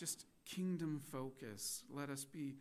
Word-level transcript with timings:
just 0.00 0.24
kingdom 0.46 1.02
focus. 1.12 1.84
Let 1.90 2.08
us 2.08 2.24
be 2.24 2.54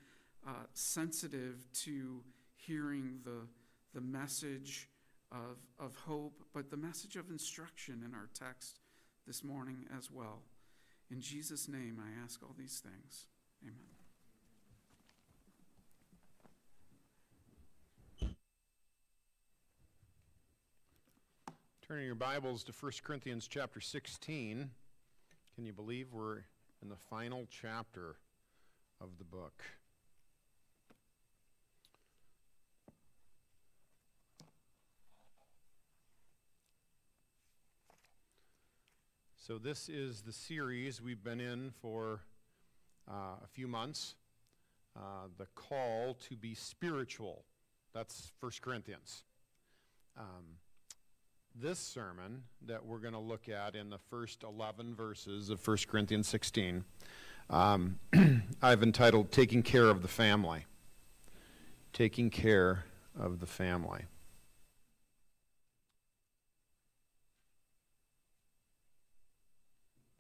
uh, 0.46 0.66
sensitive 0.74 1.64
to 1.86 2.22
hearing 2.54 3.20
the, 3.24 3.48
the 3.94 4.02
message 4.02 4.90
of, 5.32 5.58
of 5.80 5.96
hope, 5.96 6.42
but 6.54 6.70
the 6.70 6.76
message 6.76 7.16
of 7.16 7.30
instruction 7.30 8.04
in 8.06 8.14
our 8.14 8.28
text 8.38 8.82
this 9.26 9.42
morning 9.42 9.86
as 9.98 10.12
well. 10.12 10.42
In 11.10 11.22
Jesus' 11.22 11.70
name, 11.70 11.98
I 11.98 12.22
ask 12.22 12.44
all 12.44 12.54
these 12.58 12.84
things. 12.84 13.28
Amen. 13.64 13.76
Turning 21.88 22.06
your 22.06 22.16
Bibles 22.16 22.66
to 22.66 22.74
1 22.74 22.92
Corinthians 23.02 23.48
chapter 23.48 23.80
16. 23.80 24.70
Can 25.56 25.66
you 25.66 25.72
believe 25.72 26.12
we're 26.12 26.42
in 26.82 26.90
the 26.90 26.96
final 27.10 27.48
chapter 27.50 28.16
of 29.02 29.18
the 29.18 29.24
book? 29.24 29.64
So, 39.36 39.58
this 39.58 39.90
is 39.90 40.22
the 40.22 40.34
series 40.34 41.02
we've 41.02 41.24
been 41.24 41.40
in 41.40 41.72
for 41.82 42.22
uh, 43.10 43.38
a 43.44 43.48
few 43.48 43.68
months 43.68 44.16
uh, 44.96 45.28
the 45.38 45.48
call 45.56 46.18
to 46.30 46.36
be 46.36 46.54
spiritual. 46.54 47.46
That's 47.94 48.32
1 48.40 48.52
Corinthians. 48.62 49.24
Um, 50.18 50.58
this 51.56 51.80
sermon 51.80 52.44
that 52.66 52.86
we're 52.86 53.00
going 53.00 53.14
to 53.14 53.20
look 53.20 53.50
at 53.50 53.76
in 53.76 53.90
the 53.90 53.98
first 53.98 54.44
11 54.44 54.96
verses 54.96 55.50
of 55.50 55.66
1 55.66 55.78
Corinthians 55.88 56.28
16, 56.28 56.84
um, 57.50 58.00
I've 58.62 58.84
entitled 58.84 59.32
Taking 59.32 59.64
Care 59.64 59.86
of 59.86 60.02
the 60.02 60.08
Family. 60.08 60.66
Taking 61.94 62.30
Care 62.30 62.86
of 63.20 63.40
the 63.40 63.48
Family. 63.48 64.06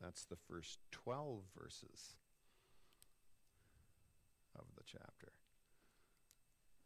That's 0.01 0.25
the 0.25 0.37
first 0.49 0.79
12 0.91 1.41
verses 1.55 2.15
of 4.57 4.65
the 4.75 4.83
chapter. 4.83 5.33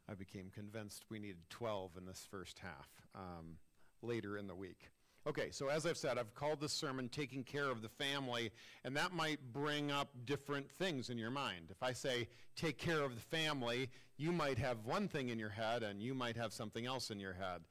I 0.10 0.16
became 0.16 0.50
convinced 0.54 1.06
we 1.10 1.20
needed 1.20 1.50
12 1.50 1.92
in 1.98 2.06
this 2.06 2.28
first 2.30 2.60
half 2.60 2.89
um, 3.16 3.58
later 4.04 4.38
in 4.38 4.48
the 4.48 4.56
week. 4.56 4.90
Okay, 5.26 5.52
so 5.52 5.70
as 5.70 5.86
I've 5.86 5.98
said, 5.98 6.18
I've 6.18 6.36
called 6.36 6.59
this 6.59 6.73
sermon 6.73 7.08
Taking 7.08 7.46
Care 7.46 7.72
of 7.72 7.82
the 7.82 7.88
Family, 7.88 8.52
and 8.84 8.98
that 8.98 9.14
might 9.14 9.40
bring 9.54 9.90
up 9.90 10.10
different 10.26 10.70
things 10.70 11.10
in 11.10 11.18
your 11.18 11.32
mind. 11.32 11.68
If 11.70 11.82
I 11.82 11.94
say 11.94 12.28
take 12.58 12.78
care 12.78 13.02
of 13.02 13.16
the 13.16 13.22
family, 13.22 13.90
you 14.18 14.34
might 14.34 14.58
have 14.58 14.86
one 14.86 15.08
thing 15.08 15.30
in 15.30 15.40
your 15.40 15.50
head, 15.50 15.82
and 15.82 16.02
you 16.02 16.14
might 16.14 16.36
have 16.36 16.52
something 16.52 16.86
else 16.86 17.10
in 17.10 17.22
your 17.22 17.34
head. 17.34 17.62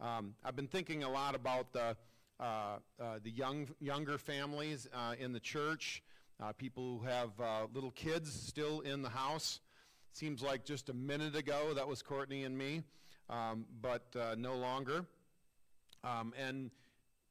Um, 0.00 0.34
I've 0.42 0.56
been 0.56 0.68
thinking 0.68 1.02
a 1.02 1.10
lot 1.10 1.34
about 1.34 1.72
the 1.74 1.96
uh, 2.40 2.78
uh, 3.00 3.18
the 3.22 3.30
young, 3.30 3.68
younger 3.78 4.18
families 4.18 4.88
uh, 4.92 5.14
in 5.16 5.32
the 5.32 5.38
church, 5.38 6.02
people 6.58 6.98
who 6.98 7.06
have 7.06 7.30
little 7.72 7.92
kids 7.92 8.32
still 8.32 8.80
in 8.80 9.02
the 9.02 9.08
house. 9.08 9.60
Seems 10.12 10.42
like 10.42 10.64
just 10.64 10.88
a 10.88 10.92
minute 10.92 11.36
ago 11.36 11.72
that 11.74 11.86
was 11.86 12.02
Courtney 12.02 12.42
and 12.42 12.58
me, 12.58 12.82
um, 13.30 13.64
but 13.80 14.02
no 14.36 14.56
longer. 14.56 15.06
Um, 16.04 16.32
and 16.38 16.70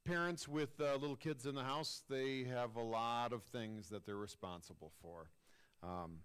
parents 0.06 0.48
with 0.48 0.80
uh, 0.80 0.94
little 0.94 1.16
kids 1.16 1.46
in 1.46 1.56
the 1.56 1.64
house, 1.64 2.04
they 2.10 2.46
have 2.46 2.76
a 2.76 2.82
lot 2.82 3.34
of 3.34 3.44
things 3.44 3.90
that 3.90 4.06
they're 4.06 4.16
responsible 4.16 4.92
for. 5.02 5.30
Um, 5.84 6.20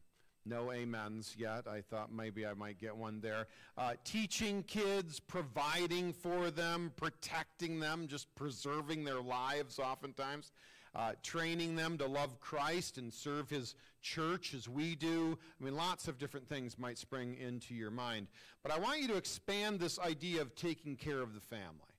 no 0.44 0.70
amens 0.70 1.34
yet. 1.36 1.66
I 1.66 1.80
thought 1.80 2.12
maybe 2.12 2.47
I 2.47 2.55
might 2.55 2.78
get 2.78 2.97
one 2.97 3.20
there. 3.20 3.48
Uh, 3.77 3.94
teaching 4.05 4.62
kids, 4.62 5.19
providing 5.19 6.12
for 6.12 6.50
them, 6.50 6.93
protecting 6.97 7.81
them, 7.81 8.06
just 8.06 8.32
preserving 8.37 9.04
their 9.04 9.21
lives 9.21 9.78
oftentimes. 9.78 10.53
Uh, 10.94 11.12
training 11.22 11.76
them 11.76 11.98
to 11.98 12.06
love 12.06 12.41
Christ 12.41 12.97
and 12.97 13.12
serve 13.12 13.50
His 13.50 13.75
church 14.00 14.54
as 14.54 14.66
we 14.66 14.94
do. 14.94 15.37
I 15.60 15.65
mean, 15.65 15.76
lots 15.76 16.09
of 16.09 16.16
different 16.16 16.48
things 16.48 16.78
might 16.78 16.97
spring 16.97 17.37
into 17.38 17.75
your 17.75 17.91
mind. 17.91 18.28
But 18.62 18.72
I 18.72 18.78
want 18.78 19.03
you 19.03 19.09
to 19.09 19.16
expand 19.16 19.78
this 19.78 19.98
idea 19.98 20.41
of 20.41 20.54
taking 20.54 20.97
care 20.97 21.21
of 21.21 21.34
the 21.34 21.41
family. 21.41 21.96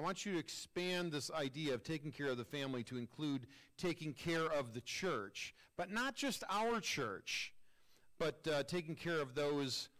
I 0.00 0.02
want 0.02 0.24
you 0.24 0.32
to 0.32 0.38
expand 0.38 1.12
this 1.12 1.30
idea 1.30 1.74
of 1.74 1.84
taking 1.84 2.10
care 2.10 2.28
of 2.28 2.38
the 2.38 2.44
family 2.44 2.82
to 2.84 2.96
include 2.96 3.46
taking 3.76 4.14
care 4.14 4.46
of 4.46 4.72
the 4.72 4.80
church, 4.80 5.54
but 5.76 5.92
not 5.92 6.14
just 6.14 6.42
our 6.48 6.80
church, 6.80 7.52
but 8.18 8.48
uh, 8.50 8.62
taking 8.62 8.94
care 8.94 9.20
of 9.20 9.34
those 9.34 9.90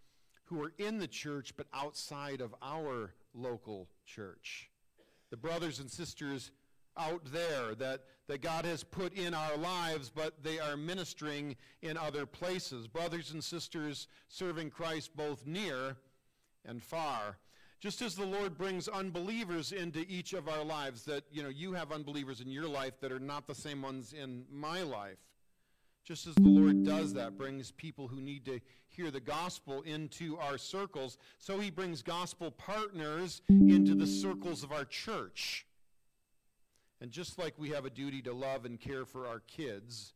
who 0.45 0.63
are 0.63 0.73
in 0.79 0.97
the 0.97 1.07
church 1.07 1.53
but 1.55 1.67
outside 1.75 2.41
of 2.41 2.55
our 2.63 3.13
local 3.35 3.91
church. 4.07 4.71
The 5.29 5.37
brothers 5.37 5.81
and 5.81 5.91
sisters 5.91 6.51
out 6.97 7.21
there 7.27 7.75
that, 7.75 8.05
that 8.27 8.41
God 8.41 8.65
has 8.65 8.83
put 8.83 9.13
in 9.13 9.35
our 9.35 9.59
lives, 9.59 10.09
but 10.09 10.43
they 10.43 10.59
are 10.59 10.79
ministering 10.79 11.57
in 11.83 11.99
other 11.99 12.25
places. 12.25 12.87
Brothers 12.87 13.33
and 13.33 13.45
sisters 13.45 14.09
serving 14.29 14.71
Christ 14.71 15.15
both 15.15 15.47
near 15.47 15.99
and 16.65 16.83
far. 16.83 17.37
Just 17.81 18.03
as 18.03 18.15
the 18.15 18.27
Lord 18.27 18.59
brings 18.59 18.89
unbelievers 18.89 19.73
into 19.73 20.05
each 20.07 20.35
of 20.35 20.49
our 20.49 20.63
lives, 20.63 21.05
that, 21.05 21.25
you 21.33 21.43
know, 21.43 21.49
you 21.49 21.73
have 21.73 21.93
unbelievers 21.93 22.43
in 22.43 22.51
your 22.51 22.69
life 22.69 23.01
that 23.01 23.11
are 23.11 23.19
not 23.19 23.47
the 23.47 23.55
same 23.55 23.81
ones 23.81 24.13
in 24.13 24.45
my 24.53 24.83
life. 24.83 25.19
Just 26.05 26.27
as 26.27 26.35
the 26.35 26.43
Lord 26.49 26.85
does 26.85 27.15
that, 27.15 27.39
brings 27.39 27.71
people 27.71 28.07
who 28.09 28.21
need 28.21 28.45
to 28.45 28.61
hear 28.89 29.11
the 29.11 29.21
gospel 29.21 29.81
into 29.83 30.37
our 30.39 30.59
circles, 30.59 31.17
so 31.39 31.59
he 31.59 31.71
brings 31.71 32.03
gospel 32.03 32.51
partners 32.51 33.41
into 33.49 33.95
the 33.95 34.07
circles 34.07 34.63
of 34.63 34.73
our 34.73 34.85
church. 34.85 35.67
And 37.01 37.11
just 37.11 37.39
like 37.39 37.55
we 37.57 37.71
have 37.71 37.87
a 37.87 37.91
duty 37.91 38.21
to 38.23 38.35
love 38.35 38.67
and 38.67 38.79
care 38.79 39.07
for 39.07 39.27
our 39.27 39.41
kids 39.41 40.13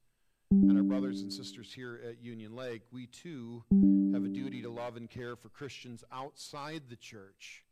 and 0.51 0.77
our 0.77 0.85
brothers 0.85 1.23
and 1.23 1.33
sisters 1.33 1.73
here 1.73 2.01
at 2.09 2.23
Union 2.23 2.55
Lake, 2.55 2.83
we 2.93 3.07
too 3.07 3.65
have 4.13 4.25
a 4.25 4.29
duty 4.29 4.63
to 4.63 4.71
love 4.71 4.97
and 4.97 5.11
care 5.11 5.37
for 5.37 5.49
Christians 5.49 6.05
outside 6.13 6.83
the 6.89 6.97
church 6.97 7.65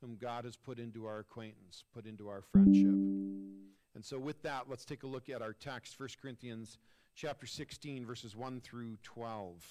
whom 0.00 0.16
God 0.16 0.44
has 0.44 0.56
put 0.56 0.78
into 0.78 1.06
our 1.06 1.20
acquaintance, 1.20 1.84
put 1.94 2.06
into 2.06 2.28
our 2.28 2.42
friendship. 2.42 2.94
And 3.94 4.04
so 4.04 4.18
with 4.18 4.42
that, 4.42 4.68
let's 4.68 4.84
take 4.84 5.04
a 5.04 5.06
look 5.06 5.28
at 5.28 5.42
our 5.42 5.52
text, 5.52 5.98
1 5.98 6.08
Corinthians 6.20 6.78
chapter 7.14 7.46
16 7.46 8.04
verses 8.04 8.34
1 8.34 8.60
through 8.60 8.96
12. 9.02 9.64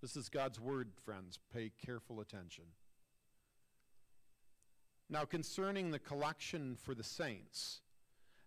This 0.00 0.16
is 0.16 0.28
God's 0.28 0.60
word, 0.60 0.90
friends. 1.04 1.38
Pay 1.52 1.72
careful 1.84 2.20
attention. 2.20 2.64
Now, 5.10 5.24
concerning 5.24 5.90
the 5.90 5.98
collection 5.98 6.76
for 6.76 6.94
the 6.94 7.02
saints, 7.02 7.80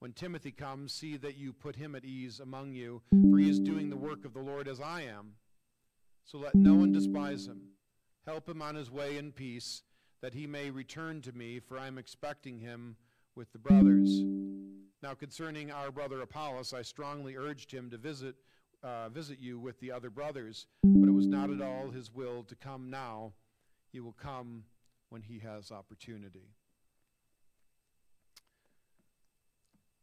When 0.00 0.12
Timothy 0.12 0.52
comes, 0.52 0.92
see 0.92 1.16
that 1.16 1.36
you 1.36 1.52
put 1.52 1.76
him 1.76 1.94
at 1.96 2.04
ease 2.04 2.38
among 2.38 2.72
you, 2.72 3.02
for 3.30 3.38
he 3.38 3.50
is 3.50 3.58
doing 3.58 3.90
the 3.90 3.96
work 3.96 4.24
of 4.24 4.32
the 4.32 4.40
Lord 4.40 4.68
as 4.68 4.80
I 4.80 5.02
am. 5.02 5.34
So 6.24 6.38
let 6.38 6.54
no 6.54 6.74
one 6.74 6.92
despise 6.92 7.46
him. 7.46 7.70
Help 8.24 8.48
him 8.48 8.62
on 8.62 8.76
his 8.76 8.90
way 8.90 9.16
in 9.16 9.32
peace, 9.32 9.82
that 10.20 10.34
he 10.34 10.46
may 10.46 10.70
return 10.70 11.20
to 11.22 11.32
me, 11.32 11.58
for 11.58 11.78
I 11.78 11.88
am 11.88 11.98
expecting 11.98 12.60
him 12.60 12.96
with 13.34 13.50
the 13.52 13.58
brothers. 13.58 14.22
Now, 15.02 15.14
concerning 15.14 15.70
our 15.70 15.90
brother 15.90 16.20
Apollos, 16.20 16.72
I 16.72 16.82
strongly 16.82 17.36
urged 17.36 17.72
him 17.72 17.90
to 17.90 17.96
visit 17.96 18.36
uh, 18.84 19.08
visit 19.08 19.40
you 19.40 19.58
with 19.58 19.80
the 19.80 19.90
other 19.90 20.10
brothers, 20.10 20.66
but 20.84 21.08
it 21.08 21.12
was 21.12 21.26
not 21.26 21.50
at 21.50 21.60
all 21.60 21.90
his 21.90 22.14
will 22.14 22.44
to 22.44 22.54
come 22.54 22.90
now. 22.90 23.32
He 23.90 23.98
will 23.98 24.12
come 24.12 24.62
when 25.08 25.22
he 25.22 25.40
has 25.40 25.72
opportunity. 25.72 26.54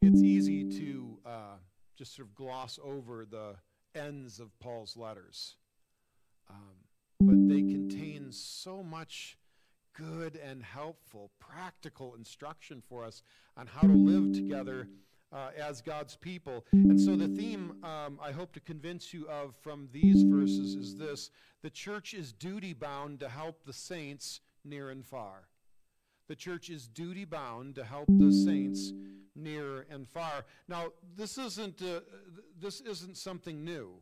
It's 0.01 0.21
easy 0.21 0.63
to 0.79 1.17
uh, 1.25 1.57
just 1.97 2.15
sort 2.15 2.27
of 2.27 2.35
gloss 2.35 2.79
over 2.83 3.25
the 3.25 3.55
ends 3.95 4.39
of 4.39 4.57
Paul's 4.59 4.95
letters, 4.95 5.55
um, 6.49 6.75
but 7.19 7.47
they 7.47 7.61
contain 7.61 8.31
so 8.31 8.83
much 8.83 9.37
good 9.93 10.35
and 10.35 10.61
helpful, 10.63 11.31
practical 11.39 12.15
instruction 12.15 12.83
for 12.87 13.05
us 13.05 13.23
on 13.57 13.67
how 13.67 13.87
to 13.87 13.93
live 13.93 14.33
together 14.33 14.89
uh, 15.31 15.49
as 15.57 15.81
God's 15.81 16.15
people. 16.15 16.65
And 16.71 16.99
so, 16.99 17.15
the 17.15 17.27
theme 17.27 17.83
um, 17.83 18.19
I 18.21 18.31
hope 18.31 18.53
to 18.53 18.59
convince 18.59 19.13
you 19.13 19.27
of 19.27 19.55
from 19.61 19.89
these 19.91 20.23
verses 20.23 20.75
is 20.75 20.97
this 20.97 21.31
the 21.61 21.69
church 21.69 22.13
is 22.13 22.31
duty 22.31 22.73
bound 22.73 23.19
to 23.21 23.29
help 23.29 23.63
the 23.65 23.73
saints 23.73 24.41
near 24.63 24.89
and 24.89 25.05
far. 25.05 25.47
The 26.27 26.35
church 26.35 26.69
is 26.69 26.87
duty 26.87 27.25
bound 27.25 27.75
to 27.75 27.83
help 27.83 28.07
the 28.07 28.31
saints 28.31 28.91
near 29.35 29.64
and 29.95 30.07
far. 30.07 30.45
Now, 30.67 30.91
this 31.17 31.37
isn't, 31.39 31.81
uh, 31.81 32.01
this 32.59 32.81
isn't 32.81 33.17
something 33.17 33.63
new. 33.63 33.93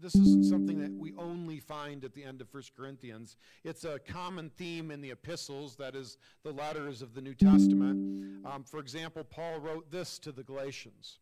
This 0.00 0.14
isn't 0.14 0.44
something 0.44 0.80
that 0.80 0.92
we 0.92 1.12
only 1.18 1.60
find 1.60 2.02
at 2.02 2.14
the 2.14 2.24
end 2.24 2.40
of 2.40 2.48
1 2.52 2.62
Corinthians. 2.74 3.36
It's 3.64 3.84
a 3.84 3.98
common 3.98 4.48
theme 4.48 4.90
in 4.90 5.02
the 5.02 5.10
epistles, 5.10 5.76
that 5.76 5.94
is, 5.94 6.16
the 6.42 6.52
letters 6.52 7.02
of 7.02 7.14
the 7.14 7.20
New 7.20 7.34
Testament. 7.34 8.46
Um, 8.46 8.64
for 8.64 8.80
example, 8.80 9.24
Paul 9.24 9.60
wrote 9.60 9.90
this 9.90 10.18
to 10.20 10.32
the 10.32 10.42
Galatians 10.42 11.18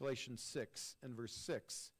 Galatians 0.00 0.42
6 0.42 0.96
and 1.02 1.14
verse 1.14 1.34
6. 1.34 1.90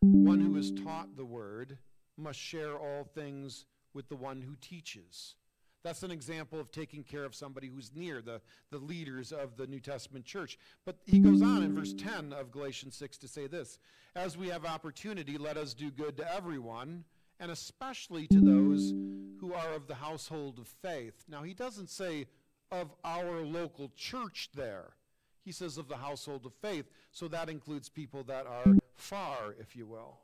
One 0.00 0.40
who 0.40 0.56
is 0.56 0.72
taught 0.72 1.16
the 1.16 1.24
word 1.24 1.78
must 2.16 2.38
share 2.38 2.76
all 2.76 3.04
things 3.04 3.66
with 3.92 4.08
the 4.08 4.16
one 4.16 4.40
who 4.40 4.56
teaches. 4.60 5.36
That's 5.84 6.02
an 6.02 6.10
example 6.10 6.58
of 6.58 6.72
taking 6.72 7.04
care 7.04 7.24
of 7.24 7.34
somebody 7.34 7.68
who's 7.68 7.92
near, 7.94 8.22
the, 8.22 8.40
the 8.70 8.78
leaders 8.78 9.32
of 9.32 9.58
the 9.58 9.66
New 9.66 9.80
Testament 9.80 10.24
church. 10.24 10.58
But 10.86 10.96
he 11.04 11.18
goes 11.18 11.42
on 11.42 11.62
in 11.62 11.74
verse 11.74 11.92
10 11.92 12.32
of 12.32 12.50
Galatians 12.50 12.96
6 12.96 13.18
to 13.18 13.28
say 13.28 13.46
this 13.46 13.78
As 14.16 14.38
we 14.38 14.48
have 14.48 14.64
opportunity, 14.64 15.36
let 15.36 15.58
us 15.58 15.74
do 15.74 15.90
good 15.90 16.16
to 16.16 16.34
everyone, 16.34 17.04
and 17.38 17.50
especially 17.50 18.26
to 18.28 18.40
those 18.40 18.94
who 19.40 19.52
are 19.52 19.74
of 19.74 19.86
the 19.86 19.94
household 19.94 20.58
of 20.58 20.66
faith. 20.66 21.22
Now, 21.28 21.42
he 21.42 21.52
doesn't 21.52 21.90
say 21.90 22.28
of 22.72 22.94
our 23.04 23.42
local 23.42 23.92
church 23.94 24.48
there, 24.54 24.94
he 25.44 25.52
says 25.52 25.76
of 25.76 25.88
the 25.88 25.98
household 25.98 26.46
of 26.46 26.54
faith. 26.54 26.86
So 27.12 27.28
that 27.28 27.50
includes 27.50 27.90
people 27.90 28.24
that 28.24 28.46
are 28.46 28.74
far, 28.96 29.54
if 29.60 29.76
you 29.76 29.84
will. 29.84 30.18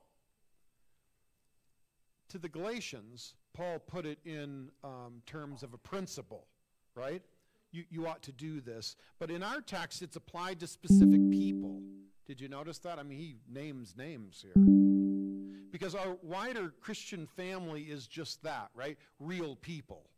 To 2.31 2.39
the 2.39 2.49
Galatians, 2.49 3.35
Paul 3.53 3.79
put 3.79 4.07
it 4.07 4.19
in 4.25 4.71
um, 4.85 5.23
terms 5.27 5.63
of 5.63 5.75
a 5.75 5.79
principle, 5.79 6.47
right? 6.95 7.23
You, 7.73 7.85
you 7.91 8.07
ought 8.07 8.23
to 8.23 8.33
do 8.33 8.61
this. 8.61 8.97
But 9.19 9.31
in 9.31 9.43
our 9.43 9.61
text, 9.61 10.03
it's 10.03 10.17
applied 10.17 10.61
to 10.61 10.67
specific 10.67 11.21
people. 11.31 11.81
Did 12.27 12.41
you 12.41 12.49
notice 12.49 12.79
that? 12.79 12.99
I 12.99 13.03
mean, 13.03 13.19
he 13.19 13.37
names 13.49 13.95
names 13.97 14.43
here. 14.43 14.65
Because 15.73 15.95
our 15.95 16.17
wider 16.23 16.73
Christian 16.81 17.27
family 17.27 17.83
is 17.83 18.07
just 18.07 18.43
that, 18.43 18.71
right? 18.75 18.97
Real 19.19 19.57
people. 19.57 20.11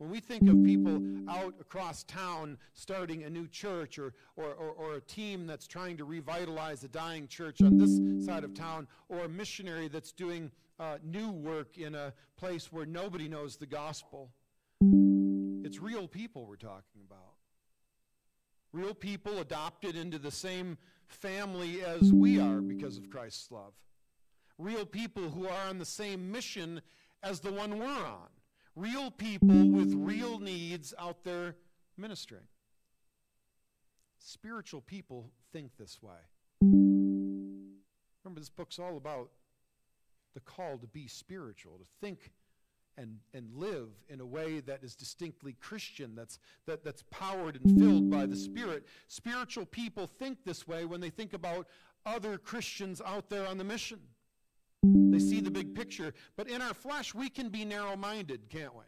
When 0.00 0.08
we 0.08 0.20
think 0.20 0.48
of 0.48 0.64
people 0.64 1.02
out 1.28 1.54
across 1.60 2.04
town 2.04 2.56
starting 2.72 3.24
a 3.24 3.28
new 3.28 3.46
church 3.46 3.98
or, 3.98 4.14
or, 4.34 4.46
or, 4.54 4.70
or, 4.70 4.94
a 4.94 5.00
team 5.02 5.46
that's 5.46 5.66
trying 5.66 5.98
to 5.98 6.06
revitalize 6.06 6.82
a 6.84 6.88
dying 6.88 7.28
church 7.28 7.60
on 7.60 7.76
this 7.76 8.24
side 8.24 8.42
of 8.42 8.54
town 8.54 8.88
or 9.10 9.26
a 9.26 9.28
missionary 9.28 9.88
that's 9.88 10.12
doing 10.12 10.50
uh, 10.80 10.96
new 11.04 11.30
work 11.30 11.76
in 11.76 11.94
a 11.94 12.14
place 12.36 12.72
where 12.72 12.86
nobody 12.86 13.28
knows 13.28 13.56
the 13.56 13.66
gospel. 13.66 14.32
It's 15.62 15.78
real 15.78 16.08
people 16.08 16.46
we're 16.46 16.56
talking 16.56 17.02
about. 17.06 17.34
Real 18.72 18.94
people 18.94 19.40
adopted 19.40 19.94
into 19.94 20.18
the 20.18 20.30
same 20.30 20.78
family 21.06 21.82
as 21.84 22.12
we 22.12 22.40
are 22.40 22.60
because 22.62 22.96
of 22.96 23.10
Christ's 23.10 23.50
love. 23.50 23.74
Real 24.58 24.86
people 24.86 25.28
who 25.28 25.46
are 25.46 25.68
on 25.68 25.78
the 25.78 25.84
same 25.84 26.32
mission 26.32 26.80
as 27.22 27.40
the 27.40 27.52
one 27.52 27.78
we're 27.78 27.86
on. 27.86 28.28
Real 28.74 29.10
people 29.10 29.68
with 29.68 29.92
real 29.94 30.38
needs 30.38 30.94
out 30.98 31.24
there 31.24 31.56
ministering. 31.98 32.46
Spiritual 34.18 34.80
people 34.80 35.30
think 35.52 35.72
this 35.76 36.00
way. 36.02 36.20
Remember, 36.62 38.38
this 38.38 38.48
book's 38.48 38.78
all 38.78 38.96
about 38.96 39.30
the 40.34 40.40
call 40.40 40.78
to 40.78 40.86
be 40.86 41.06
spiritual, 41.06 41.78
to 41.78 41.84
think 42.00 42.32
and, 42.96 43.18
and 43.32 43.54
live 43.54 43.88
in 44.08 44.20
a 44.20 44.26
way 44.26 44.60
that 44.60 44.82
is 44.82 44.94
distinctly 44.94 45.54
Christian, 45.60 46.14
that's, 46.14 46.38
that, 46.66 46.84
that's 46.84 47.04
powered 47.10 47.58
and 47.62 47.80
filled 47.80 48.10
by 48.10 48.26
the 48.26 48.36
Spirit. 48.36 48.86
Spiritual 49.08 49.64
people 49.66 50.06
think 50.06 50.44
this 50.44 50.68
way 50.68 50.84
when 50.84 51.00
they 51.00 51.10
think 51.10 51.32
about 51.32 51.66
other 52.04 52.36
Christians 52.36 53.00
out 53.04 53.30
there 53.30 53.46
on 53.46 53.58
the 53.58 53.64
mission. 53.64 54.00
They 54.82 55.18
see 55.18 55.40
the 55.40 55.50
big 55.50 55.74
picture. 55.74 56.14
But 56.36 56.48
in 56.48 56.62
our 56.62 56.74
flesh, 56.74 57.14
we 57.14 57.28
can 57.28 57.48
be 57.48 57.64
narrow 57.64 57.96
minded, 57.96 58.48
can't 58.48 58.74
we? 58.74 58.84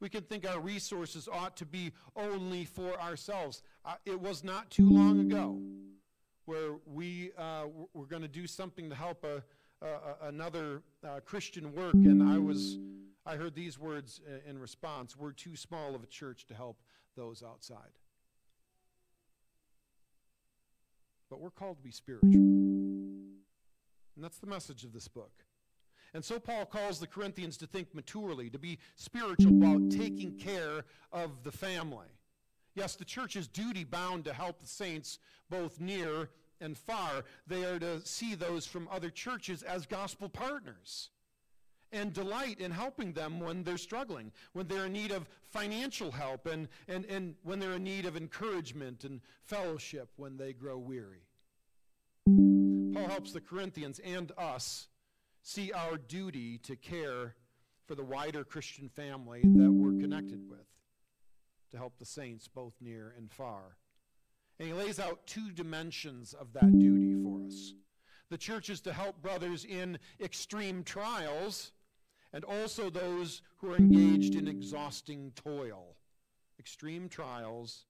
We 0.00 0.08
can 0.08 0.22
think 0.22 0.48
our 0.48 0.60
resources 0.60 1.28
ought 1.30 1.56
to 1.56 1.66
be 1.66 1.92
only 2.14 2.64
for 2.64 3.00
ourselves. 3.00 3.62
Uh, 3.84 3.94
it 4.04 4.20
was 4.20 4.44
not 4.44 4.70
too 4.70 4.88
long 4.88 5.20
ago 5.20 5.58
where 6.44 6.76
we 6.86 7.32
uh, 7.36 7.64
were 7.92 8.06
going 8.06 8.22
to 8.22 8.28
do 8.28 8.46
something 8.46 8.88
to 8.88 8.94
help 8.94 9.24
a, 9.24 9.42
uh, 9.82 10.14
another 10.22 10.82
uh, 11.04 11.20
Christian 11.24 11.74
work, 11.74 11.94
and 11.94 12.22
I 12.22 12.38
was, 12.38 12.78
I 13.24 13.36
heard 13.36 13.54
these 13.54 13.78
words 13.78 14.20
in 14.48 14.58
response: 14.58 15.16
"We're 15.16 15.32
too 15.32 15.56
small 15.56 15.94
of 15.94 16.02
a 16.02 16.06
church 16.06 16.46
to 16.46 16.54
help 16.54 16.80
those 17.16 17.42
outside." 17.42 17.98
But 21.28 21.40
we're 21.40 21.50
called 21.50 21.78
to 21.78 21.82
be 21.82 21.90
spiritual, 21.90 22.30
and 22.30 23.36
that's 24.16 24.38
the 24.38 24.46
message 24.46 24.84
of 24.84 24.92
this 24.92 25.08
book. 25.08 25.32
And 26.14 26.24
so 26.24 26.38
Paul 26.38 26.64
calls 26.64 26.98
the 26.98 27.06
Corinthians 27.06 27.58
to 27.58 27.66
think 27.66 27.94
maturely, 27.94 28.48
to 28.50 28.58
be 28.58 28.78
spiritual 28.94 29.50
about 29.50 29.90
taking 29.90 30.38
care 30.38 30.84
of 31.12 31.42
the 31.42 31.52
family. 31.52 32.06
Yes, 32.74 32.94
the 32.96 33.04
church 33.04 33.36
is 33.36 33.48
duty 33.48 33.84
bound 33.84 34.24
to 34.24 34.32
help 34.32 34.60
the 34.60 34.66
saints 34.66 35.18
both 35.50 35.80
near 35.80 36.30
and 36.60 36.76
far, 36.76 37.24
they 37.46 37.64
are 37.64 37.78
to 37.78 38.04
see 38.06 38.34
those 38.34 38.66
from 38.66 38.88
other 38.90 39.10
churches 39.10 39.62
as 39.62 39.86
gospel 39.86 40.28
partners 40.28 41.10
and 41.92 42.12
delight 42.12 42.60
in 42.60 42.70
helping 42.70 43.12
them 43.12 43.40
when 43.40 43.62
they're 43.62 43.78
struggling, 43.78 44.32
when 44.52 44.66
they're 44.66 44.86
in 44.86 44.92
need 44.92 45.12
of 45.12 45.28
financial 45.50 46.10
help, 46.10 46.46
and, 46.46 46.68
and, 46.88 47.04
and 47.06 47.34
when 47.42 47.58
they're 47.58 47.74
in 47.74 47.84
need 47.84 48.06
of 48.06 48.16
encouragement 48.16 49.04
and 49.04 49.20
fellowship 49.42 50.10
when 50.16 50.36
they 50.36 50.52
grow 50.52 50.78
weary. 50.78 51.22
Paul 52.26 53.08
helps 53.08 53.32
the 53.32 53.40
Corinthians 53.40 54.00
and 54.00 54.32
us 54.36 54.88
see 55.42 55.72
our 55.72 55.96
duty 55.96 56.58
to 56.58 56.74
care 56.74 57.34
for 57.86 57.94
the 57.94 58.04
wider 58.04 58.42
Christian 58.42 58.88
family 58.88 59.42
that 59.42 59.70
we're 59.70 60.00
connected 60.00 60.48
with, 60.48 60.66
to 61.70 61.76
help 61.76 61.98
the 61.98 62.04
saints 62.04 62.48
both 62.48 62.74
near 62.80 63.14
and 63.16 63.30
far. 63.30 63.76
And 64.58 64.68
he 64.68 64.74
lays 64.74 64.98
out 64.98 65.26
two 65.26 65.50
dimensions 65.50 66.32
of 66.32 66.52
that 66.54 66.78
duty 66.78 67.22
for 67.22 67.44
us. 67.46 67.74
The 68.30 68.38
church 68.38 68.70
is 68.70 68.80
to 68.82 68.92
help 68.92 69.20
brothers 69.22 69.64
in 69.64 69.98
extreme 70.20 70.82
trials 70.82 71.72
and 72.32 72.44
also 72.44 72.90
those 72.90 73.42
who 73.58 73.72
are 73.72 73.76
engaged 73.76 74.34
in 74.34 74.48
exhausting 74.48 75.32
toil. 75.36 75.96
Extreme 76.58 77.08
trials 77.08 77.84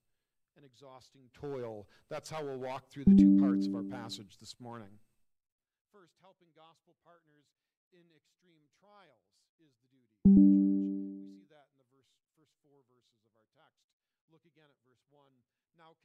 and 0.57 0.65
exhausting 0.65 1.23
toil. 1.33 1.87
That's 2.11 2.31
how 2.31 2.45
we'll 2.45 2.59
walk 2.59 2.89
through 2.89 3.05
the 3.07 3.17
two 3.17 3.39
parts 3.41 3.67
of 3.67 3.75
our 3.75 3.83
passage 3.83 4.37
this 4.39 4.57
morning. 4.61 4.91
First, 5.93 6.15
helping 6.21 6.49
gospel 6.55 6.86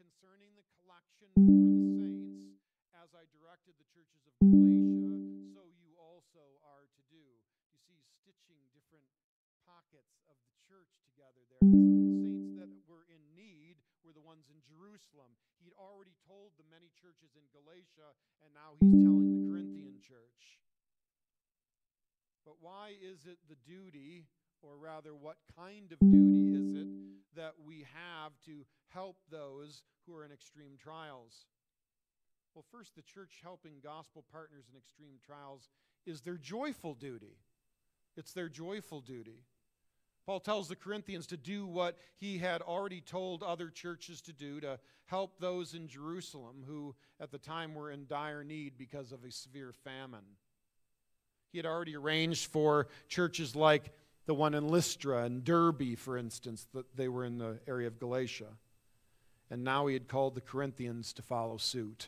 concerning 0.01 0.57
the 0.57 0.65
collection 0.81 1.29
for 1.37 1.45
the 1.45 1.93
saints, 2.01 2.57
as 2.97 3.13
I 3.13 3.29
directed 3.29 3.77
the 3.77 3.85
churches 3.93 4.25
of 4.25 4.33
Galatia, 4.41 5.13
so 5.53 5.69
you 5.77 5.93
also 6.01 6.57
are 6.65 6.89
to 6.89 7.01
do. 7.13 7.21
You 7.69 7.77
see, 7.85 8.01
stitching 8.01 8.57
different 8.73 9.05
pockets 9.61 10.25
of 10.25 10.41
the 10.49 10.57
church 10.65 10.89
together 11.05 11.45
there. 11.53 11.61
The 11.61 12.17
saints 12.17 12.49
that 12.57 12.73
were 12.89 13.05
in 13.13 13.21
need 13.37 13.77
were 14.01 14.09
the 14.09 14.25
ones 14.25 14.49
in 14.49 14.57
Jerusalem. 14.65 15.37
He'd 15.61 15.77
already 15.77 16.17
told 16.25 16.57
the 16.57 16.65
many 16.65 16.89
churches 16.97 17.37
in 17.37 17.45
Galatia, 17.53 18.17
and 18.41 18.49
now 18.57 18.73
he's 18.81 18.97
telling 19.05 19.29
the 19.29 19.45
Corinthian 19.45 20.01
church. 20.01 20.57
But 22.41 22.57
why 22.57 22.97
is 22.97 23.29
it 23.29 23.37
the 23.45 23.61
duty, 23.61 24.25
or 24.65 24.81
rather, 24.81 25.13
what 25.13 25.37
kind 25.53 25.93
of 25.93 26.01
duty 26.01 26.57
is 26.57 26.73
it 26.73 26.80
have 28.31 28.45
to 28.45 28.65
help 28.89 29.17
those 29.29 29.83
who 30.05 30.15
are 30.15 30.25
in 30.25 30.31
extreme 30.31 30.77
trials. 30.81 31.45
Well, 32.53 32.65
first, 32.71 32.95
the 32.95 33.01
church 33.01 33.39
helping 33.43 33.73
gospel 33.83 34.23
partners 34.31 34.65
in 34.71 34.77
extreme 34.77 35.15
trials 35.25 35.69
is 36.05 36.21
their 36.21 36.37
joyful 36.37 36.93
duty. 36.93 37.37
It's 38.17 38.33
their 38.33 38.49
joyful 38.49 39.01
duty. 39.01 39.43
Paul 40.25 40.39
tells 40.39 40.67
the 40.67 40.75
Corinthians 40.75 41.27
to 41.27 41.37
do 41.37 41.65
what 41.65 41.97
he 42.17 42.37
had 42.37 42.61
already 42.61 43.01
told 43.01 43.41
other 43.41 43.69
churches 43.69 44.21
to 44.21 44.33
do 44.33 44.59
to 44.61 44.79
help 45.05 45.39
those 45.39 45.73
in 45.73 45.87
Jerusalem 45.87 46.63
who 46.65 46.95
at 47.19 47.31
the 47.31 47.37
time 47.37 47.73
were 47.73 47.91
in 47.91 48.05
dire 48.05 48.43
need 48.43 48.77
because 48.77 49.11
of 49.11 49.23
a 49.23 49.31
severe 49.31 49.73
famine. 49.83 50.25
He 51.51 51.57
had 51.57 51.65
already 51.65 51.95
arranged 51.95 52.51
for 52.51 52.87
churches 53.09 53.55
like 53.55 53.91
the 54.25 54.33
one 54.33 54.53
in 54.53 54.67
Lystra 54.67 55.23
and 55.23 55.43
Derbe, 55.43 55.97
for 55.97 56.17
instance, 56.17 56.67
that 56.73 56.95
they 56.95 57.07
were 57.07 57.25
in 57.25 57.37
the 57.37 57.59
area 57.67 57.87
of 57.87 57.99
Galatia. 57.99 58.57
And 59.49 59.63
now 59.63 59.87
he 59.87 59.93
had 59.93 60.07
called 60.07 60.35
the 60.35 60.41
Corinthians 60.41 61.11
to 61.13 61.21
follow 61.21 61.57
suit, 61.57 62.07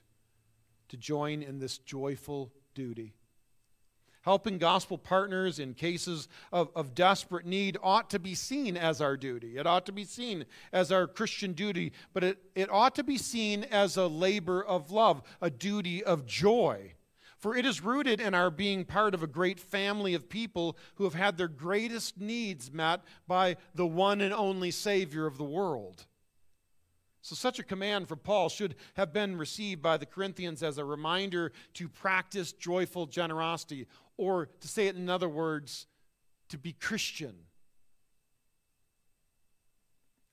to 0.90 0.98
join 0.98 1.44
in 1.44 1.60
this 1.60 1.78
joyful 1.78 2.54
duty. 2.74 3.14
Helping 4.22 4.58
gospel 4.58 4.98
partners 4.98 5.60
in 5.60 5.74
cases 5.74 6.30
of, 6.54 6.70
of 6.78 6.96
desperate 6.96 7.46
need 7.46 7.78
ought 7.84 8.10
to 8.12 8.20
be 8.20 8.36
seen 8.36 8.78
as 8.78 9.02
our 9.02 9.18
duty. 9.18 9.58
It 9.58 9.68
ought 9.68 9.86
to 9.88 9.92
be 9.92 10.06
seen 10.06 10.46
as 10.72 10.94
our 10.94 11.08
Christian 11.08 11.52
duty, 11.52 11.92
but 12.14 12.24
it, 12.24 12.38
it 12.56 12.72
ought 12.72 12.96
to 12.96 13.04
be 13.04 13.18
seen 13.18 13.66
as 13.66 13.98
a 13.98 14.08
labor 14.08 14.64
of 14.64 14.92
love, 14.92 15.22
a 15.42 15.50
duty 15.50 16.02
of 16.02 16.26
joy. 16.26 16.94
For 17.44 17.58
it 17.58 17.66
is 17.66 17.84
rooted 17.84 18.22
in 18.22 18.34
our 18.34 18.50
being 18.50 18.86
part 18.86 19.14
of 19.14 19.22
a 19.22 19.28
great 19.28 19.60
family 19.60 20.14
of 20.14 20.30
people 20.30 20.78
who 20.96 21.04
have 21.04 21.14
had 21.14 21.36
their 21.36 21.50
greatest 21.50 22.18
needs 22.18 22.72
met 22.72 23.02
by 23.28 23.58
the 23.76 23.86
one 23.86 24.22
and 24.22 24.34
only 24.34 24.72
Savior 24.72 25.26
of 25.26 25.38
the 25.38 25.44
world. 25.44 26.06
So, 27.22 27.36
such 27.36 27.60
a 27.60 27.64
command 27.64 28.08
from 28.08 28.20
Paul 28.20 28.48
should 28.48 28.76
have 28.94 29.12
been 29.12 29.36
received 29.36 29.82
by 29.82 29.98
the 29.98 30.06
Corinthians 30.06 30.64
as 30.64 30.78
a 30.78 30.86
reminder 30.86 31.52
to 31.74 31.90
practice 31.90 32.54
joyful 32.54 33.08
generosity, 33.08 33.88
or 34.16 34.46
to 34.62 34.68
say 34.70 34.88
it 34.88 34.96
in 34.96 35.10
other 35.10 35.28
words, 35.28 35.88
to 36.48 36.58
be 36.58 36.72
Christian. 36.72 37.36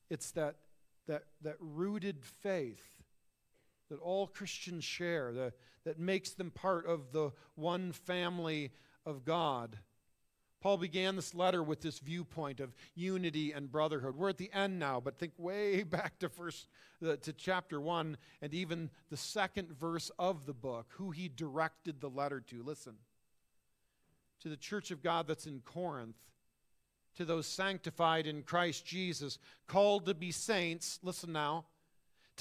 It's 0.09 0.31
that, 0.31 0.55
that, 1.07 1.23
that 1.41 1.57
rooted 1.59 2.23
faith 2.23 3.03
that 3.89 3.99
all 3.99 4.27
Christians 4.27 4.85
share, 4.85 5.33
that, 5.33 5.53
that 5.85 5.99
makes 5.99 6.31
them 6.31 6.51
part 6.51 6.85
of 6.85 7.11
the 7.11 7.31
one 7.55 7.91
family 7.91 8.71
of 9.05 9.25
God. 9.25 9.77
Paul 10.61 10.77
began 10.77 11.15
this 11.15 11.33
letter 11.33 11.63
with 11.63 11.81
this 11.81 11.97
viewpoint 11.99 12.59
of 12.59 12.75
unity 12.93 13.51
and 13.51 13.71
brotherhood. 13.71 14.15
We're 14.15 14.29
at 14.29 14.37
the 14.37 14.51
end 14.53 14.77
now, 14.77 14.99
but 14.99 15.17
think 15.17 15.33
way 15.37 15.81
back 15.83 16.19
to 16.19 16.29
first 16.29 16.67
to 17.01 17.33
chapter 17.33 17.81
1 17.81 18.15
and 18.43 18.53
even 18.53 18.91
the 19.09 19.17
second 19.17 19.71
verse 19.71 20.11
of 20.19 20.45
the 20.45 20.53
book, 20.53 20.91
who 20.97 21.09
he 21.09 21.27
directed 21.27 21.99
the 21.99 22.09
letter 22.09 22.39
to. 22.41 22.61
Listen. 22.63 22.93
To 24.41 24.49
the 24.49 24.57
church 24.57 24.91
of 24.91 25.03
God 25.03 25.27
that's 25.27 25.45
in 25.45 25.61
Corinth, 25.61 26.17
to 27.15 27.25
those 27.25 27.47
sanctified 27.47 28.27
in 28.27 28.43
Christ 28.43 28.85
Jesus, 28.85 29.37
called 29.67 30.05
to 30.05 30.13
be 30.13 30.31
saints, 30.31 30.99
listen 31.03 31.31
now, 31.31 31.65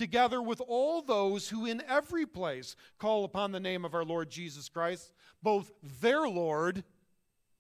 together 0.00 0.40
with 0.40 0.62
all 0.66 1.02
those 1.02 1.50
who 1.50 1.66
in 1.66 1.83
every 1.87 2.25
place 2.25 2.75
call 2.99 3.23
upon 3.23 3.52
the 3.52 3.61
name 3.61 3.85
of 3.85 3.95
our 3.95 4.02
Lord 4.02 4.30
Jesus 4.30 4.66
Christ, 4.71 5.12
both 5.42 5.71
their 6.00 6.26
Lord 6.26 6.85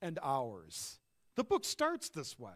and 0.00 0.18
ours. 0.22 0.98
The 1.36 1.44
book 1.44 1.66
starts 1.66 2.08
this 2.08 2.38
way. 2.38 2.54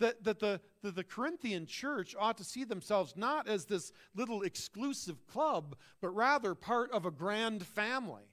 That, 0.00 0.24
that 0.24 0.40
the, 0.40 0.60
the, 0.82 0.90
the 0.90 1.04
Corinthian 1.04 1.66
church 1.66 2.16
ought 2.18 2.36
to 2.38 2.44
see 2.44 2.64
themselves 2.64 3.14
not 3.16 3.48
as 3.48 3.66
this 3.66 3.92
little 4.16 4.42
exclusive 4.42 5.24
club, 5.28 5.76
but 6.00 6.08
rather 6.08 6.56
part 6.56 6.90
of 6.90 7.06
a 7.06 7.12
grand 7.12 7.64
family 7.64 8.32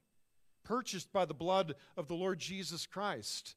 purchased 0.63 1.13
by 1.13 1.25
the 1.25 1.35
blood 1.35 1.75
of 1.95 2.07
the 2.07 2.15
Lord 2.15 2.39
Jesus 2.39 2.87
Christ. 2.87 3.53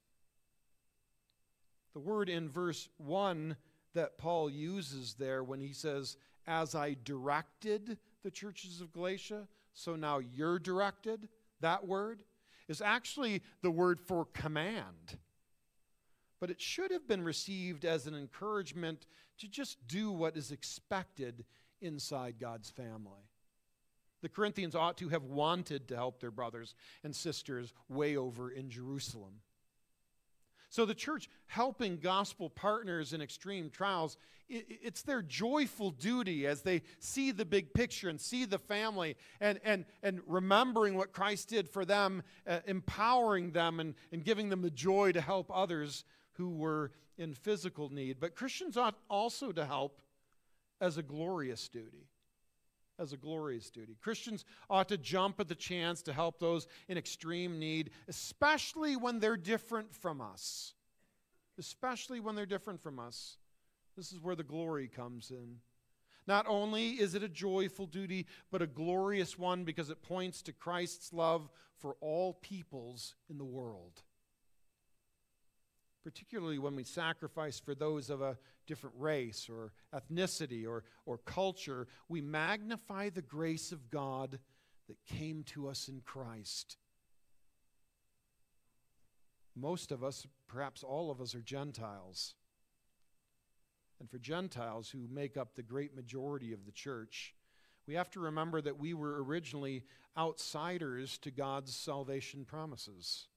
The 1.94 2.00
word 2.00 2.28
in 2.28 2.50
verse 2.50 2.90
1 2.98 3.56
that 3.94 4.18
Paul 4.18 4.50
uses 4.50 5.14
there 5.14 5.42
when 5.42 5.60
he 5.60 5.72
says, 5.72 6.18
As 6.46 6.74
I 6.74 6.96
directed 7.04 7.98
the 8.22 8.30
churches 8.30 8.80
of 8.80 8.92
Galatia, 8.92 9.48
so 9.72 9.96
now 9.96 10.18
you're 10.18 10.58
directed, 10.58 11.28
that 11.60 11.86
word 11.86 12.22
is 12.68 12.80
actually 12.80 13.42
the 13.62 13.70
word 13.70 14.00
for 14.00 14.26
command. 14.26 15.18
But 16.40 16.50
it 16.50 16.60
should 16.60 16.90
have 16.90 17.08
been 17.08 17.22
received 17.22 17.84
as 17.84 18.06
an 18.06 18.14
encouragement 18.14 19.06
to 19.38 19.48
just 19.48 19.78
do 19.86 20.10
what 20.10 20.36
is 20.36 20.52
expected 20.52 21.44
inside 21.80 22.36
God's 22.38 22.70
family. 22.70 23.28
The 24.22 24.28
Corinthians 24.28 24.74
ought 24.74 24.96
to 24.98 25.10
have 25.10 25.24
wanted 25.24 25.88
to 25.88 25.96
help 25.96 26.20
their 26.20 26.30
brothers 26.30 26.74
and 27.02 27.14
sisters 27.14 27.74
way 27.88 28.16
over 28.16 28.50
in 28.50 28.70
Jerusalem. 28.70 29.40
So, 30.74 30.84
the 30.84 30.92
church 30.92 31.30
helping 31.46 31.98
gospel 31.98 32.50
partners 32.50 33.12
in 33.12 33.22
extreme 33.22 33.70
trials, 33.70 34.16
it's 34.48 35.02
their 35.02 35.22
joyful 35.22 35.92
duty 35.92 36.48
as 36.48 36.62
they 36.62 36.82
see 36.98 37.30
the 37.30 37.44
big 37.44 37.72
picture 37.74 38.08
and 38.08 38.20
see 38.20 38.44
the 38.44 38.58
family 38.58 39.16
and, 39.40 39.60
and, 39.62 39.84
and 40.02 40.20
remembering 40.26 40.96
what 40.96 41.12
Christ 41.12 41.50
did 41.50 41.68
for 41.68 41.84
them, 41.84 42.24
uh, 42.44 42.58
empowering 42.66 43.52
them 43.52 43.78
and, 43.78 43.94
and 44.10 44.24
giving 44.24 44.48
them 44.48 44.62
the 44.62 44.70
joy 44.70 45.12
to 45.12 45.20
help 45.20 45.48
others 45.54 46.02
who 46.32 46.50
were 46.50 46.90
in 47.18 47.34
physical 47.34 47.88
need. 47.88 48.16
But 48.18 48.34
Christians 48.34 48.76
ought 48.76 48.98
also 49.08 49.52
to 49.52 49.64
help 49.64 50.00
as 50.80 50.98
a 50.98 51.04
glorious 51.04 51.68
duty 51.68 52.08
as 52.98 53.12
a 53.12 53.16
glorious 53.16 53.70
duty. 53.70 53.96
Christians 54.00 54.44
ought 54.70 54.88
to 54.88 54.98
jump 54.98 55.40
at 55.40 55.48
the 55.48 55.54
chance 55.54 56.02
to 56.02 56.12
help 56.12 56.38
those 56.38 56.66
in 56.88 56.98
extreme 56.98 57.58
need, 57.58 57.90
especially 58.08 58.96
when 58.96 59.20
they're 59.20 59.36
different 59.36 59.94
from 59.94 60.20
us. 60.20 60.74
Especially 61.58 62.20
when 62.20 62.34
they're 62.34 62.46
different 62.46 62.82
from 62.82 62.98
us. 62.98 63.36
This 63.96 64.12
is 64.12 64.20
where 64.20 64.36
the 64.36 64.42
glory 64.42 64.88
comes 64.88 65.30
in. 65.30 65.56
Not 66.26 66.46
only 66.48 66.90
is 66.92 67.14
it 67.14 67.22
a 67.22 67.28
joyful 67.28 67.86
duty, 67.86 68.26
but 68.50 68.62
a 68.62 68.66
glorious 68.66 69.38
one 69.38 69.64
because 69.64 69.90
it 69.90 70.02
points 70.02 70.42
to 70.42 70.52
Christ's 70.52 71.12
love 71.12 71.48
for 71.76 71.96
all 72.00 72.34
peoples 72.34 73.14
in 73.28 73.38
the 73.38 73.44
world 73.44 74.02
particularly 76.04 76.58
when 76.58 76.76
we 76.76 76.84
sacrifice 76.84 77.58
for 77.58 77.74
those 77.74 78.10
of 78.10 78.20
a 78.20 78.36
different 78.66 78.96
race 78.98 79.48
or 79.48 79.72
ethnicity 79.94 80.66
or, 80.66 80.84
or 81.06 81.18
culture, 81.18 81.86
we 82.08 82.20
magnify 82.20 83.10
the 83.10 83.22
grace 83.22 83.72
of 83.72 83.90
God 83.90 84.38
that 84.88 85.04
came 85.04 85.42
to 85.44 85.68
us 85.68 85.88
in 85.88 86.00
Christ. 86.04 86.76
Most 89.56 89.92
of 89.92 90.02
us, 90.02 90.26
perhaps 90.48 90.82
all 90.82 91.10
of 91.10 91.20
us, 91.20 91.34
are 91.34 91.40
Gentiles. 91.40 92.34
And 94.00 94.10
for 94.10 94.18
Gentiles 94.18 94.90
who 94.90 95.06
make 95.10 95.36
up 95.36 95.54
the 95.54 95.62
great 95.62 95.94
majority 95.94 96.52
of 96.52 96.66
the 96.66 96.72
church, 96.72 97.34
we 97.86 97.94
have 97.94 98.10
to 98.10 98.20
remember 98.20 98.60
that 98.60 98.78
we 98.78 98.94
were 98.94 99.22
originally 99.22 99.84
outsiders 100.16 101.18
to 101.18 101.30
God's 101.30 101.74
salvation 101.74 102.44
promises. 102.44 103.28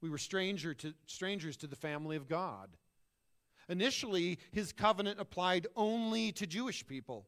We 0.00 0.10
were 0.10 0.18
stranger 0.18 0.74
to, 0.74 0.94
strangers 1.06 1.56
to 1.58 1.66
the 1.66 1.76
family 1.76 2.16
of 2.16 2.28
God. 2.28 2.76
Initially, 3.68 4.38
his 4.52 4.72
covenant 4.72 5.20
applied 5.20 5.66
only 5.76 6.32
to 6.32 6.46
Jewish 6.46 6.86
people. 6.86 7.26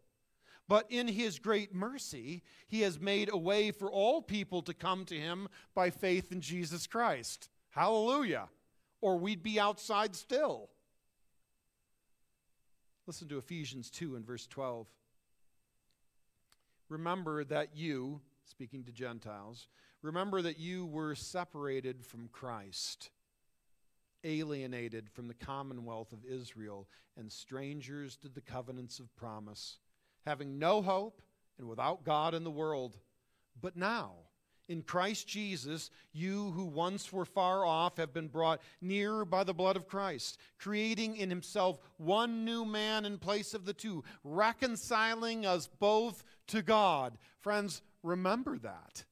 But 0.69 0.87
in 0.91 1.07
his 1.07 1.39
great 1.39 1.75
mercy, 1.75 2.43
he 2.67 2.81
has 2.81 2.99
made 2.99 3.31
a 3.33 3.37
way 3.37 3.71
for 3.71 3.91
all 3.91 4.21
people 4.21 4.63
to 4.63 4.75
come 4.75 5.05
to 5.07 5.15
him 5.15 5.49
by 5.75 5.91
faith 5.91 6.33
in 6.33 6.41
Jesus 6.41 6.87
Christ. 6.87 7.49
Hallelujah. 7.71 8.49
Or 9.01 9.17
we'd 9.17 9.43
be 9.43 9.61
outside 9.61 10.17
still. 10.17 10.71
Listen 13.07 13.29
to 13.29 13.39
Ephesians 13.39 13.91
2 13.91 14.17
and 14.17 14.27
verse 14.27 14.47
12. 14.49 14.89
Remember 16.89 17.45
that 17.45 17.77
you, 17.77 18.21
speaking 18.45 18.83
to 18.85 18.93
Gentiles, 18.93 19.69
Remember 20.07 20.41
that 20.43 20.61
you 20.61 20.87
were 20.87 21.17
separated 21.17 22.05
from 22.05 22.29
Christ, 22.29 23.11
alienated 24.25 25.11
from 25.11 25.29
the 25.29 25.35
commonwealth 25.35 26.13
of 26.13 26.25
Israel, 26.25 26.89
and 27.17 27.31
strangers 27.31 28.17
to 28.17 28.29
the 28.29 28.41
covenants 28.41 28.99
of 28.99 29.15
promise, 29.17 29.79
having 30.25 30.59
no 30.59 30.83
hope 30.83 31.23
and 31.59 31.69
without 31.69 32.05
God 32.05 32.35
in 32.35 32.45
the 32.45 32.51
world. 32.51 32.99
But 33.61 33.77
now, 33.77 34.13
in 34.69 34.83
Christ 34.83 35.29
Jesus, 35.29 35.91
you 36.13 36.51
who 36.51 36.65
once 36.65 37.13
were 37.13 37.25
far 37.25 37.65
off 37.65 37.97
have 37.99 38.13
been 38.13 38.29
brought 38.29 38.61
near 38.81 39.25
by 39.25 39.45
the 39.45 39.55
blood 39.55 39.77
of 39.77 39.87
Christ, 39.87 40.39
creating 40.59 41.17
in 41.17 41.31
himself 41.31 41.79
one 41.99 42.45
new 42.45 42.65
man 42.65 43.05
in 43.05 43.19
place 43.19 43.55
of 43.55 43.65
the 43.65 43.73
two, 43.73 44.03
reconciling 44.25 45.47
us 45.47 45.69
both 45.79 46.25
to 46.49 46.63
God. 46.63 47.17
Friends, 47.41 47.81
remember 48.03 48.59
that 48.59 49.05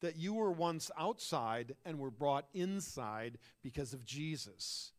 that 0.00 0.16
you 0.16 0.34
were 0.34 0.52
once 0.52 0.90
outside 0.98 1.74
and 1.84 1.98
were 1.98 2.10
brought 2.10 2.46
inside 2.54 3.38
because 3.62 3.92
of 3.92 4.04
Jesus. 4.04 4.92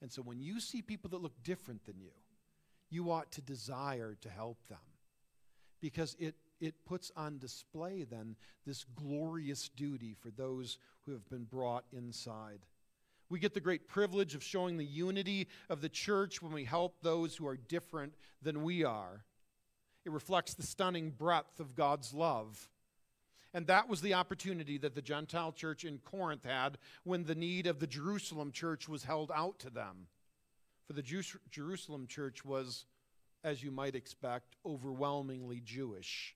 And 0.00 0.10
so 0.10 0.22
when 0.22 0.40
you 0.40 0.60
see 0.60 0.82
people 0.82 1.10
that 1.10 1.22
look 1.22 1.42
different 1.44 1.84
than 1.84 2.00
you, 2.00 2.10
you 2.90 3.10
ought 3.10 3.32
to 3.32 3.40
desire 3.40 4.16
to 4.20 4.28
help 4.28 4.58
them 4.68 4.78
because 5.80 6.16
it, 6.18 6.34
it 6.60 6.74
puts 6.86 7.10
on 7.16 7.38
display 7.38 8.04
then 8.04 8.36
this 8.66 8.84
glorious 8.94 9.68
duty 9.68 10.14
for 10.14 10.30
those 10.30 10.78
who 11.04 11.12
have 11.12 11.28
been 11.28 11.44
brought 11.44 11.84
inside. 11.92 12.60
We 13.28 13.40
get 13.40 13.54
the 13.54 13.60
great 13.60 13.88
privilege 13.88 14.34
of 14.34 14.42
showing 14.42 14.76
the 14.76 14.84
unity 14.84 15.48
of 15.70 15.80
the 15.80 15.88
church 15.88 16.42
when 16.42 16.52
we 16.52 16.64
help 16.64 17.00
those 17.00 17.34
who 17.34 17.46
are 17.46 17.56
different 17.56 18.14
than 18.42 18.62
we 18.62 18.84
are. 18.84 19.24
It 20.04 20.12
reflects 20.12 20.54
the 20.54 20.62
stunning 20.62 21.10
breadth 21.10 21.58
of 21.58 21.74
God's 21.74 22.12
love. 22.12 22.68
And 23.54 23.66
that 23.66 23.88
was 23.88 24.00
the 24.00 24.14
opportunity 24.14 24.78
that 24.78 24.94
the 24.94 25.02
Gentile 25.02 25.52
church 25.52 25.84
in 25.84 25.98
Corinth 25.98 26.44
had 26.44 26.78
when 27.04 27.24
the 27.24 27.34
need 27.34 27.66
of 27.66 27.80
the 27.80 27.86
Jerusalem 27.86 28.50
church 28.50 28.88
was 28.88 29.04
held 29.04 29.30
out 29.34 29.58
to 29.60 29.70
them. 29.70 30.06
For 30.86 30.94
the 30.94 31.02
Jerusalem 31.50 32.06
church 32.06 32.44
was, 32.44 32.86
as 33.44 33.62
you 33.62 33.70
might 33.70 33.94
expect, 33.94 34.56
overwhelmingly 34.64 35.60
Jewish. 35.60 36.34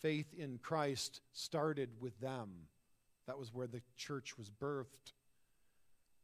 Faith 0.00 0.32
in 0.36 0.58
Christ 0.58 1.20
started 1.32 1.90
with 2.00 2.18
them. 2.20 2.68
That 3.26 3.38
was 3.38 3.52
where 3.52 3.66
the 3.66 3.82
church 3.96 4.38
was 4.38 4.50
birthed. 4.50 5.12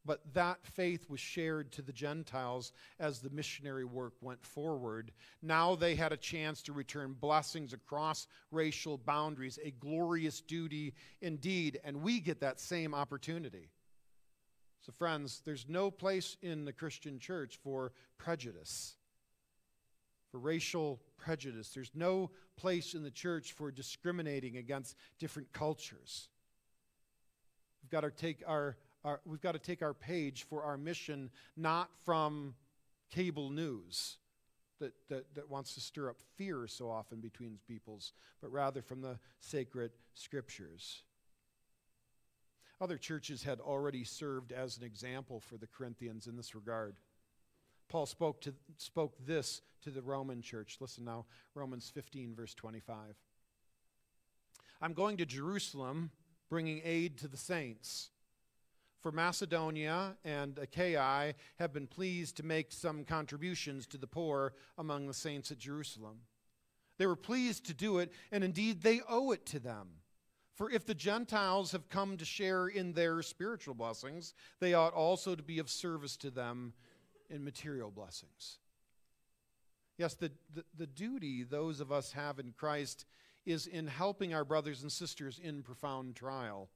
But 0.04 0.20
that 0.34 0.66
faith 0.66 1.08
was 1.08 1.20
shared 1.20 1.70
to 1.72 1.82
the 1.82 1.92
Gentiles 1.92 2.72
as 2.98 3.20
the 3.20 3.30
missionary 3.30 3.84
work 3.84 4.14
went 4.20 4.44
forward. 4.44 5.12
Now 5.42 5.76
they 5.76 5.94
had 5.94 6.12
a 6.12 6.16
chance 6.16 6.60
to 6.62 6.72
return 6.72 7.14
blessings 7.20 7.72
across 7.72 8.26
racial 8.50 8.98
boundaries, 8.98 9.60
a 9.62 9.70
glorious 9.70 10.40
duty 10.40 10.94
indeed, 11.20 11.80
and 11.84 12.02
we 12.02 12.18
get 12.18 12.40
that 12.40 12.58
same 12.58 12.94
opportunity. 12.94 13.68
So, 14.84 14.90
friends, 14.90 15.40
there's 15.44 15.66
no 15.68 15.92
place 15.92 16.36
in 16.42 16.64
the 16.64 16.72
Christian 16.72 17.20
church 17.20 17.60
for 17.62 17.92
prejudice, 18.18 18.96
for 20.32 20.40
racial 20.40 21.00
prejudice. 21.16 21.68
There's 21.68 21.92
no 21.94 22.32
place 22.56 22.94
in 22.94 23.04
the 23.04 23.10
church 23.12 23.52
for 23.52 23.70
discriminating 23.70 24.56
against 24.56 24.96
different 25.20 25.52
cultures. 25.52 26.28
We've 27.80 27.90
got 27.90 28.00
to 28.00 28.10
take 28.10 28.42
our 28.44 28.76
our, 29.04 29.20
we've 29.24 29.40
got 29.40 29.52
to 29.52 29.58
take 29.58 29.82
our 29.82 29.94
page 29.94 30.44
for 30.48 30.62
our 30.62 30.76
mission 30.76 31.30
not 31.56 31.90
from 32.04 32.54
cable 33.10 33.50
news 33.50 34.16
that, 34.80 34.92
that, 35.08 35.34
that 35.34 35.50
wants 35.50 35.74
to 35.74 35.80
stir 35.80 36.10
up 36.10 36.16
fear 36.36 36.66
so 36.66 36.90
often 36.90 37.20
between 37.20 37.58
peoples, 37.66 38.12
but 38.40 38.50
rather 38.50 38.82
from 38.82 39.00
the 39.00 39.18
sacred 39.40 39.92
scriptures. 40.14 41.02
Other 42.80 42.98
churches 42.98 43.44
had 43.44 43.60
already 43.60 44.02
served 44.02 44.50
as 44.50 44.76
an 44.76 44.84
example 44.84 45.40
for 45.40 45.56
the 45.56 45.68
Corinthians 45.68 46.26
in 46.26 46.36
this 46.36 46.54
regard. 46.54 46.96
Paul 47.88 48.06
spoke, 48.06 48.40
to, 48.40 48.54
spoke 48.76 49.14
this 49.24 49.62
to 49.82 49.90
the 49.90 50.02
Roman 50.02 50.42
church. 50.42 50.78
Listen 50.80 51.04
now, 51.04 51.26
Romans 51.54 51.90
15, 51.94 52.34
verse 52.34 52.54
25. 52.54 52.96
I'm 54.80 54.94
going 54.94 55.16
to 55.18 55.26
Jerusalem 55.26 56.10
bringing 56.48 56.80
aid 56.84 57.18
to 57.18 57.28
the 57.28 57.36
saints 57.36 58.10
for 59.02 59.12
Macedonia 59.12 60.16
and 60.24 60.58
Achaia 60.58 61.34
have 61.58 61.72
been 61.72 61.88
pleased 61.88 62.36
to 62.36 62.44
make 62.44 62.72
some 62.72 63.04
contributions 63.04 63.86
to 63.88 63.98
the 63.98 64.06
poor 64.06 64.54
among 64.78 65.06
the 65.06 65.14
saints 65.14 65.50
at 65.50 65.58
Jerusalem. 65.58 66.20
They 66.98 67.06
were 67.06 67.16
pleased 67.16 67.66
to 67.66 67.74
do 67.74 67.98
it, 67.98 68.12
and 68.30 68.44
indeed 68.44 68.82
they 68.82 69.00
owe 69.08 69.32
it 69.32 69.44
to 69.46 69.58
them. 69.58 69.88
For 70.54 70.70
if 70.70 70.86
the 70.86 70.94
Gentiles 70.94 71.72
have 71.72 71.88
come 71.88 72.16
to 72.18 72.24
share 72.24 72.68
in 72.68 72.92
their 72.92 73.22
spiritual 73.22 73.74
blessings, 73.74 74.34
they 74.60 74.74
ought 74.74 74.92
also 74.92 75.34
to 75.34 75.42
be 75.42 75.58
of 75.58 75.68
service 75.68 76.16
to 76.18 76.30
them 76.30 76.72
in 77.28 77.42
material 77.42 77.90
blessings. 77.90 78.58
Yes, 79.98 80.14
the, 80.14 80.30
the, 80.54 80.64
the 80.76 80.86
duty 80.86 81.42
those 81.42 81.80
of 81.80 81.90
us 81.90 82.12
have 82.12 82.38
in 82.38 82.52
Christ 82.52 83.04
is 83.44 83.66
in 83.66 83.86
helping 83.86 84.32
our 84.32 84.44
brothers 84.44 84.82
and 84.82 84.92
sisters 84.92 85.40
in 85.42 85.62
profound 85.62 86.14
trial 86.14 86.68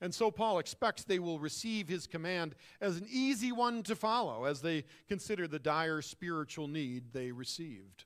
and 0.00 0.14
so 0.14 0.30
Paul 0.30 0.58
expects 0.58 1.04
they 1.04 1.18
will 1.18 1.38
receive 1.38 1.88
his 1.88 2.06
command 2.06 2.54
as 2.80 2.96
an 2.96 3.06
easy 3.10 3.52
one 3.52 3.82
to 3.84 3.96
follow 3.96 4.44
as 4.44 4.60
they 4.60 4.84
consider 5.08 5.48
the 5.48 5.58
dire 5.58 6.02
spiritual 6.02 6.68
need 6.68 7.12
they 7.12 7.32
received. 7.32 8.04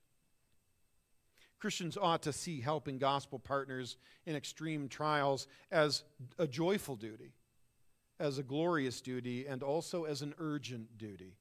Christians 1.59 1.98
ought 2.00 2.22
to 2.22 2.33
see 2.33 2.61
helping 2.61 2.98
gospel 2.98 3.38
partners 3.38 3.96
in 4.24 4.35
extreme 4.35 4.88
trials 4.88 5.46
as 5.70 6.05
a 6.38 6.46
joyful 6.46 6.96
duty, 6.96 7.35
as 8.18 8.38
a 8.38 8.42
glorious 8.42 9.00
duty, 9.00 9.46
and 9.46 9.62
also 9.62 10.05
as 10.05 10.22
an 10.22 10.35
urgent 10.38 10.96
duty. 10.96 11.35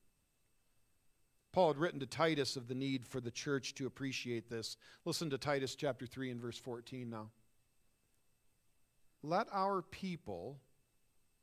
Paul 1.51 1.69
had 1.69 1.77
written 1.77 1.99
to 2.01 2.05
Titus 2.05 2.55
of 2.57 2.67
the 2.67 2.75
need 2.75 3.07
for 3.07 3.21
the 3.21 3.31
church 3.31 3.73
to 3.75 3.87
appreciate 3.87 4.49
this. 4.49 4.77
Listen 5.05 5.29
to 5.29 5.37
Titus 5.37 5.75
chapter 5.75 6.05
3 6.05 6.31
and 6.31 6.41
verse 6.41 6.57
14 6.57 7.09
now. 7.09 7.29
Let 9.21 9.47
our 9.51 9.81
people 9.81 10.59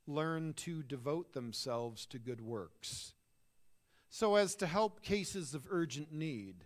learn 0.06 0.54
to 0.54 0.82
devote 0.82 1.32
themselves 1.32 2.06
to 2.06 2.18
good 2.18 2.40
works, 2.40 3.12
so 4.08 4.36
as 4.36 4.54
to 4.56 4.66
help 4.66 5.02
cases 5.02 5.54
of 5.54 5.66
urgent 5.68 6.12
need 6.12 6.64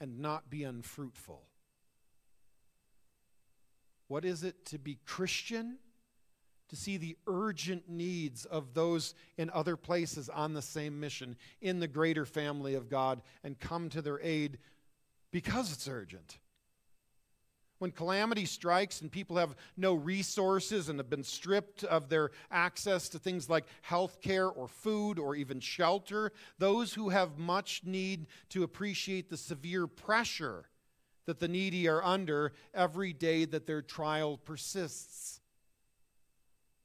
and 0.00 0.18
not 0.20 0.50
be 0.50 0.64
unfruitful. 0.64 1.42
What 4.08 4.24
is 4.24 4.42
it 4.42 4.64
to 4.66 4.78
be 4.78 4.98
Christian? 5.04 5.78
To 6.70 6.76
see 6.76 6.96
the 6.96 7.16
urgent 7.26 7.88
needs 7.88 8.44
of 8.44 8.74
those 8.74 9.14
in 9.36 9.50
other 9.50 9.76
places 9.76 10.28
on 10.28 10.54
the 10.54 10.62
same 10.62 11.00
mission, 11.00 11.36
in 11.60 11.80
the 11.80 11.88
greater 11.88 12.24
family 12.24 12.74
of 12.74 12.88
God, 12.88 13.22
and 13.44 13.58
come 13.58 13.88
to 13.90 14.00
their 14.00 14.20
aid 14.20 14.58
because 15.30 15.72
it's 15.72 15.88
urgent. 15.88 16.38
When 17.80 17.92
calamity 17.92 18.44
strikes 18.44 19.00
and 19.00 19.10
people 19.10 19.38
have 19.38 19.56
no 19.74 19.94
resources 19.94 20.90
and 20.90 20.98
have 20.98 21.08
been 21.08 21.24
stripped 21.24 21.82
of 21.84 22.10
their 22.10 22.30
access 22.50 23.08
to 23.08 23.18
things 23.18 23.48
like 23.48 23.64
health 23.80 24.20
care 24.20 24.48
or 24.48 24.68
food 24.68 25.18
or 25.18 25.34
even 25.34 25.60
shelter, 25.60 26.30
those 26.58 26.92
who 26.92 27.08
have 27.08 27.38
much 27.38 27.80
need 27.86 28.26
to 28.50 28.64
appreciate 28.64 29.30
the 29.30 29.36
severe 29.38 29.86
pressure 29.86 30.66
that 31.24 31.38
the 31.40 31.48
needy 31.48 31.88
are 31.88 32.04
under 32.04 32.52
every 32.74 33.14
day 33.14 33.46
that 33.46 33.66
their 33.66 33.80
trial 33.80 34.36
persists. 34.36 35.39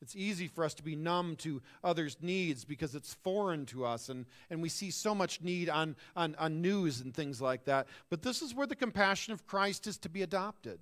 It's 0.05 0.15
easy 0.15 0.47
for 0.47 0.63
us 0.63 0.75
to 0.75 0.83
be 0.83 0.95
numb 0.95 1.35
to 1.37 1.63
others' 1.83 2.17
needs 2.21 2.63
because 2.63 2.93
it's 2.93 3.15
foreign 3.15 3.65
to 3.65 3.85
us, 3.85 4.09
and, 4.09 4.27
and 4.51 4.61
we 4.61 4.69
see 4.69 4.91
so 4.91 5.15
much 5.15 5.41
need 5.41 5.67
on, 5.67 5.95
on, 6.15 6.35
on 6.35 6.61
news 6.61 7.01
and 7.01 7.11
things 7.11 7.41
like 7.41 7.65
that. 7.65 7.87
But 8.11 8.21
this 8.21 8.43
is 8.43 8.53
where 8.53 8.67
the 8.67 8.75
compassion 8.75 9.33
of 9.33 9.47
Christ 9.47 9.87
is 9.87 9.97
to 9.97 10.09
be 10.09 10.21
adopted 10.21 10.77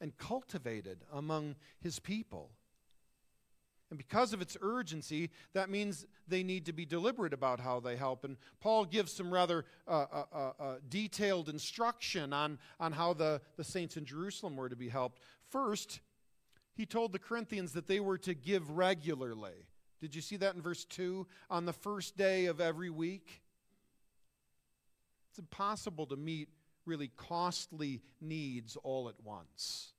and 0.00 0.16
cultivated 0.18 0.98
among 1.12 1.56
his 1.80 1.98
people. 1.98 2.50
And 3.90 3.98
because 3.98 4.32
of 4.32 4.40
its 4.40 4.56
urgency, 4.60 5.30
that 5.52 5.68
means 5.68 6.06
they 6.28 6.44
need 6.44 6.64
to 6.66 6.72
be 6.72 6.86
deliberate 6.86 7.32
about 7.32 7.58
how 7.58 7.80
they 7.80 7.96
help. 7.96 8.22
And 8.22 8.36
Paul 8.60 8.84
gives 8.84 9.10
some 9.10 9.34
rather 9.34 9.64
uh, 9.88 10.06
uh, 10.12 10.24
uh, 10.32 10.52
uh 10.60 10.74
detailed 10.88 11.48
instruction 11.48 12.32
on, 12.32 12.60
on 12.78 12.92
how 12.92 13.14
the, 13.14 13.40
the 13.56 13.64
saints 13.64 13.96
in 13.96 14.04
Jerusalem 14.04 14.54
were 14.54 14.68
to 14.68 14.76
be 14.76 14.88
helped. 14.88 15.18
First, 15.50 15.98
he 16.78 16.86
told 16.86 17.12
the 17.12 17.18
Corinthians 17.18 17.72
that 17.72 17.88
they 17.88 17.98
were 17.98 18.18
to 18.18 18.34
give 18.34 18.70
regularly. 18.70 19.66
Did 20.00 20.14
you 20.14 20.22
see 20.22 20.36
that 20.36 20.54
in 20.54 20.62
verse 20.62 20.84
2? 20.84 21.26
On 21.50 21.66
the 21.66 21.72
first 21.72 22.16
day 22.16 22.46
of 22.46 22.60
every 22.60 22.88
week? 22.88 23.42
It's 25.28 25.40
impossible 25.40 26.06
to 26.06 26.16
meet 26.16 26.48
really 26.86 27.10
costly 27.16 28.00
needs 28.20 28.76
all 28.84 29.08
at 29.08 29.16
once. 29.24 29.92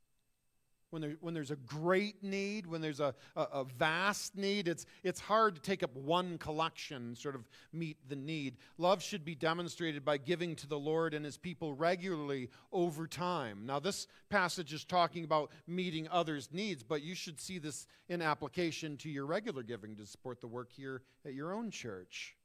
When, 0.91 1.01
there, 1.03 1.15
when 1.21 1.35
there's 1.35 1.51
a 1.51 1.55
great 1.55 2.23
need, 2.23 2.65
when 2.65 2.81
there's 2.81 2.99
a, 2.99 3.13
a, 3.35 3.41
a, 3.41 3.63
vast 3.63 4.35
need, 4.35 4.67
it's, 4.67 4.87
it's 5.03 5.19
hard 5.19 5.53
to 5.55 5.61
take 5.61 5.83
up 5.83 5.95
one 5.95 6.39
collection, 6.39 7.15
sort 7.15 7.35
of 7.35 7.47
meet 7.71 7.97
the 8.09 8.15
need. 8.15 8.57
Love 8.79 9.03
should 9.03 9.23
be 9.23 9.35
demonstrated 9.35 10.03
by 10.03 10.17
giving 10.17 10.55
to 10.55 10.67
the 10.67 10.79
Lord 10.79 11.13
and 11.13 11.23
his 11.23 11.37
people 11.37 11.75
regularly 11.75 12.49
over 12.71 13.05
time. 13.05 13.67
Now, 13.67 13.79
this 13.79 14.07
passage 14.29 14.73
is 14.73 14.83
talking 14.83 15.23
about 15.23 15.51
meeting 15.67 16.07
others' 16.09 16.49
needs, 16.51 16.81
but 16.81 17.03
you 17.03 17.13
should 17.13 17.39
see 17.39 17.59
this 17.59 17.85
in 18.07 18.23
application 18.23 18.97
to 18.97 19.09
your 19.09 19.27
regular 19.27 19.61
giving 19.61 19.95
to 19.97 20.07
support 20.07 20.41
the 20.41 20.47
work 20.47 20.71
here 20.71 21.03
at 21.23 21.35
your 21.35 21.53
own 21.53 21.69
church. 21.69 22.35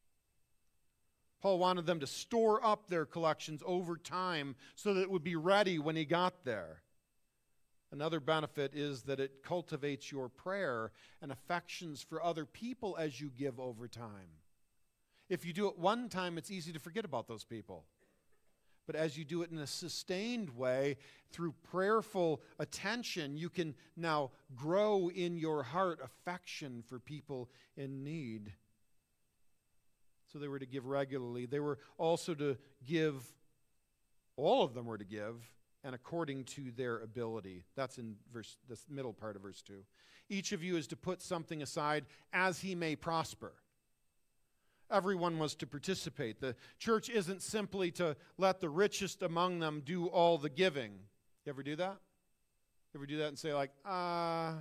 Paul 1.41 1.59
wanted 1.59 1.85
them 1.85 2.01
to 2.01 2.07
store 2.07 2.65
up 2.65 2.89
their 2.89 3.05
collections 3.05 3.63
over 3.67 3.99
time 3.99 4.57
so 4.77 4.95
that 4.95 5.03
it 5.03 5.11
would 5.11 5.25
be 5.25 5.37
ready 5.37 5.79
when 5.79 5.95
he 5.95 6.07
got 6.07 6.45
there. 6.45 6.84
Another 7.95 8.19
benefit 8.19 8.73
is 8.75 9.03
that 9.03 9.21
it 9.21 9.45
cultivates 9.45 10.11
your 10.11 10.29
prayer 10.29 10.91
and 11.23 11.31
affections 11.31 12.03
for 12.03 12.21
other 12.21 12.45
people 12.45 12.97
as 12.99 13.21
you 13.21 13.31
give 13.39 13.61
over 13.61 13.87
time. 13.87 14.41
If 15.29 15.47
you 15.47 15.53
do 15.53 15.69
it 15.69 15.79
one 15.79 16.09
time, 16.09 16.37
it's 16.37 16.51
easy 16.51 16.73
to 16.73 16.81
forget 16.81 17.05
about 17.05 17.29
those 17.29 17.45
people. 17.45 17.85
But 18.89 18.97
as 18.97 19.17
you 19.17 19.25
do 19.25 19.43
it 19.43 19.53
in 19.53 19.59
a 19.59 19.67
sustained 19.69 20.51
way, 20.51 20.97
through 21.31 21.55
prayerful 21.71 22.43
attention, 22.59 23.37
you 23.37 23.49
can 23.49 23.77
now 23.97 24.33
grow 24.57 25.09
in 25.09 25.37
your 25.37 25.63
heart 25.63 26.01
affection 26.03 26.83
for 26.85 26.99
people 26.99 27.49
in 27.77 28.03
need 28.03 28.53
so 30.33 30.41
they 30.41 30.49
were 30.49 30.59
to 30.59 30.67
give 30.67 30.87
regularly. 30.87 31.47
They 31.47 31.61
were 31.61 31.79
also 31.97 32.35
to 32.35 32.57
give, 32.85 33.23
all 34.35 34.65
of 34.65 34.75
them 34.75 34.87
were 34.87 34.99
to 34.99 35.05
give 35.05 35.49
and 35.85 35.95
according 35.95 36.45
to 36.45 36.71
their 36.73 36.99
ability. 36.99 37.63
That's 37.77 37.99
in 37.99 38.17
verse 38.33 38.57
this 38.69 38.87
middle 38.89 39.13
part 39.13 39.37
of 39.37 39.43
verse 39.43 39.63
2. 39.63 39.75
Each 40.31 40.53
of 40.53 40.63
you 40.63 40.77
is 40.77 40.87
to 40.89 40.97
put 40.97 41.21
something 41.21 41.63
aside 41.63 42.07
as 42.33 42.61
he 42.61 42.75
may 42.75 42.97
prosper. 42.97 43.53
Everyone 44.91 45.39
was 45.39 45.55
to 45.57 45.67
participate. 45.67 46.41
The 46.41 46.57
church 46.79 47.11
isn't 47.11 47.43
simply 47.43 47.91
to 47.93 48.17
let 48.39 48.61
the 48.61 48.69
richest 48.69 49.23
among 49.23 49.59
them 49.59 49.83
do 49.85 50.07
all 50.07 50.39
the 50.39 50.49
giving. 50.49 50.93
You 51.45 51.51
ever 51.51 51.63
do 51.63 51.77
that? 51.77 51.97
You 52.93 53.01
ever 53.01 53.07
do 53.07 53.19
that 53.19 53.29
and 53.29 53.39
say, 53.39 53.53
like, 53.53 53.71
ah, 53.85 54.49
uh, 54.49 54.55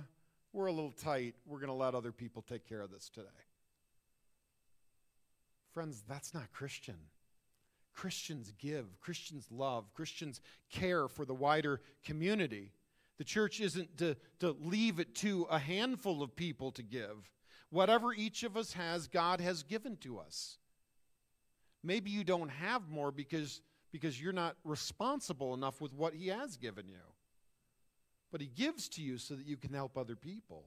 we're 0.52 0.66
a 0.66 0.72
little 0.72 0.92
tight. 0.92 1.34
We're 1.46 1.58
going 1.58 1.68
to 1.68 1.74
let 1.74 1.94
other 1.94 2.12
people 2.12 2.42
take 2.42 2.68
care 2.68 2.80
of 2.80 2.90
this 2.90 3.08
today. 3.08 3.28
Friends, 5.72 6.02
that's 6.08 6.34
not 6.34 6.52
Christian. 6.52 6.96
Christians 7.94 8.52
give, 8.58 9.00
Christians 9.00 9.46
love, 9.50 9.92
Christians 9.94 10.40
care 10.70 11.08
for 11.08 11.24
the 11.24 11.34
wider 11.34 11.80
community. 12.04 12.72
The 13.18 13.24
church 13.24 13.60
isn't 13.60 13.96
to, 13.98 14.16
to 14.40 14.56
leave 14.60 14.98
it 14.98 15.14
to 15.16 15.46
a 15.48 15.58
handful 15.58 16.22
of 16.22 16.34
people 16.34 16.72
to 16.72 16.82
give. 16.82 17.30
Whatever 17.70 18.12
each 18.12 18.42
of 18.42 18.56
us 18.56 18.72
has, 18.72 19.06
God 19.06 19.40
has 19.40 19.62
given 19.62 19.96
to 19.98 20.18
us. 20.18 20.58
Maybe 21.82 22.10
you 22.10 22.24
don't 22.24 22.48
have 22.48 22.88
more 22.88 23.12
because, 23.12 23.60
because 23.92 24.20
you're 24.20 24.32
not 24.32 24.56
responsible 24.64 25.54
enough 25.54 25.80
with 25.80 25.92
what 25.92 26.14
He 26.14 26.28
has 26.28 26.56
given 26.56 26.88
you. 26.88 27.02
But 28.32 28.40
He 28.40 28.48
gives 28.48 28.88
to 28.90 29.02
you 29.02 29.18
so 29.18 29.34
that 29.34 29.46
you 29.46 29.56
can 29.56 29.72
help 29.72 29.96
other 29.96 30.16
people. 30.16 30.66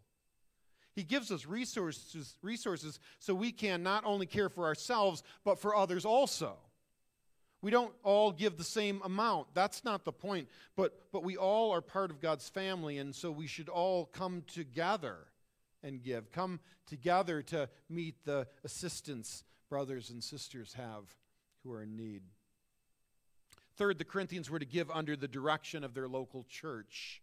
He 0.96 1.04
gives 1.04 1.32
us 1.32 1.46
resources, 1.46 2.38
resources 2.42 3.00
so 3.20 3.36
we 3.36 3.52
can 3.52 3.84
not 3.84 4.04
only 4.06 4.26
care 4.26 4.50
for 4.50 4.66
ourselves, 4.66 5.22
but 5.44 5.60
for 5.60 5.76
others 5.76 6.06
also. 6.06 6.58
We 7.68 7.72
don't 7.72 7.94
all 8.02 8.32
give 8.32 8.56
the 8.56 8.64
same 8.64 9.02
amount. 9.04 9.48
That's 9.54 9.84
not 9.84 10.06
the 10.06 10.14
point. 10.14 10.48
But, 10.78 11.12
but 11.12 11.26
we 11.26 11.36
all 11.36 11.74
are 11.74 11.82
part 11.82 12.12
of 12.12 12.22
God's 12.22 12.48
family, 12.48 12.98
and 12.98 13.14
so 13.14 13.30
we 13.30 13.46
should 13.46 13.68
all 13.68 14.06
come 14.06 14.46
together 14.48 15.18
and 15.84 16.02
give. 16.02 16.32
Come 16.32 16.62
together 16.86 17.42
to 17.42 17.68
meet 17.90 18.24
the 18.24 18.48
assistance 18.64 19.44
brothers 19.70 20.12
and 20.12 20.24
sisters 20.24 20.76
have 20.76 21.14
who 21.62 21.74
are 21.74 21.84
in 21.84 21.98
need. 21.98 22.22
Third, 23.76 23.98
the 23.98 24.06
Corinthians 24.06 24.50
were 24.50 24.60
to 24.60 24.66
give 24.66 24.90
under 24.90 25.18
the 25.18 25.28
direction 25.28 25.84
of 25.84 25.94
their 25.94 26.08
local 26.08 26.46
church. 26.48 27.22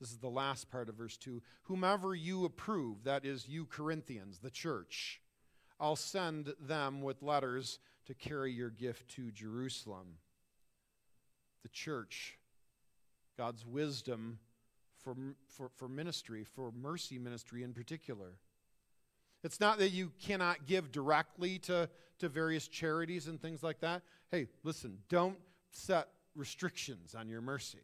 This 0.00 0.10
is 0.10 0.18
the 0.18 0.28
last 0.28 0.70
part 0.70 0.90
of 0.90 0.96
verse 0.96 1.16
2. 1.16 1.40
Whomever 1.62 2.14
you 2.14 2.44
approve, 2.44 3.04
that 3.04 3.24
is, 3.24 3.48
you 3.48 3.64
Corinthians, 3.64 4.40
the 4.40 4.50
church, 4.50 5.22
I'll 5.80 5.96
send 5.96 6.52
them 6.60 7.00
with 7.00 7.22
letters 7.22 7.78
to 8.10 8.14
carry 8.14 8.52
your 8.52 8.70
gift 8.70 9.08
to 9.08 9.30
Jerusalem. 9.30 10.16
The 11.62 11.68
church, 11.68 12.36
God's 13.38 13.64
wisdom 13.64 14.40
for, 14.98 15.14
for, 15.46 15.70
for 15.76 15.88
ministry, 15.88 16.42
for 16.42 16.72
mercy 16.72 17.20
ministry 17.20 17.62
in 17.62 17.72
particular. 17.72 18.32
It's 19.44 19.60
not 19.60 19.78
that 19.78 19.90
you 19.90 20.10
cannot 20.20 20.66
give 20.66 20.90
directly 20.90 21.60
to, 21.60 21.88
to 22.18 22.28
various 22.28 22.66
charities 22.66 23.28
and 23.28 23.40
things 23.40 23.62
like 23.62 23.78
that. 23.80 24.02
Hey, 24.32 24.48
listen, 24.64 24.98
don't 25.08 25.38
set 25.70 26.08
restrictions 26.34 27.14
on 27.14 27.28
your 27.28 27.40
mercy. 27.40 27.78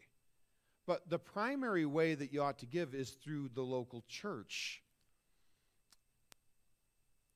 But 0.88 1.08
the 1.08 1.20
primary 1.20 1.86
way 1.86 2.16
that 2.16 2.32
you 2.32 2.42
ought 2.42 2.58
to 2.58 2.66
give 2.66 2.96
is 2.96 3.10
through 3.10 3.50
the 3.54 3.62
local 3.62 4.02
church. 4.08 4.82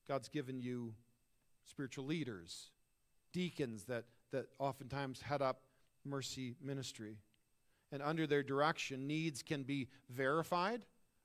God's 0.08 0.28
given 0.28 0.60
you 0.60 0.92
spiritual 1.64 2.04
leaders, 2.04 2.70
deacons 3.32 3.84
that, 3.84 4.04
that 4.32 4.46
oftentimes 4.58 5.20
head 5.20 5.42
up 5.42 5.60
mercy 6.04 6.54
ministry. 6.62 7.16
And 7.92 8.02
under 8.02 8.26
their 8.26 8.42
direction, 8.42 9.06
needs 9.06 9.42
can 9.42 9.62
be 9.62 9.88
verified 10.10 10.84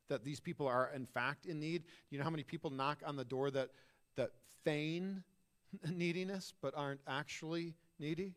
that 0.09 0.23
these 0.23 0.39
people 0.39 0.67
are 0.67 0.91
in 0.93 1.05
fact 1.05 1.45
in 1.45 1.59
need. 1.59 1.83
You 2.09 2.17
know 2.17 2.23
how 2.23 2.29
many 2.29 2.43
people 2.43 2.69
knock 2.69 3.01
on 3.05 3.15
the 3.15 3.25
door 3.25 3.51
that, 3.51 3.69
that 4.15 4.31
feign 4.63 5.23
neediness 5.91 6.53
but 6.61 6.73
aren't 6.75 7.01
actually 7.07 7.75
needy? 7.99 8.33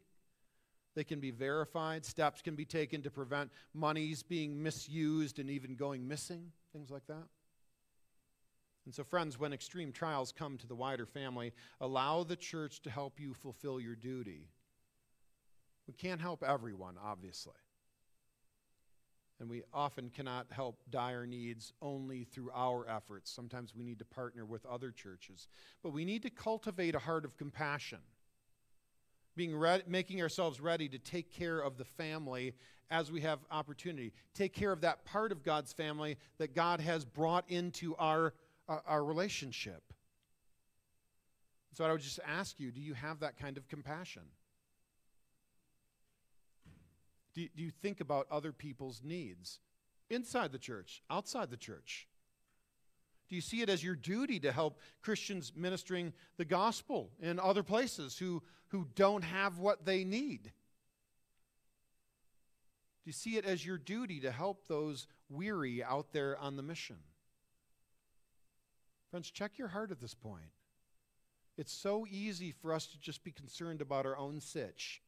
They 0.94 1.04
can 1.04 1.20
be 1.20 1.30
verified. 1.30 2.04
Steps 2.04 2.42
can 2.42 2.56
be 2.56 2.64
taken 2.64 3.02
to 3.02 3.10
prevent 3.10 3.52
monies 3.72 4.22
being 4.22 4.60
misused 4.62 5.38
and 5.38 5.48
even 5.48 5.76
going 5.76 6.08
missing, 6.08 6.50
things 6.72 6.90
like 6.90 7.06
that. 7.06 7.24
And 8.88 8.94
so, 8.94 9.04
friends, 9.04 9.38
when 9.38 9.52
extreme 9.52 9.92
trials 9.92 10.32
come 10.32 10.56
to 10.56 10.66
the 10.66 10.74
wider 10.74 11.04
family, 11.04 11.52
allow 11.78 12.24
the 12.24 12.36
church 12.36 12.80
to 12.84 12.90
help 12.90 13.20
you 13.20 13.34
fulfill 13.34 13.78
your 13.78 13.94
duty. 13.94 14.48
We 15.86 15.92
can't 15.92 16.22
help 16.22 16.42
everyone, 16.42 16.94
obviously. 16.98 17.52
And 19.40 19.50
we 19.50 19.62
often 19.74 20.08
cannot 20.08 20.46
help 20.48 20.80
dire 20.88 21.26
needs 21.26 21.74
only 21.82 22.24
through 22.24 22.50
our 22.54 22.88
efforts. 22.88 23.30
Sometimes 23.30 23.74
we 23.76 23.84
need 23.84 23.98
to 23.98 24.06
partner 24.06 24.46
with 24.46 24.64
other 24.64 24.90
churches. 24.90 25.48
But 25.82 25.90
we 25.90 26.06
need 26.06 26.22
to 26.22 26.30
cultivate 26.30 26.94
a 26.94 26.98
heart 26.98 27.26
of 27.26 27.36
compassion 27.36 27.98
being 29.36 29.54
re- 29.54 29.82
making 29.86 30.22
ourselves 30.22 30.60
ready 30.60 30.88
to 30.88 30.98
take 30.98 31.30
care 31.30 31.60
of 31.60 31.76
the 31.76 31.84
family 31.84 32.54
as 32.90 33.12
we 33.12 33.20
have 33.20 33.38
opportunity. 33.50 34.12
Take 34.34 34.52
care 34.52 34.72
of 34.72 34.80
that 34.80 35.04
part 35.04 35.32
of 35.32 35.42
God's 35.42 35.72
family 35.72 36.16
that 36.38 36.54
God 36.54 36.80
has 36.80 37.04
brought 37.04 37.44
into 37.48 37.94
our, 37.96 38.34
uh, 38.68 38.78
our 38.86 39.04
relationship. 39.04 39.82
So 41.72 41.84
I 41.84 41.92
would 41.92 42.00
just 42.00 42.20
ask 42.26 42.58
you 42.58 42.70
do 42.70 42.80
you 42.80 42.94
have 42.94 43.20
that 43.20 43.38
kind 43.38 43.56
of 43.56 43.68
compassion? 43.68 44.22
Do, 47.34 47.46
do 47.56 47.62
you 47.62 47.70
think 47.70 48.00
about 48.00 48.26
other 48.30 48.52
people's 48.52 49.00
needs 49.04 49.60
inside 50.10 50.52
the 50.52 50.58
church, 50.58 51.02
outside 51.10 51.50
the 51.50 51.56
church? 51.56 52.08
Do 53.28 53.34
you 53.36 53.40
see 53.42 53.60
it 53.60 53.68
as 53.68 53.84
your 53.84 53.94
duty 53.94 54.40
to 54.40 54.52
help 54.52 54.80
Christians 55.02 55.52
ministering 55.54 56.14
the 56.38 56.46
gospel 56.46 57.10
in 57.20 57.38
other 57.38 57.62
places 57.62 58.16
who, 58.16 58.42
who 58.68 58.88
don't 58.94 59.22
have 59.22 59.58
what 59.58 59.84
they 59.84 60.02
need? 60.02 60.44
Do 60.44 60.50
you 63.04 63.12
see 63.12 63.36
it 63.36 63.44
as 63.44 63.64
your 63.64 63.78
duty 63.78 64.20
to 64.20 64.32
help 64.32 64.66
those 64.66 65.06
weary 65.28 65.84
out 65.84 66.12
there 66.12 66.38
on 66.38 66.56
the 66.56 66.62
mission? 66.62 66.96
Friends, 69.10 69.30
check 69.30 69.58
your 69.58 69.68
heart 69.68 69.90
at 69.90 70.00
this 70.00 70.14
point. 70.14 70.50
It's 71.56 71.72
so 71.72 72.06
easy 72.08 72.52
for 72.52 72.72
us 72.72 72.86
to 72.86 73.00
just 73.00 73.24
be 73.24 73.32
concerned 73.32 73.80
about 73.80 74.06
our 74.06 74.16
own 74.16 74.40
sitch. 74.40 75.02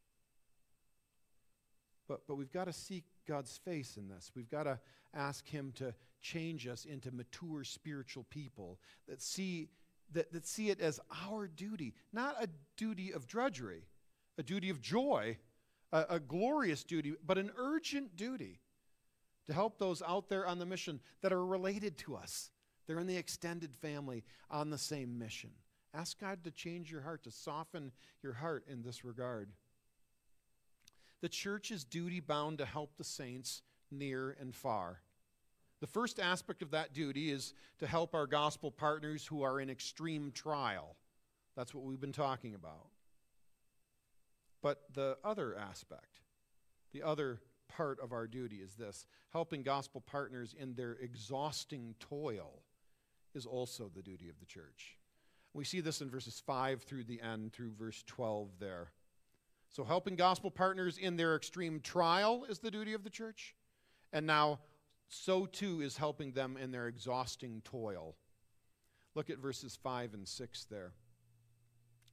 But, 2.08 2.26
but 2.26 2.34
we've 2.34 2.52
got 2.52 2.64
to 2.64 2.72
seek 2.72 3.04
God's 3.28 3.56
face 3.58 3.96
in 3.96 4.08
this. 4.08 4.32
We've 4.34 4.50
got 4.50 4.64
to 4.64 4.80
ask 5.14 5.46
Him 5.46 5.72
to 5.76 5.94
change 6.20 6.66
us 6.66 6.84
into 6.84 7.12
mature 7.12 7.62
spiritual 7.62 8.26
people 8.30 8.80
that 9.06 9.22
see, 9.22 9.68
that, 10.12 10.32
that 10.32 10.46
see 10.46 10.70
it 10.70 10.80
as 10.80 10.98
our 11.28 11.46
duty, 11.46 11.94
not 12.12 12.42
a 12.42 12.48
duty 12.76 13.12
of 13.12 13.28
drudgery, 13.28 13.84
a 14.38 14.42
duty 14.42 14.70
of 14.70 14.80
joy, 14.80 15.38
a, 15.92 16.06
a 16.10 16.20
glorious 16.20 16.82
duty, 16.82 17.14
but 17.24 17.38
an 17.38 17.52
urgent 17.56 18.16
duty 18.16 18.58
to 19.46 19.52
help 19.52 19.78
those 19.78 20.02
out 20.02 20.28
there 20.28 20.46
on 20.46 20.58
the 20.58 20.66
mission 20.66 21.00
that 21.22 21.32
are 21.32 21.44
related 21.44 21.96
to 21.98 22.16
us. 22.16 22.50
They're 22.90 22.98
in 22.98 23.06
the 23.06 23.16
extended 23.16 23.76
family 23.76 24.24
on 24.50 24.70
the 24.70 24.76
same 24.76 25.16
mission. 25.16 25.50
Ask 25.94 26.18
God 26.18 26.42
to 26.42 26.50
change 26.50 26.90
your 26.90 27.02
heart, 27.02 27.22
to 27.22 27.30
soften 27.30 27.92
your 28.20 28.32
heart 28.32 28.64
in 28.68 28.82
this 28.82 29.04
regard. 29.04 29.52
The 31.20 31.28
church 31.28 31.70
is 31.70 31.84
duty 31.84 32.18
bound 32.18 32.58
to 32.58 32.64
help 32.64 32.96
the 32.96 33.04
saints 33.04 33.62
near 33.92 34.36
and 34.40 34.52
far. 34.52 35.02
The 35.80 35.86
first 35.86 36.18
aspect 36.18 36.62
of 36.62 36.72
that 36.72 36.92
duty 36.92 37.30
is 37.30 37.54
to 37.78 37.86
help 37.86 38.12
our 38.12 38.26
gospel 38.26 38.72
partners 38.72 39.24
who 39.24 39.42
are 39.42 39.60
in 39.60 39.70
extreme 39.70 40.32
trial. 40.32 40.96
That's 41.56 41.72
what 41.72 41.84
we've 41.84 42.00
been 42.00 42.10
talking 42.10 42.56
about. 42.56 42.88
But 44.62 44.80
the 44.94 45.16
other 45.22 45.56
aspect, 45.56 46.18
the 46.92 47.04
other 47.04 47.38
part 47.68 48.00
of 48.00 48.10
our 48.10 48.26
duty 48.26 48.56
is 48.56 48.74
this 48.74 49.06
helping 49.28 49.62
gospel 49.62 50.00
partners 50.00 50.56
in 50.58 50.74
their 50.74 50.94
exhausting 50.94 51.94
toil 52.00 52.64
is 53.34 53.46
also 53.46 53.90
the 53.94 54.02
duty 54.02 54.28
of 54.28 54.38
the 54.40 54.46
church. 54.46 54.96
We 55.52 55.64
see 55.64 55.80
this 55.80 56.00
in 56.00 56.10
verses 56.10 56.42
5 56.46 56.82
through 56.82 57.04
the 57.04 57.20
end, 57.20 57.52
through 57.52 57.72
verse 57.78 58.02
12 58.06 58.50
there. 58.60 58.92
So, 59.70 59.84
helping 59.84 60.16
gospel 60.16 60.50
partners 60.50 60.98
in 60.98 61.16
their 61.16 61.36
extreme 61.36 61.80
trial 61.80 62.44
is 62.48 62.58
the 62.58 62.70
duty 62.70 62.92
of 62.92 63.04
the 63.04 63.10
church. 63.10 63.54
And 64.12 64.26
now, 64.26 64.60
so 65.08 65.46
too 65.46 65.80
is 65.80 65.96
helping 65.96 66.32
them 66.32 66.56
in 66.56 66.70
their 66.70 66.88
exhausting 66.88 67.62
toil. 67.64 68.16
Look 69.14 69.30
at 69.30 69.38
verses 69.38 69.78
5 69.82 70.14
and 70.14 70.26
6 70.26 70.64
there. 70.70 70.92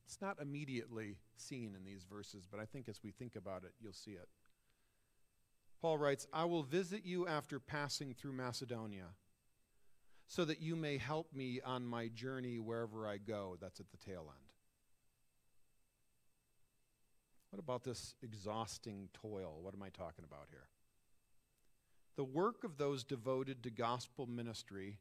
It's 0.06 0.22
not 0.22 0.40
immediately 0.42 1.18
seen 1.36 1.76
in 1.76 1.84
these 1.84 2.06
verses, 2.10 2.48
but 2.50 2.60
I 2.60 2.66
think 2.66 2.88
as 2.88 3.02
we 3.04 3.12
think 3.12 3.36
about 3.36 3.64
it, 3.64 3.74
you'll 3.80 3.94
see 3.94 4.12
it. 4.12 4.30
Paul 5.82 5.98
writes, 5.98 6.28
I 6.34 6.46
will 6.46 6.64
visit 6.64 7.06
you 7.06 7.28
after 7.28 7.60
passing 7.60 8.14
through 8.14 8.34
Macedonia, 8.34 9.10
so 10.28 10.44
that 10.46 10.62
you 10.62 10.76
may 10.76 10.98
help 10.98 11.34
me 11.34 11.62
on 11.64 11.86
my 11.86 12.10
journey 12.10 12.60
wherever 12.60 13.08
I 13.08 13.18
go. 13.18 13.58
That's 13.60 13.80
at 13.80 13.90
the 13.90 13.98
tail 13.98 14.26
end. 14.28 14.52
What 17.50 17.60
about 17.60 17.84
this 17.84 18.14
exhausting 18.22 19.10
toil? 19.14 19.60
What 19.62 19.74
am 19.74 19.82
I 19.82 19.90
talking 19.90 20.26
about 20.26 20.48
here? 20.52 20.68
The 22.18 22.26
work 22.26 22.64
of 22.64 22.78
those 22.78 23.04
devoted 23.04 23.64
to 23.64 23.70
gospel 23.70 24.28
ministry 24.28 24.98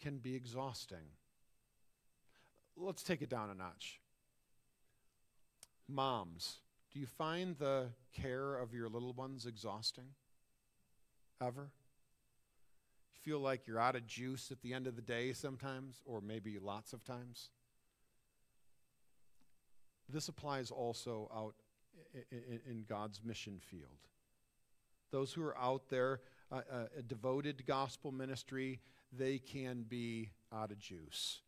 can 0.00 0.18
be 0.18 0.34
exhausting. 0.34 1.12
Let's 2.76 3.02
take 3.02 3.20
it 3.20 3.28
down 3.28 3.50
a 3.50 3.54
notch. 3.54 4.00
Moms, 5.88 6.58
do 6.92 6.98
you 6.98 7.06
find 7.06 7.56
the 7.58 7.88
care 8.12 8.56
of 8.56 8.72
your 8.72 8.88
little 8.88 9.12
ones 9.12 9.44
exhausting? 9.44 10.14
Ever? 11.42 11.70
Feel 13.26 13.40
like 13.40 13.66
you're 13.66 13.80
out 13.80 13.96
of 13.96 14.06
juice 14.06 14.52
at 14.52 14.62
the 14.62 14.72
end 14.72 14.86
of 14.86 14.94
the 14.94 15.02
day 15.02 15.32
sometimes, 15.32 16.00
or 16.04 16.20
maybe 16.20 16.60
lots 16.60 16.92
of 16.92 17.02
times? 17.02 17.50
This 20.08 20.28
applies 20.28 20.70
also 20.70 21.28
out 21.34 21.56
in 22.30 22.84
God's 22.88 23.20
mission 23.24 23.58
field. 23.58 23.98
Those 25.10 25.32
who 25.32 25.42
are 25.42 25.58
out 25.58 25.88
there 25.88 26.20
uh, 26.52 26.60
uh, 26.72 26.84
devoted 27.08 27.66
gospel 27.66 28.12
ministry, 28.12 28.78
they 29.12 29.38
can 29.38 29.82
be 29.88 30.30
out 30.54 30.70
of 30.70 30.78
juice. 30.78 31.40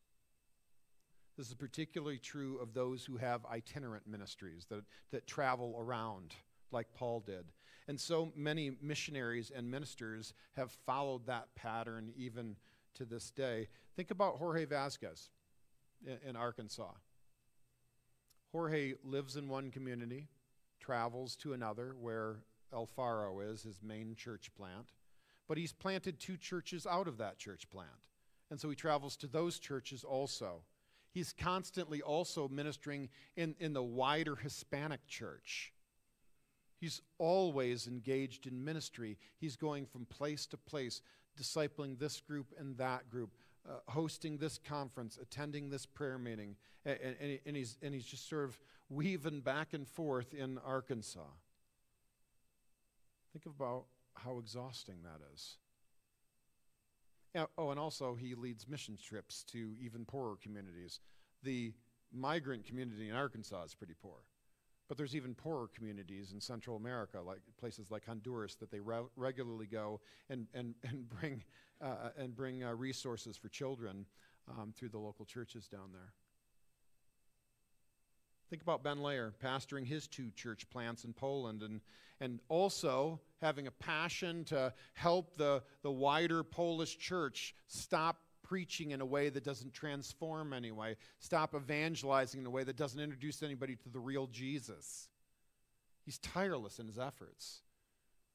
This 1.36 1.46
is 1.46 1.54
particularly 1.54 2.18
true 2.18 2.58
of 2.58 2.74
those 2.74 3.04
who 3.04 3.18
have 3.18 3.46
itinerant 3.46 4.04
ministries 4.04 4.66
that, 4.68 4.82
that 5.12 5.28
travel 5.28 5.76
around, 5.78 6.34
like 6.72 6.88
Paul 6.92 7.20
did. 7.20 7.52
And 7.88 7.98
so 7.98 8.30
many 8.36 8.72
missionaries 8.82 9.50
and 9.54 9.70
ministers 9.70 10.34
have 10.56 10.70
followed 10.86 11.26
that 11.26 11.48
pattern 11.56 12.12
even 12.16 12.54
to 12.94 13.06
this 13.06 13.30
day. 13.30 13.68
Think 13.96 14.10
about 14.10 14.36
Jorge 14.36 14.66
Vasquez 14.66 15.30
in, 16.06 16.18
in 16.30 16.36
Arkansas. 16.36 16.92
Jorge 18.52 18.94
lives 19.04 19.36
in 19.36 19.48
one 19.48 19.70
community, 19.70 20.28
travels 20.80 21.34
to 21.36 21.54
another 21.54 21.94
where 21.98 22.36
El 22.72 22.86
Faro 22.86 23.40
is, 23.40 23.62
his 23.62 23.82
main 23.82 24.14
church 24.14 24.50
plant. 24.54 24.92
But 25.46 25.56
he's 25.56 25.72
planted 25.72 26.20
two 26.20 26.36
churches 26.36 26.86
out 26.86 27.08
of 27.08 27.16
that 27.18 27.38
church 27.38 27.70
plant. 27.70 27.88
And 28.50 28.60
so 28.60 28.68
he 28.68 28.76
travels 28.76 29.16
to 29.18 29.26
those 29.26 29.58
churches 29.58 30.04
also. 30.04 30.62
He's 31.10 31.32
constantly 31.32 32.02
also 32.02 32.48
ministering 32.48 33.08
in, 33.36 33.54
in 33.58 33.72
the 33.72 33.82
wider 33.82 34.36
Hispanic 34.36 35.06
church. 35.06 35.72
He's 36.80 37.02
always 37.18 37.86
engaged 37.86 38.46
in 38.46 38.64
ministry. 38.64 39.18
He's 39.38 39.56
going 39.56 39.86
from 39.86 40.04
place 40.06 40.46
to 40.46 40.56
place, 40.56 41.02
discipling 41.40 41.98
this 41.98 42.20
group 42.20 42.52
and 42.58 42.76
that 42.78 43.10
group, 43.10 43.30
uh, 43.68 43.78
hosting 43.88 44.38
this 44.38 44.58
conference, 44.58 45.18
attending 45.20 45.70
this 45.70 45.86
prayer 45.86 46.18
meeting. 46.18 46.56
And, 46.84 46.98
and, 47.20 47.38
and, 47.44 47.56
he's, 47.56 47.76
and 47.82 47.92
he's 47.92 48.06
just 48.06 48.28
sort 48.28 48.44
of 48.44 48.58
weaving 48.88 49.40
back 49.40 49.72
and 49.72 49.86
forth 49.86 50.32
in 50.32 50.58
Arkansas. 50.64 51.20
Think 53.32 53.46
about 53.46 53.84
how 54.14 54.38
exhausting 54.38 55.02
that 55.02 55.20
is. 55.34 55.56
Oh, 57.56 57.70
and 57.70 57.78
also 57.78 58.14
he 58.14 58.34
leads 58.34 58.66
mission 58.66 58.96
trips 59.02 59.44
to 59.44 59.74
even 59.80 60.04
poorer 60.04 60.36
communities. 60.42 61.00
The 61.42 61.72
migrant 62.12 62.64
community 62.64 63.08
in 63.08 63.14
Arkansas 63.14 63.64
is 63.64 63.74
pretty 63.74 63.94
poor. 64.00 64.16
But 64.88 64.96
there's 64.96 65.14
even 65.14 65.34
poorer 65.34 65.68
communities 65.68 66.32
in 66.32 66.40
Central 66.40 66.76
America, 66.76 67.20
like 67.20 67.40
places 67.60 67.90
like 67.90 68.06
Honduras, 68.06 68.54
that 68.56 68.70
they 68.70 68.80
re- 68.80 69.02
regularly 69.16 69.66
go 69.66 70.00
and, 70.30 70.46
and, 70.54 70.74
and 70.82 71.08
bring, 71.08 71.44
uh, 71.80 72.10
and 72.18 72.34
bring 72.34 72.64
uh, 72.64 72.72
resources 72.72 73.36
for 73.36 73.48
children 73.48 74.06
um, 74.48 74.72
through 74.74 74.88
the 74.88 74.98
local 74.98 75.26
churches 75.26 75.68
down 75.68 75.90
there. 75.92 76.12
Think 78.50 78.62
about 78.62 78.82
Ben 78.82 79.02
Layer 79.02 79.34
pastoring 79.44 79.86
his 79.86 80.06
two 80.06 80.30
church 80.30 80.68
plants 80.70 81.04
in 81.04 81.12
Poland 81.12 81.62
and, 81.62 81.82
and 82.18 82.40
also 82.48 83.20
having 83.42 83.66
a 83.66 83.70
passion 83.70 84.44
to 84.44 84.72
help 84.94 85.36
the, 85.36 85.62
the 85.82 85.90
wider 85.90 86.42
Polish 86.42 86.96
church 86.96 87.54
stop 87.66 88.16
preaching 88.48 88.92
in 88.92 89.00
a 89.00 89.06
way 89.06 89.28
that 89.28 89.44
doesn't 89.44 89.74
transform 89.74 90.52
anyway, 90.52 90.96
stop 91.20 91.54
evangelizing 91.54 92.40
in 92.40 92.46
a 92.46 92.50
way 92.50 92.64
that 92.64 92.76
doesn't 92.76 93.00
introduce 93.00 93.42
anybody 93.42 93.76
to 93.76 93.88
the 93.90 93.98
real 93.98 94.26
Jesus. 94.26 95.08
He's 96.04 96.18
tireless 96.18 96.78
in 96.78 96.86
his 96.86 96.98
efforts. 96.98 97.60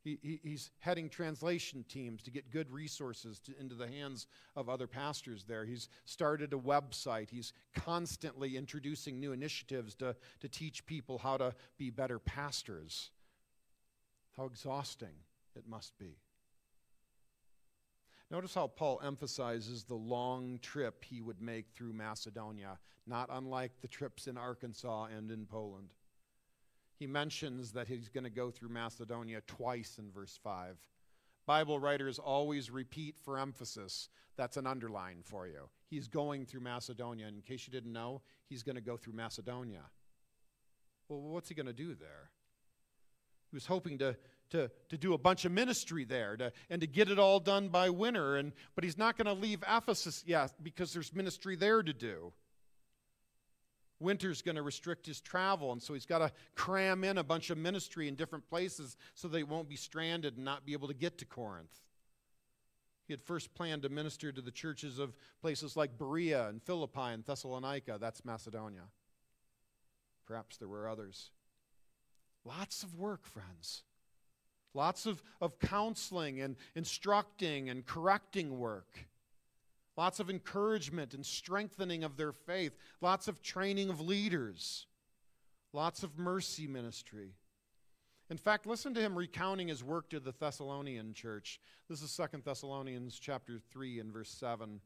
He, 0.03 0.19
he, 0.21 0.39
he's 0.43 0.69
heading 0.79 1.09
translation 1.09 1.85
teams 1.87 2.21
to 2.23 2.31
get 2.31 2.51
good 2.51 2.69
resources 2.69 3.39
to, 3.39 3.53
into 3.57 3.73
the 3.73 3.87
hands 3.87 4.27
of 4.55 4.69
other 4.69 4.85
pastors 4.85 5.45
there. 5.47 5.65
He's 5.65 5.87
started 6.05 6.53
a 6.53 6.57
website. 6.57 7.29
He's 7.29 7.53
constantly 7.73 8.57
introducing 8.57 9.19
new 9.19 9.31
initiatives 9.31 9.95
to, 9.95 10.15
to 10.41 10.49
teach 10.49 10.85
people 10.85 11.17
how 11.17 11.37
to 11.37 11.55
be 11.77 11.89
better 11.89 12.19
pastors. 12.19 13.11
How 14.35 14.45
exhausting 14.45 15.15
it 15.55 15.63
must 15.67 15.97
be. 15.97 16.17
Notice 18.33 18.55
how 18.55 18.67
Paul 18.67 18.99
emphasizes 19.05 19.85
the 19.85 19.95
long 19.95 20.59
trip 20.61 21.05
he 21.05 21.21
would 21.21 21.41
make 21.41 21.67
through 21.69 21.93
Macedonia, 21.93 22.79
not 23.07 23.29
unlike 23.31 23.71
the 23.81 23.87
trips 23.87 24.27
in 24.27 24.37
Arkansas 24.37 25.07
and 25.15 25.31
in 25.31 25.45
Poland 25.45 25.93
he 27.03 27.07
mentions 27.07 27.73
that 27.73 27.89
he's 27.89 28.07
going 28.07 28.23
to 28.23 28.29
go 28.29 28.49
through 28.49 28.69
Macedonia 28.69 29.41
twice 29.45 29.97
in 29.99 30.09
verse 30.09 30.39
5. 30.41 30.77
Bible 31.45 31.77
writers 31.77 32.17
always 32.17 32.71
repeat 32.71 33.17
for 33.19 33.37
emphasis. 33.37 34.07
That's 34.37 34.55
an 34.55 34.65
underline 34.65 35.17
for 35.21 35.45
you. 35.45 35.67
He's 35.89 36.07
going 36.07 36.45
through 36.45 36.61
Macedonia. 36.61 37.27
In 37.27 37.41
case 37.41 37.67
you 37.67 37.73
didn't 37.73 37.91
know, 37.91 38.21
he's 38.47 38.63
going 38.63 38.77
to 38.77 38.81
go 38.81 38.95
through 38.95 39.15
Macedonia. 39.15 39.81
Well, 41.09 41.19
what's 41.19 41.49
he 41.49 41.55
going 41.55 41.65
to 41.65 41.73
do 41.73 41.93
there? 41.93 42.29
He 43.51 43.55
was 43.57 43.65
hoping 43.65 43.97
to, 43.97 44.15
to, 44.53 44.71
to 44.89 44.97
do 44.97 45.13
a 45.13 45.17
bunch 45.17 45.45
of 45.45 45.51
ministry 45.51 46.05
there 46.05 46.37
to, 46.37 46.51
and 46.69 46.81
to 46.81 46.87
get 46.87 47.09
it 47.09 47.19
all 47.19 47.39
done 47.39 47.67
by 47.67 47.89
winter. 47.89 48.37
And, 48.37 48.53
but 48.73 48.83
he's 48.83 48.97
not 48.97 49.17
going 49.17 49.27
to 49.27 49.39
leave 49.39 49.63
Ephesus 49.69 50.23
yet 50.25 50.53
because 50.63 50.93
there's 50.93 51.13
ministry 51.13 51.55
there 51.55 51.83
to 51.83 51.93
do 51.93 52.33
winter's 54.03 54.41
going 54.41 54.55
to 54.55 54.61
restrict 54.61 55.05
his 55.05 55.21
travel, 55.21 55.71
and 55.71 55.81
so 55.81 55.93
he's 55.93 56.05
got 56.05 56.19
to 56.19 56.31
cram 56.55 57.03
in 57.03 57.17
a 57.17 57.23
bunch 57.23 57.49
of 57.49 57.57
ministry 57.57 58.07
in 58.07 58.15
different 58.15 58.47
places 58.49 58.97
so 59.15 59.27
they 59.27 59.43
won't 59.43 59.69
be 59.69 59.75
stranded 59.75 60.35
and 60.35 60.45
not 60.45 60.65
be 60.65 60.73
able 60.73 60.89
to 60.89 60.93
get 60.93 61.17
to 61.17 61.25
Corinth. 61.25 61.81
He 63.07 63.13
had 63.13 63.21
first 63.21 63.53
planned 63.53 63.81
to 63.83 63.89
minister 63.89 64.31
to 64.31 64.41
the 64.41 64.51
churches 64.51 64.99
of 64.99 65.15
places 65.41 65.75
like 65.75 65.97
Berea 65.97 66.47
and 66.47 66.61
Philippi 66.61 66.99
and 66.99 67.25
Thessalonica. 67.25 67.97
That's 67.99 68.23
Macedonia. 68.23 68.83
Perhaps 70.25 70.57
there 70.57 70.69
were 70.69 70.87
others. 70.87 71.31
Lots 72.45 72.83
of 72.83 72.95
work, 72.95 73.25
friends. 73.25 73.83
Lots 74.73 75.05
of, 75.05 75.21
of 75.39 75.59
counseling 75.59 76.41
and 76.41 76.55
instructing 76.75 77.69
and 77.69 77.85
correcting 77.85 78.57
work. 78.57 79.07
Lots 79.95 80.19
of 80.19 80.29
encouragement 80.29 81.13
and 81.13 81.25
strengthening 81.25 82.03
of 82.03 82.17
their 82.17 82.31
faith. 82.31 82.75
Lots 82.99 83.27
of 83.27 83.41
training 83.43 83.89
of 83.89 84.01
leaders. 84.01 84.87
Lots 85.71 86.01
of 86.01 86.17
mercy 86.17 86.67
ministry. 86.67 87.35
In 88.29 88.37
fact, 88.37 88.65
listen 88.65 88.95
to 88.95 89.01
him 89.01 89.15
recounting 89.15 89.67
his 89.67 89.83
work 89.83 90.09
to 90.09 90.19
the 90.19 90.31
Thessalonian 90.31 91.13
church. 91.13 91.59
This 91.87 92.01
is 92.01 92.15
2 92.15 92.39
Thessalonians 92.43 93.19
chapter 93.19 93.59
3 93.71 93.99
and 93.99 94.11
verse 94.11 94.29
7. 94.29 94.79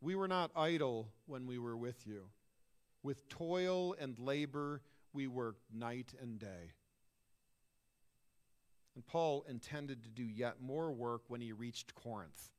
We 0.00 0.14
were 0.14 0.28
not 0.28 0.50
idle 0.56 1.08
when 1.26 1.46
we 1.46 1.58
were 1.58 1.76
with 1.76 2.06
you. 2.06 2.24
With 3.02 3.28
toil 3.28 3.94
and 4.00 4.18
labor 4.18 4.80
we 5.12 5.26
worked 5.26 5.64
night 5.74 6.14
and 6.22 6.38
day. 6.38 6.72
And 8.94 9.06
Paul 9.06 9.44
intended 9.48 10.02
to 10.02 10.08
do 10.08 10.24
yet 10.24 10.60
more 10.60 10.90
work 10.92 11.22
when 11.28 11.40
he 11.40 11.52
reached 11.52 11.94
Corinth. 11.94 12.50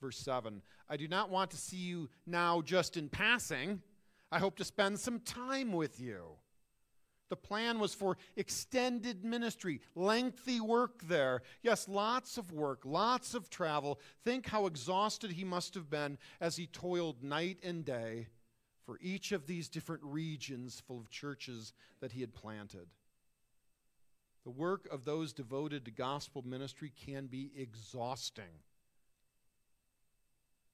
Verse 0.00 0.18
7 0.18 0.62
I 0.88 0.96
do 0.96 1.08
not 1.08 1.30
want 1.30 1.50
to 1.50 1.56
see 1.56 1.76
you 1.76 2.08
now 2.26 2.62
just 2.62 2.96
in 2.96 3.08
passing. 3.08 3.82
I 4.32 4.38
hope 4.38 4.56
to 4.56 4.64
spend 4.64 5.00
some 5.00 5.20
time 5.20 5.72
with 5.72 6.00
you. 6.00 6.36
The 7.30 7.36
plan 7.36 7.78
was 7.78 7.94
for 7.94 8.16
extended 8.36 9.24
ministry, 9.24 9.80
lengthy 9.94 10.60
work 10.60 11.02
there. 11.04 11.42
Yes, 11.62 11.88
lots 11.88 12.36
of 12.36 12.52
work, 12.52 12.80
lots 12.84 13.34
of 13.34 13.48
travel. 13.48 14.00
Think 14.24 14.48
how 14.48 14.66
exhausted 14.66 15.32
he 15.32 15.44
must 15.44 15.74
have 15.74 15.88
been 15.88 16.18
as 16.40 16.56
he 16.56 16.66
toiled 16.66 17.22
night 17.22 17.58
and 17.62 17.84
day 17.84 18.26
for 18.84 18.98
each 19.00 19.30
of 19.30 19.46
these 19.46 19.68
different 19.68 20.02
regions 20.04 20.82
full 20.84 20.98
of 20.98 21.08
churches 21.08 21.72
that 22.00 22.10
he 22.10 22.20
had 22.20 22.34
planted. 22.34 22.88
The 24.50 24.60
work 24.60 24.88
of 24.90 25.04
those 25.04 25.32
devoted 25.32 25.84
to 25.84 25.92
gospel 25.92 26.42
ministry 26.42 26.90
can 27.06 27.28
be 27.28 27.52
exhausting. 27.56 28.58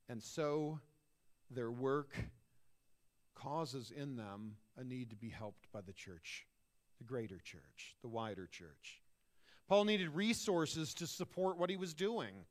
And 0.08 0.22
so 0.22 0.80
their 1.50 1.70
work 1.70 2.14
causes 3.34 3.92
in 3.94 4.16
them 4.16 4.56
a 4.78 4.82
need 4.82 5.10
to 5.10 5.16
be 5.16 5.28
helped 5.28 5.70
by 5.72 5.82
the 5.82 5.92
church, 5.92 6.46
the 6.96 7.04
greater 7.04 7.36
church, 7.36 7.96
the 8.00 8.08
wider 8.08 8.46
church. 8.46 9.02
Paul 9.68 9.84
needed 9.84 10.08
resources 10.08 10.94
to 10.94 11.06
support 11.06 11.58
what 11.58 11.68
he 11.68 11.76
was 11.76 11.92
doing. 11.92 12.46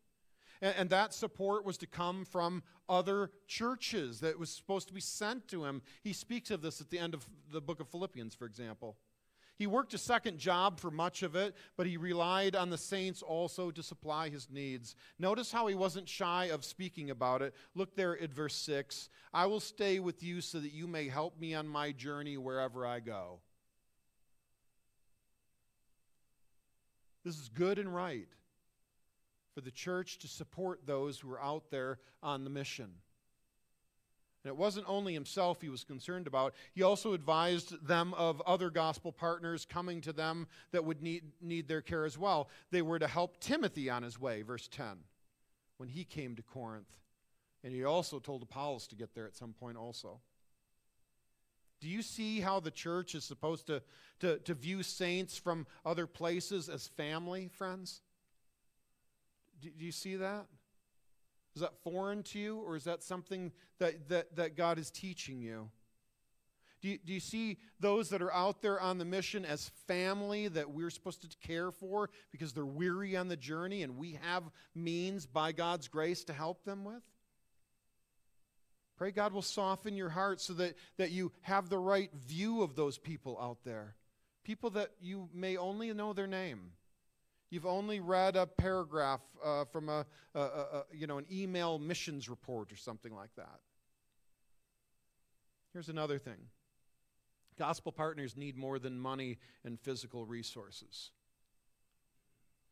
And, 0.61 0.91
that 0.91 1.11
support 1.11 1.65
was 1.65 1.79
to 1.79 1.87
come 1.87 2.23
from 2.23 2.61
other 2.87 3.31
churches 3.47 4.19
that 4.19 4.37
was 4.37 4.51
supposed 4.51 4.89
to 4.89 4.93
be 4.93 5.01
sent 5.01 5.47
to 5.47 5.65
him. 5.65 5.81
He 6.03 6.13
speaks 6.13 6.51
of 6.51 6.61
this 6.61 6.81
at 6.81 6.91
the 6.91 6.99
end 6.99 7.15
of 7.15 7.25
the 7.51 7.61
book 7.61 7.79
of 7.79 7.89
Philippians, 7.89 8.35
for 8.35 8.45
example. 8.45 8.95
He 9.57 9.67
worked 9.67 9.93
a 9.93 9.97
second 9.97 10.37
job 10.37 10.79
for 10.79 10.91
much 10.91 11.23
of 11.23 11.35
it, 11.35 11.55
but 11.77 11.87
he 11.87 11.95
relied 11.95 12.55
on 12.55 12.69
the 12.69 12.77
saints 12.77 13.21
also 13.21 13.71
to 13.71 13.81
supply 13.81 14.29
his 14.29 14.49
needs. 14.49 14.95
Notice 15.17 15.51
how 15.51 15.67
he 15.67 15.75
wasn't 15.75 16.09
shy 16.09 16.45
of 16.45 16.65
speaking 16.65 17.09
about 17.09 17.41
it. 17.41 17.55
Look 17.73 17.95
there 17.95 18.21
at 18.21 18.33
verse 18.33 18.55
6 18.55 19.09
I 19.33 19.45
will 19.45 19.59
stay 19.59 19.99
with 19.99 20.23
you 20.23 20.41
so 20.41 20.59
that 20.59 20.73
you 20.73 20.87
may 20.87 21.07
help 21.07 21.39
me 21.39 21.53
on 21.53 21.67
my 21.67 21.91
journey 21.91 22.37
wherever 22.37 22.85
I 22.85 22.99
go. 22.99 23.39
This 27.23 27.39
is 27.39 27.49
good 27.49 27.79
and 27.79 27.93
right 27.93 28.27
for 29.53 29.61
the 29.61 29.71
church 29.71 30.19
to 30.19 30.27
support 30.27 30.85
those 30.85 31.19
who 31.19 31.31
are 31.31 31.41
out 31.41 31.71
there 31.71 31.99
on 32.21 32.43
the 32.43 32.49
mission. 32.49 32.91
And 34.45 34.51
it 34.51 34.57
wasn't 34.57 34.85
only 34.87 35.15
himself 35.15 35.59
he 35.59 35.69
was 35.69 35.83
concerned 35.83 36.27
about, 36.27 36.53
he 36.75 36.83
also 36.83 37.13
advised 37.13 37.87
them 37.87 38.13
of 38.13 38.41
other 38.41 38.69
gospel 38.69 39.11
partners 39.11 39.65
coming 39.65 40.01
to 40.01 40.13
them 40.13 40.45
that 40.71 40.85
would 40.85 41.01
need, 41.01 41.23
need 41.41 41.67
their 41.67 41.81
care 41.81 42.05
as 42.05 42.15
well. 42.15 42.47
They 42.69 42.83
were 42.83 42.99
to 42.99 43.07
help 43.07 43.39
Timothy 43.39 43.89
on 43.89 44.03
his 44.03 44.21
way, 44.21 44.43
verse 44.43 44.67
10, 44.67 44.97
when 45.77 45.89
he 45.89 46.03
came 46.03 46.35
to 46.35 46.43
Corinth. 46.43 46.93
And 47.63 47.73
he 47.73 47.85
also 47.85 48.19
told 48.19 48.43
Apollos 48.43 48.85
to 48.89 48.95
get 48.95 49.15
there 49.15 49.25
at 49.25 49.35
some 49.35 49.51
point 49.51 49.77
also. 49.77 50.19
Do 51.81 51.87
you 51.87 52.03
see 52.03 52.39
how 52.39 52.59
the 52.59 52.69
church 52.69 53.15
is 53.15 53.23
supposed 53.23 53.65
to, 53.65 53.81
to, 54.19 54.37
to 54.37 54.53
view 54.53 54.83
saints 54.83 55.39
from 55.39 55.65
other 55.83 56.05
places 56.05 56.69
as 56.69 56.87
family, 56.87 57.47
friends? 57.47 58.01
Do, 59.59 59.71
do 59.71 59.83
you 59.83 59.91
see 59.91 60.17
that? 60.17 60.45
Is 61.55 61.61
that 61.61 61.77
foreign 61.83 62.23
to 62.23 62.39
you, 62.39 62.57
or 62.57 62.75
is 62.75 62.83
that 62.83 63.01
something 63.01 63.51
that, 63.79 64.09
that, 64.09 64.35
that 64.35 64.57
God 64.57 64.77
is 64.77 64.91
teaching 64.91 65.41
you? 65.41 65.69
Do 66.81 66.89
you, 66.89 66.99
do 67.03 67.13
you 67.13 67.19
see 67.19 67.57
those 67.79 68.09
that 68.09 68.21
are 68.21 68.33
out 68.33 68.61
there 68.61 68.79
on 68.79 68.97
the 68.97 69.05
mission 69.05 69.45
as 69.45 69.71
family 69.87 70.49
that 70.49 70.69
we're 70.69 70.89
supposed 70.89 71.21
to 71.21 71.37
care 71.47 71.71
for 71.71 72.09
because 72.31 72.53
they're 72.53 72.65
weary 72.65 73.15
on 73.15 73.27
the 73.27 73.37
journey 73.37 73.81
and 73.83 73.97
we 73.97 74.19
have 74.21 74.43
means 74.75 75.25
by 75.25 75.51
God's 75.51 75.87
grace 75.87 76.25
to 76.25 76.33
help 76.33 76.63
them 76.65 76.83
with? 76.83 77.01
Pray 78.97 79.11
God 79.11 79.33
will 79.33 79.41
soften 79.41 79.95
your 79.95 80.09
heart 80.09 80.39
so 80.39 80.53
that, 80.53 80.75
that 80.97 81.11
you 81.11 81.31
have 81.41 81.69
the 81.69 81.79
right 81.79 82.11
view 82.27 82.61
of 82.61 82.75
those 82.75 82.97
people 82.97 83.37
out 83.41 83.57
there. 83.63 83.95
People 84.43 84.69
that 84.71 84.91
you 85.01 85.29
may 85.33 85.57
only 85.57 85.91
know 85.93 86.13
their 86.13 86.27
name. 86.27 86.71
You've 87.55 87.65
only 87.65 88.01
read 88.01 88.35
a 88.35 88.45
paragraph 88.45 89.21
uh, 89.41 89.63
from 89.63 89.87
a, 89.87 90.05
a, 90.33 90.39
a, 90.41 90.83
you 90.91 91.07
know, 91.07 91.19
an 91.19 91.25
email 91.31 91.79
missions 91.79 92.27
report 92.27 92.69
or 92.69 92.75
something 92.75 93.15
like 93.15 93.33
that. 93.37 93.61
Here's 95.71 95.87
another 95.87 96.19
thing 96.19 96.49
gospel 97.57 97.93
partners 97.93 98.35
need 98.35 98.57
more 98.57 98.77
than 98.77 98.99
money 98.99 99.37
and 99.63 99.79
physical 99.79 100.25
resources. 100.25 101.11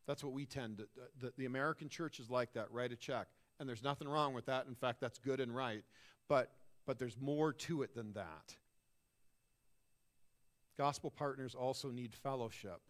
That's 0.06 0.22
what 0.22 0.34
we 0.34 0.44
tend 0.44 0.76
to, 0.76 0.86
the, 1.18 1.32
the 1.38 1.46
American 1.46 1.88
church 1.88 2.20
is 2.20 2.28
like 2.28 2.52
that 2.52 2.70
write 2.70 2.92
a 2.92 2.96
check. 2.96 3.28
And 3.58 3.66
there's 3.66 3.82
nothing 3.82 4.06
wrong 4.06 4.34
with 4.34 4.44
that. 4.44 4.66
In 4.66 4.74
fact, 4.74 5.00
that's 5.00 5.18
good 5.18 5.40
and 5.40 5.56
right. 5.56 5.82
But, 6.28 6.50
but 6.84 6.98
there's 6.98 7.16
more 7.18 7.54
to 7.54 7.80
it 7.84 7.94
than 7.94 8.12
that. 8.12 8.54
Gospel 10.76 11.10
partners 11.10 11.54
also 11.54 11.90
need 11.90 12.14
fellowship. 12.14 12.82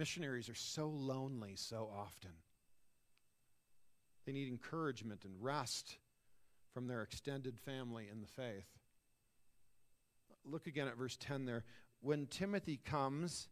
Missionaries 0.00 0.48
are 0.48 0.54
so 0.54 0.88
lonely 0.88 1.56
so 1.56 1.90
often. 1.94 2.30
They 4.24 4.32
need 4.32 4.48
encouragement 4.48 5.26
and 5.26 5.34
rest 5.38 5.98
from 6.72 6.86
their 6.86 7.02
extended 7.02 7.58
family 7.58 8.06
in 8.10 8.22
the 8.22 8.26
faith. 8.26 8.78
Look 10.42 10.66
again 10.66 10.88
at 10.88 10.96
verse 10.96 11.18
10 11.20 11.44
there. 11.44 11.64
When 12.00 12.26
Timothy 12.28 12.80
comes, 12.82 13.50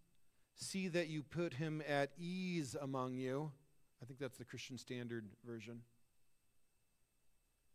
see 0.54 0.88
that 0.88 1.08
you 1.08 1.22
put 1.22 1.52
him 1.52 1.82
at 1.86 2.12
ease 2.16 2.74
among 2.80 3.18
you. 3.18 3.52
I 4.00 4.06
think 4.06 4.18
that's 4.18 4.38
the 4.38 4.46
Christian 4.46 4.78
Standard 4.78 5.26
Version. 5.46 5.82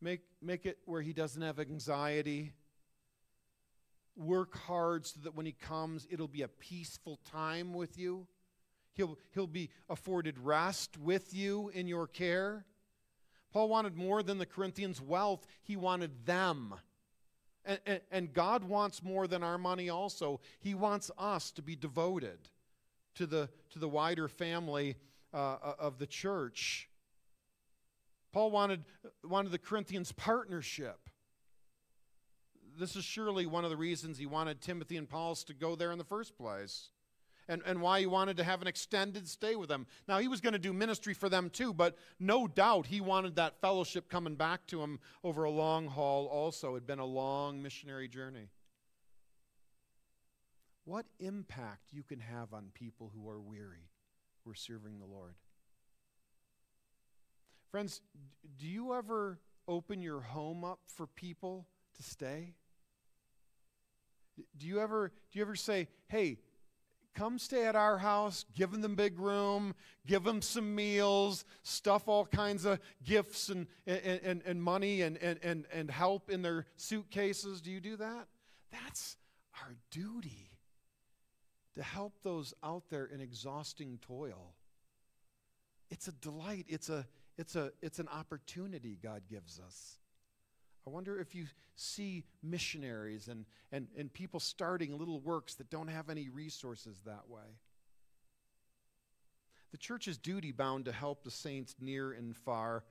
Make, 0.01 0.21
make 0.41 0.65
it 0.65 0.79
where 0.86 1.03
he 1.03 1.13
doesn't 1.13 1.43
have 1.43 1.59
anxiety. 1.59 2.53
Work 4.15 4.57
hard 4.57 5.05
so 5.05 5.19
that 5.25 5.36
when 5.36 5.45
he 5.45 5.51
comes, 5.51 6.07
it'll 6.09 6.27
be 6.27 6.41
a 6.41 6.47
peaceful 6.47 7.19
time 7.31 7.75
with 7.75 7.99
you. 7.99 8.25
He'll, 8.93 9.17
he'll 9.34 9.47
be 9.47 9.69
afforded 9.89 10.38
rest 10.39 10.97
with 10.97 11.34
you 11.34 11.69
in 11.73 11.88
your 11.88 12.08
care. 12.08 12.65
Paul 13.51 13.69
wanted 13.69 13.95
more 13.95 14.23
than 14.23 14.38
the 14.38 14.45
Corinthians' 14.45 15.01
wealth, 15.01 15.45
he 15.63 15.75
wanted 15.75 16.25
them. 16.25 16.75
And, 17.65 17.79
and, 17.86 18.01
and, 18.12 18.34
God 18.34 18.65
wants 18.65 19.01
more 19.01 19.25
than 19.25 19.41
our 19.41 19.58
money 19.58 19.89
also. 19.89 20.41
He 20.60 20.73
wants 20.73 21.10
us 21.17 21.49
to 21.51 21.62
be 21.62 21.77
devoted 21.77 22.49
to 23.15 23.25
the, 23.25 23.49
to 23.69 23.79
the 23.79 23.88
wider 23.88 24.27
family 24.27 24.97
uh, 25.34 25.75
of 25.79 25.97
the 25.97 26.06
church. 26.06 26.89
Paul 28.34 28.51
wanted, 28.51 28.84
wanted 29.23 29.53
the 29.53 29.60
Corinthians' 29.60 30.12
partnership. 30.12 31.10
This 32.77 32.97
is 32.97 33.06
surely 33.06 33.45
one 33.45 33.63
of 33.63 33.69
the 33.69 33.77
reasons 33.77 34.17
he 34.17 34.25
wanted 34.25 34.60
Timothy 34.60 34.97
and 34.97 35.08
Paul 35.08 35.36
to 35.36 35.53
go 35.53 35.75
there 35.75 35.91
in 35.91 35.97
the 35.97 36.03
first 36.03 36.36
place 36.36 36.89
and, 37.47 37.62
and 37.65 37.82
why 37.82 37.99
he 37.99 38.06
wanted 38.06 38.38
to 38.38 38.43
have 38.43 38.62
an 38.62 38.67
extended 38.67 39.27
stay 39.27 39.56
with 39.56 39.69
them. 39.69 39.86
Now, 40.08 40.19
he 40.19 40.27
was 40.27 40.41
going 40.41 40.53
to 40.53 40.60
do 40.60 40.73
ministry 40.73 41.13
for 41.13 41.29
them 41.29 41.49
too, 41.49 41.73
but 41.73 41.97
no 42.19 42.47
doubt 42.47 42.88
he 42.88 43.01
wanted 43.01 43.36
that 43.36 43.60
fellowship 43.62 44.10
coming 44.10 44.36
back 44.36 44.65
to 44.67 44.82
him 44.82 44.99
over 45.23 45.43
a 45.43 45.51
long 45.51 45.88
haul 45.88 46.27
also. 46.27 46.71
It 46.71 46.82
had 46.82 46.88
been 46.88 46.99
a 46.99 47.06
long 47.06 47.62
missionary 47.62 48.08
journey. 48.08 48.49
What 50.86 51.06
impact 51.19 51.93
you 51.93 52.03
can 52.03 52.19
have 52.19 52.53
on 52.53 52.71
people 52.73 53.12
who 53.15 53.29
are 53.29 53.39
weary, 53.39 53.89
who 54.43 54.51
are 54.51 54.56
serving 54.56 54.99
the 54.99 55.06
Lord. 55.06 55.36
Friends, 57.71 58.01
do 58.60 58.67
you 58.67 58.93
ever 58.93 59.39
open 59.67 60.01
your 60.01 60.19
home 60.19 60.63
up 60.63 60.79
for 60.88 61.08
people 61.08 61.65
to 61.95 62.03
stay? 62.03 62.53
Do 64.58 64.67
you 64.67 64.79
ever 64.79 65.12
do 65.32 65.39
you 65.39 65.43
ever 65.43 65.56
say, 65.56 65.88
"Hey, 66.08 66.39
come 67.13 67.38
stay 67.39 67.65
at 67.65 67.76
our 67.76 67.97
house, 67.97 68.45
give 68.56 68.71
them 68.71 68.82
the 68.82 68.89
big 68.89 69.19
room, 69.19 69.73
give 70.06 70.23
them 70.23 70.41
some 70.41 70.73
meals, 70.76 71.45
stuff 71.63 72.08
all 72.08 72.26
kinds 72.26 72.65
of 72.65 72.80
gifts 73.04 73.49
and, 73.49 73.67
and, 73.86 74.21
and, 74.23 74.41
and 74.45 74.63
money 74.63 75.02
and, 75.02 75.17
and, 75.17 75.65
and, 75.71 75.91
help 75.91 76.30
in 76.30 76.41
their 76.41 76.65
suitcases. 76.76 77.62
Do 77.62 77.71
you 77.71 77.80
do 77.80 77.95
that? 77.97 78.28
That's 78.71 79.17
our 79.62 79.76
duty 79.91 80.52
to 81.76 81.84
help 81.84 82.13
those 82.23 82.54
out 82.63 82.84
there 82.89 83.06
in 83.06 83.21
exhausting 83.21 83.99
toil. 84.02 84.56
It's 85.89 86.08
a 86.08 86.12
delight, 86.13 86.65
it's, 86.67 86.89
a, 86.89 87.06
it's, 87.38 87.56
a, 87.56 87.71
it's 87.82 87.99
an 87.99 88.08
opportunity 88.08 88.97
God 89.02 89.23
gives 89.30 89.60
us. 89.60 89.97
I 90.85 90.89
wonder 90.89 91.19
if 91.19 91.33
you 91.33 91.45
see 91.75 92.25
missionaries 92.41 93.29
and, 93.29 93.45
and, 93.71 93.87
and 93.97 94.11
people 94.11 94.39
starting 94.39 94.97
little 94.97 95.21
works 95.21 95.55
that 95.55 95.69
don't 95.69 95.87
have 95.87 96.09
any 96.09 96.29
resources 96.29 96.99
that 97.05 97.29
way. 97.29 97.57
The 99.71 99.77
church 99.77 100.07
is 100.07 100.17
duty 100.17 100.51
bound 100.51 100.85
to 100.85 100.91
help 100.91 101.23
the 101.23 101.31
saints 101.31 101.75
near 101.79 102.11
and 102.11 102.35
far. 102.35 102.83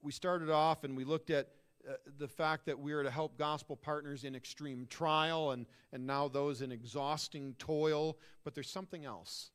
We 0.00 0.12
started 0.12 0.48
off 0.48 0.84
and 0.84 0.96
we 0.96 1.04
looked 1.04 1.30
at 1.30 1.48
uh, 1.88 1.94
the 2.18 2.28
fact 2.28 2.66
that 2.66 2.78
we 2.78 2.92
are 2.92 3.02
to 3.02 3.10
help 3.10 3.36
gospel 3.36 3.74
partners 3.74 4.24
in 4.24 4.36
extreme 4.36 4.86
trial 4.88 5.50
and, 5.50 5.66
and 5.92 6.06
now 6.06 6.28
those 6.28 6.62
in 6.62 6.70
exhausting 6.70 7.54
toil, 7.58 8.16
but 8.44 8.54
there's 8.54 8.70
something 8.70 9.04
else. 9.04 9.50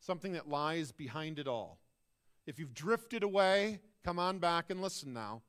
Something 0.00 0.32
that 0.32 0.48
lies 0.48 0.92
behind 0.92 1.38
it 1.38 1.48
all. 1.48 1.78
If 2.46 2.58
you've 2.58 2.74
drifted 2.74 3.22
away, 3.22 3.80
come 4.04 4.18
on 4.18 4.38
back 4.38 4.70
and 4.70 4.82
listen 4.82 5.12
now. 5.12 5.42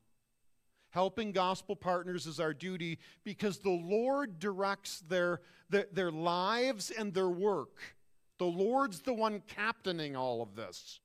Helping 0.91 1.31
gospel 1.31 1.75
partners 1.75 2.25
is 2.25 2.39
our 2.39 2.53
duty 2.53 2.97
because 3.23 3.59
the 3.59 3.69
Lord 3.69 4.39
directs 4.39 5.03
their, 5.07 5.41
their, 5.69 5.85
their 5.91 6.11
lives 6.11 6.91
and 6.91 7.13
their 7.13 7.29
work. 7.29 7.79
The 8.39 8.45
Lord's 8.45 9.01
the 9.01 9.13
one 9.13 9.41
captaining 9.47 10.15
all 10.15 10.41
of 10.41 10.55
this. 10.55 10.99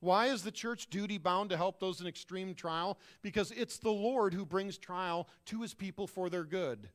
Why 0.00 0.26
is 0.26 0.42
the 0.42 0.52
church 0.52 0.88
duty 0.88 1.18
bound 1.18 1.50
to 1.50 1.56
help 1.56 1.80
those 1.80 2.00
in 2.00 2.06
extreme 2.06 2.54
trial? 2.54 2.98
Because 3.22 3.50
it's 3.50 3.78
the 3.78 3.90
Lord 3.90 4.34
who 4.34 4.46
brings 4.46 4.78
trial 4.78 5.28
to 5.46 5.62
his 5.62 5.74
people 5.74 6.06
for 6.06 6.30
their 6.30 6.44
good. 6.44 6.90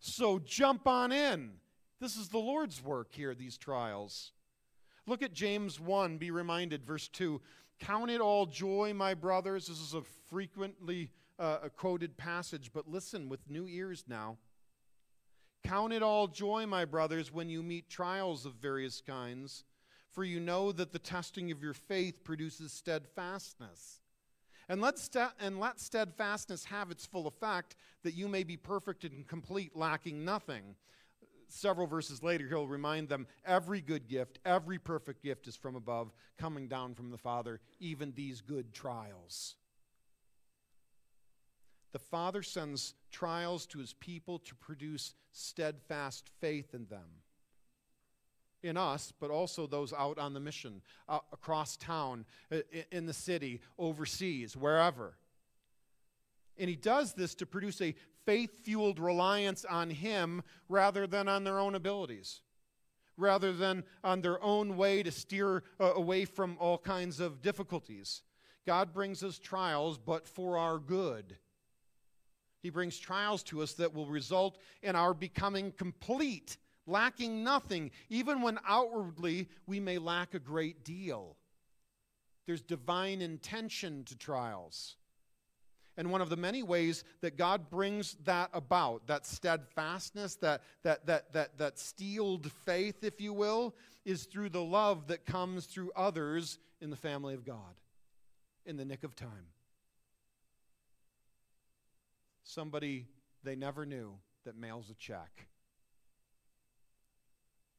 So 0.00 0.38
jump 0.38 0.88
on 0.88 1.12
in. 1.12 1.52
This 2.00 2.16
is 2.16 2.28
the 2.28 2.38
Lord's 2.38 2.82
work 2.82 3.08
here, 3.12 3.34
these 3.34 3.58
trials. 3.58 4.32
Look 5.06 5.22
at 5.22 5.34
James 5.34 5.78
1, 5.78 6.16
be 6.16 6.30
reminded, 6.30 6.84
verse 6.84 7.08
2. 7.08 7.40
Count 7.80 8.10
it 8.10 8.20
all 8.20 8.46
joy, 8.46 8.92
my 8.94 9.14
brothers. 9.14 9.66
This 9.66 9.80
is 9.80 9.94
a 9.94 10.02
frequently 10.28 11.10
uh, 11.38 11.58
a 11.64 11.70
quoted 11.70 12.16
passage, 12.18 12.70
but 12.72 12.86
listen 12.86 13.28
with 13.30 13.40
new 13.48 13.66
ears 13.66 14.04
now. 14.06 14.36
Count 15.64 15.92
it 15.92 16.02
all 16.02 16.26
joy, 16.26 16.66
my 16.66 16.84
brothers, 16.84 17.32
when 17.32 17.48
you 17.48 17.62
meet 17.62 17.88
trials 17.88 18.44
of 18.44 18.54
various 18.54 19.00
kinds, 19.00 19.64
for 20.10 20.22
you 20.22 20.38
know 20.38 20.70
that 20.72 20.92
the 20.92 20.98
testing 20.98 21.50
of 21.50 21.62
your 21.62 21.72
faith 21.72 22.22
produces 22.24 22.72
steadfastness. 22.72 24.00
And 24.68 24.80
let, 24.80 25.00
and 25.40 25.58
let 25.58 25.80
steadfastness 25.80 26.64
have 26.66 26.90
its 26.90 27.06
full 27.06 27.26
effect, 27.26 27.74
that 28.02 28.14
you 28.14 28.28
may 28.28 28.44
be 28.44 28.56
perfect 28.56 29.04
and 29.04 29.26
complete, 29.26 29.74
lacking 29.74 30.24
nothing. 30.24 30.76
Several 31.52 31.86
verses 31.86 32.22
later, 32.22 32.48
he'll 32.48 32.68
remind 32.68 33.08
them 33.08 33.26
every 33.44 33.80
good 33.80 34.08
gift, 34.08 34.38
every 34.44 34.78
perfect 34.78 35.22
gift 35.22 35.48
is 35.48 35.56
from 35.56 35.76
above, 35.76 36.12
coming 36.38 36.68
down 36.68 36.94
from 36.94 37.10
the 37.10 37.18
Father, 37.18 37.60
even 37.78 38.12
these 38.12 38.40
good 38.40 38.72
trials. 38.72 39.56
The 41.92 41.98
Father 41.98 42.42
sends 42.42 42.94
trials 43.10 43.66
to 43.66 43.78
his 43.78 43.94
people 43.94 44.38
to 44.40 44.54
produce 44.54 45.14
steadfast 45.32 46.30
faith 46.40 46.72
in 46.72 46.86
them 46.86 47.20
in 48.62 48.76
us, 48.76 49.12
but 49.18 49.30
also 49.30 49.66
those 49.66 49.92
out 49.92 50.18
on 50.18 50.34
the 50.34 50.40
mission, 50.40 50.82
uh, 51.08 51.18
across 51.32 51.76
town, 51.76 52.24
uh, 52.52 52.58
in 52.92 53.06
the 53.06 53.12
city, 53.12 53.60
overseas, 53.78 54.56
wherever. 54.56 55.14
And 56.58 56.68
he 56.68 56.76
does 56.76 57.14
this 57.14 57.34
to 57.36 57.46
produce 57.46 57.80
a 57.80 57.94
faith 58.24 58.64
fueled 58.64 58.98
reliance 58.98 59.64
on 59.64 59.90
him 59.90 60.42
rather 60.68 61.06
than 61.06 61.28
on 61.28 61.44
their 61.44 61.58
own 61.58 61.74
abilities, 61.74 62.40
rather 63.16 63.52
than 63.52 63.84
on 64.04 64.20
their 64.20 64.42
own 64.42 64.76
way 64.76 65.02
to 65.02 65.10
steer 65.10 65.62
uh, 65.78 65.92
away 65.94 66.24
from 66.24 66.56
all 66.58 66.78
kinds 66.78 67.20
of 67.20 67.42
difficulties. 67.42 68.22
God 68.66 68.92
brings 68.92 69.22
us 69.22 69.38
trials, 69.38 69.98
but 69.98 70.28
for 70.28 70.58
our 70.58 70.78
good. 70.78 71.36
He 72.62 72.70
brings 72.70 72.98
trials 72.98 73.42
to 73.44 73.62
us 73.62 73.72
that 73.74 73.94
will 73.94 74.06
result 74.06 74.58
in 74.82 74.94
our 74.94 75.14
becoming 75.14 75.72
complete 75.72 76.58
lacking 76.90 77.44
nothing, 77.44 77.90
even 78.08 78.42
when 78.42 78.58
outwardly 78.66 79.48
we 79.66 79.80
may 79.80 79.98
lack 79.98 80.34
a 80.34 80.38
great 80.38 80.84
deal. 80.84 81.36
There's 82.46 82.62
divine 82.62 83.22
intention 83.22 84.04
to 84.04 84.16
trials. 84.16 84.96
And 86.00 86.10
one 86.10 86.22
of 86.22 86.30
the 86.30 86.36
many 86.36 86.62
ways 86.62 87.04
that 87.20 87.36
God 87.36 87.68
brings 87.68 88.16
that 88.24 88.48
about, 88.54 89.06
that 89.08 89.26
steadfastness, 89.26 90.36
that, 90.36 90.62
that, 90.82 91.04
that, 91.04 91.30
that, 91.34 91.58
that 91.58 91.78
steeled 91.78 92.50
faith, 92.64 93.04
if 93.04 93.20
you 93.20 93.34
will, 93.34 93.74
is 94.06 94.24
through 94.24 94.48
the 94.48 94.62
love 94.62 95.08
that 95.08 95.26
comes 95.26 95.66
through 95.66 95.92
others 95.94 96.58
in 96.80 96.88
the 96.88 96.96
family 96.96 97.34
of 97.34 97.44
God 97.44 97.74
in 98.64 98.78
the 98.78 98.84
nick 98.86 99.04
of 99.04 99.14
time. 99.14 99.48
Somebody 102.44 103.06
they 103.44 103.54
never 103.54 103.84
knew 103.84 104.14
that 104.46 104.56
mails 104.56 104.88
a 104.88 104.94
check 104.94 105.48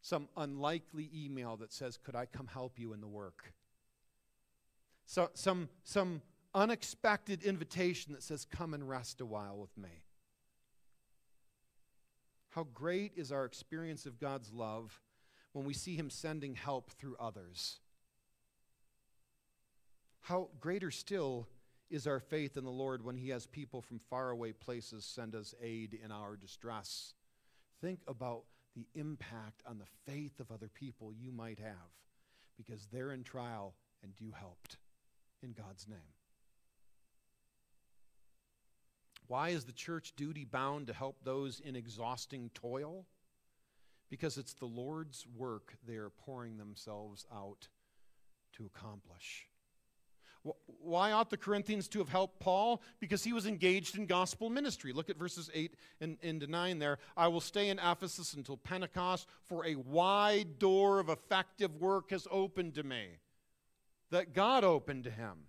some 0.02 0.28
unlikely 0.36 1.10
email 1.14 1.58
that 1.58 1.72
says, 1.72 1.98
Could 1.98 2.16
I 2.16 2.26
come 2.26 2.48
help 2.48 2.78
you 2.78 2.94
in 2.94 3.02
the 3.02 3.08
work? 3.08 3.54
So, 5.06 5.30
some, 5.34 5.70
some 5.84 6.22
unexpected 6.54 7.44
invitation 7.44 8.14
that 8.14 8.24
says, 8.24 8.46
Come 8.46 8.74
and 8.74 8.88
rest 8.88 9.22
a 9.22 9.26
while 9.26 9.58
with 9.58 9.78
me. 9.78 10.04
How 12.50 12.68
great 12.74 13.14
is 13.16 13.32
our 13.32 13.46
experience 13.46 14.06
of 14.06 14.20
God's 14.20 14.52
love 14.52 15.00
when 15.54 15.66
we 15.66 15.74
see 15.74 15.96
Him 15.96 16.10
sending 16.10 16.56
help 16.56 16.92
through 16.92 17.16
others. 17.20 17.80
How 20.22 20.50
greater 20.60 20.92
still 20.92 21.48
is 21.90 22.08
our 22.08 22.20
faith 22.20 22.58
in 22.58 22.64
the 22.64 22.70
Lord 22.70 23.04
when 23.04 23.18
He 23.18 23.30
has 23.30 23.46
people 23.48 23.82
from 23.82 24.00
faraway 24.10 24.52
places 24.52 25.06
send 25.06 25.36
us 25.36 25.56
aid 25.62 25.98
in 26.04 26.12
our 26.12 26.36
distress. 26.36 27.14
Think 27.82 28.00
about 28.08 28.44
the 28.76 28.86
impact 28.96 29.62
on 29.66 29.78
the 29.78 30.12
faith 30.12 30.40
of 30.40 30.52
other 30.52 30.70
people 30.70 31.12
you 31.14 31.32
might 31.32 31.60
have 31.60 31.92
because 32.58 32.88
they're 32.88 33.12
in 33.12 33.24
trial 33.24 33.74
and 34.04 34.14
you 34.20 34.32
helped 34.38 34.78
in 35.42 35.54
God's 35.54 35.88
name. 35.88 36.21
Why 39.28 39.50
is 39.50 39.66
the 39.66 39.72
church 39.72 40.14
duty 40.16 40.46
bound 40.46 40.88
to 40.88 40.94
help 40.94 41.18
those 41.24 41.60
in 41.60 41.76
exhausting 41.76 42.52
toil? 42.54 43.06
Because 44.10 44.38
it's 44.38 44.54
the 44.54 44.66
Lord's 44.66 45.26
work 45.38 45.78
they 45.88 45.96
are 45.96 46.10
pouring 46.10 46.58
themselves 46.58 47.26
out 47.34 47.70
to 48.54 48.66
accomplish. 48.66 49.48
Why 50.82 51.12
ought 51.12 51.30
the 51.30 51.38
Corinthians 51.38 51.88
to 51.90 52.00
have 52.00 52.10
helped 52.10 52.40
Paul? 52.40 52.82
Because 53.00 53.24
he 53.24 53.32
was 53.32 53.46
engaged 53.46 53.98
in 53.98 54.08
gospel 54.08 54.50
ministry. 54.50 54.92
Look 54.92 55.10
at 55.10 55.18
verses 55.18 55.52
8 55.54 55.76
and, 56.00 56.18
and 56.24 56.50
9 56.50 56.80
there. 56.80 56.98
I 57.16 57.28
will 57.28 57.42
stay 57.42 57.70
in 57.70 57.78
Ephesus 57.78 58.34
until 58.34 58.58
Pentecost, 58.58 59.28
for 59.44 59.66
a 59.66 59.76
wide 59.76 60.58
door 60.58 61.00
of 61.00 61.10
effective 61.10 61.76
work 61.76 62.10
has 62.10 62.28
opened 62.32 62.74
to 62.76 62.84
me, 62.84 63.20
that 64.10 64.34
God 64.34 64.64
opened 64.64 65.04
to 65.04 65.12
him. 65.12 65.46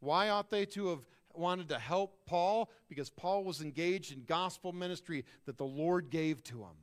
Why 0.00 0.30
ought 0.30 0.50
they 0.50 0.64
to 0.66 0.88
have 0.88 1.06
wanted 1.38 1.68
to 1.70 1.78
help 1.78 2.26
Paul? 2.26 2.70
Because 2.88 3.10
Paul 3.10 3.44
was 3.44 3.60
engaged 3.60 4.12
in 4.12 4.24
gospel 4.24 4.72
ministry 4.72 5.24
that 5.46 5.56
the 5.56 5.64
Lord 5.64 6.10
gave 6.10 6.42
to 6.44 6.58
him. 6.62 6.76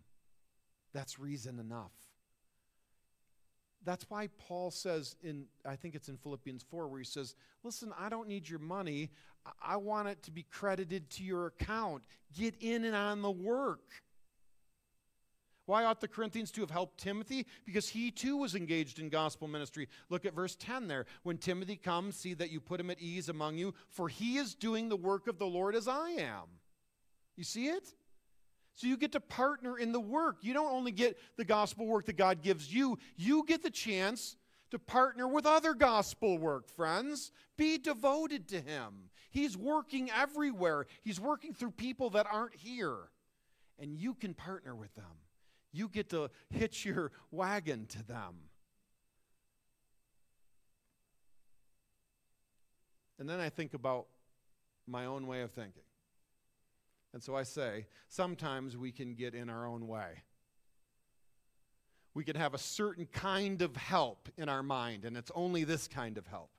That's 0.94 1.20
reason 1.20 1.60
enough. 1.60 1.92
That's 3.84 4.10
why 4.10 4.30
Paul 4.48 4.72
says 4.72 5.16
in, 5.22 5.46
I 5.66 5.76
think 5.76 5.94
it's 5.94 6.10
in 6.10 6.18
Philippians 6.18 6.64
4, 6.64 6.88
where 6.88 7.00
he 7.00 7.06
says, 7.06 7.36
Listen, 7.64 7.94
I 8.00 8.10
don't 8.10 8.28
need 8.28 8.50
your 8.50 8.60
money. 8.60 9.12
I 9.62 9.78
want 9.78 10.08
it 10.08 10.24
to 10.24 10.32
be 10.32 10.44
credited 10.44 11.10
to 11.12 11.24
your 11.24 11.48
account. 11.48 12.04
Get 12.36 12.56
in 12.62 12.84
and 12.84 12.96
on 12.96 13.22
the 13.22 13.32
work. 13.32 13.84
Why 15.66 15.86
ought 15.86 16.00
the 16.00 16.08
Corinthians 16.08 16.52
to 16.52 16.62
have 16.62 16.70
helped 16.70 17.00
Timothy? 17.00 17.48
Because 17.66 17.90
he 17.90 18.12
too 18.12 18.38
was 18.38 18.56
engaged 18.56 19.00
in 19.00 19.10
gospel 19.10 19.48
ministry. 19.48 19.88
Look 20.10 20.26
at 20.26 20.36
verse 20.36 20.56
10 20.56 20.88
there. 20.88 21.06
When 21.24 21.38
Timothy 21.38 21.76
comes, 21.76 22.16
see 22.16 22.34
that 22.36 22.52
you 22.52 22.60
put 22.60 22.80
him 22.80 22.92
at 22.92 23.02
ease 23.02 23.30
among 23.30 23.58
you, 23.58 23.74
for 23.90 24.08
he 24.08 24.38
is 24.38 24.54
doing 24.54 24.90
the 24.90 24.96
work 24.96 25.28
of 25.28 25.40
the 25.40 25.46
Lord 25.46 25.76
as 25.76 25.88
I 25.88 26.10
am. 26.12 26.44
You 27.36 27.44
see 27.44 27.68
it? 27.68 27.94
So 28.76 28.88
you 28.88 28.98
get 28.98 29.14
to 29.14 29.20
partner 29.20 29.78
in 29.78 29.92
the 29.92 30.00
work. 30.00 30.38
You 30.42 30.54
don't 30.54 30.72
only 30.72 30.92
get 30.92 31.18
the 31.38 31.46
gospel 31.46 31.88
work 31.88 32.06
that 32.06 32.18
God 32.18 32.42
gives 32.42 32.72
you, 32.74 32.98
you 33.16 33.44
get 33.46 33.64
the 33.64 33.70
chance 33.70 34.36
to 34.72 34.80
partner 34.80 35.28
with 35.28 35.46
other 35.46 35.74
gospel 35.74 36.38
work, 36.38 36.68
friends. 36.68 37.32
Be 37.58 37.78
devoted 37.78 38.48
to 38.50 38.60
Him. 38.60 39.10
He's 39.32 39.58
working 39.58 40.12
everywhere, 40.12 40.86
He's 41.02 41.20
working 41.20 41.54
through 41.54 41.72
people 41.72 42.12
that 42.12 42.28
aren't 42.30 42.56
here. 42.56 42.98
And 43.80 43.94
you 43.94 44.14
can 44.14 44.34
partner 44.34 44.76
with 44.76 44.94
them. 44.96 45.06
You 45.76 45.90
get 45.90 46.10
to 46.12 46.30
hitch 46.50 46.86
your 46.86 47.12
wagon 47.32 47.86
to 47.88 48.04
them. 48.04 48.36
And 53.20 53.30
then 53.30 53.40
I 53.40 53.50
think 53.50 53.74
about 53.74 54.08
my 54.88 55.06
own 55.06 55.28
way 55.28 55.42
of 55.42 55.52
thinking. 55.52 55.84
And 57.14 57.22
so 57.24 57.36
I 57.36 57.44
say, 57.44 57.88
sometimes 58.08 58.78
we 58.78 58.92
can 58.92 59.16
get 59.16 59.34
in 59.34 59.50
our 59.50 59.66
own 59.66 59.88
way. 59.88 60.24
We 62.14 62.24
can 62.24 62.36
have 62.36 62.54
a 62.54 62.58
certain 62.58 63.06
kind 63.06 63.62
of 63.62 63.76
help 63.76 64.30
in 64.38 64.48
our 64.48 64.64
mind, 64.64 65.04
and 65.04 65.18
it's 65.18 65.32
only 65.36 65.66
this 65.66 65.88
kind 65.88 66.18
of 66.18 66.28
help. 66.28 66.52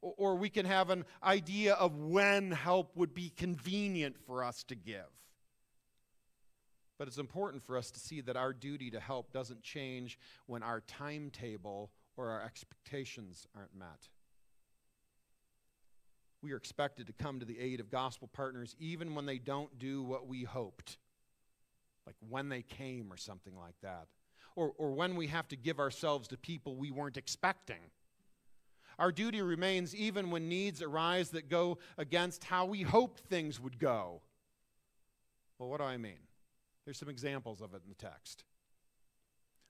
Or, 0.00 0.14
or 0.16 0.34
we 0.36 0.50
can 0.50 0.66
have 0.66 0.90
an 0.90 1.04
idea 1.22 1.74
of 1.74 1.96
when 1.96 2.50
help 2.50 2.96
would 2.96 3.14
be 3.14 3.30
convenient 3.30 4.16
for 4.26 4.42
us 4.42 4.64
to 4.64 4.74
give. 4.74 5.17
But 6.98 7.08
it's 7.08 7.18
important 7.18 7.62
for 7.62 7.76
us 7.76 7.90
to 7.92 8.00
see 8.00 8.20
that 8.22 8.36
our 8.36 8.52
duty 8.52 8.90
to 8.90 9.00
help 9.00 9.32
doesn't 9.32 9.62
change 9.62 10.18
when 10.46 10.62
our 10.62 10.80
timetable 10.80 11.90
or 12.16 12.30
our 12.30 12.42
expectations 12.42 13.46
aren't 13.54 13.74
met 13.74 14.08
we 16.42 16.52
are 16.52 16.56
expected 16.56 17.06
to 17.06 17.12
come 17.12 17.40
to 17.40 17.46
the 17.46 17.58
aid 17.58 17.80
of 17.80 17.90
gospel 17.90 18.28
partners 18.32 18.76
even 18.78 19.14
when 19.14 19.26
they 19.26 19.38
don't 19.38 19.78
do 19.78 20.02
what 20.02 20.26
we 20.26 20.44
hoped, 20.44 20.98
like 22.06 22.16
when 22.28 22.48
they 22.48 22.62
came 22.62 23.12
or 23.12 23.16
something 23.16 23.56
like 23.56 23.74
that, 23.82 24.06
or, 24.54 24.72
or 24.78 24.92
when 24.92 25.16
we 25.16 25.26
have 25.26 25.48
to 25.48 25.56
give 25.56 25.78
ourselves 25.78 26.28
to 26.28 26.36
people 26.36 26.76
we 26.76 26.90
weren't 26.90 27.16
expecting. 27.16 27.90
Our 28.98 29.12
duty 29.12 29.42
remains 29.42 29.94
even 29.94 30.30
when 30.30 30.48
needs 30.48 30.82
arise 30.82 31.30
that 31.30 31.48
go 31.48 31.78
against 31.96 32.44
how 32.44 32.66
we 32.66 32.82
hoped 32.82 33.20
things 33.20 33.60
would 33.60 33.78
go. 33.78 34.22
Well, 35.58 35.68
what 35.68 35.78
do 35.78 35.84
I 35.84 35.96
mean? 35.96 36.18
There's 36.88 36.96
some 36.96 37.10
examples 37.10 37.60
of 37.60 37.74
it 37.74 37.82
in 37.84 37.90
the 37.90 37.94
text. 37.94 38.44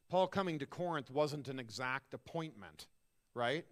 Paul 0.09 0.29
coming 0.29 0.61
to 0.61 0.67
Corinth 0.67 1.11
wasn't 1.11 1.49
an 1.49 1.59
exact 1.59 2.15
appointment, 2.15 2.87
right? 3.35 3.65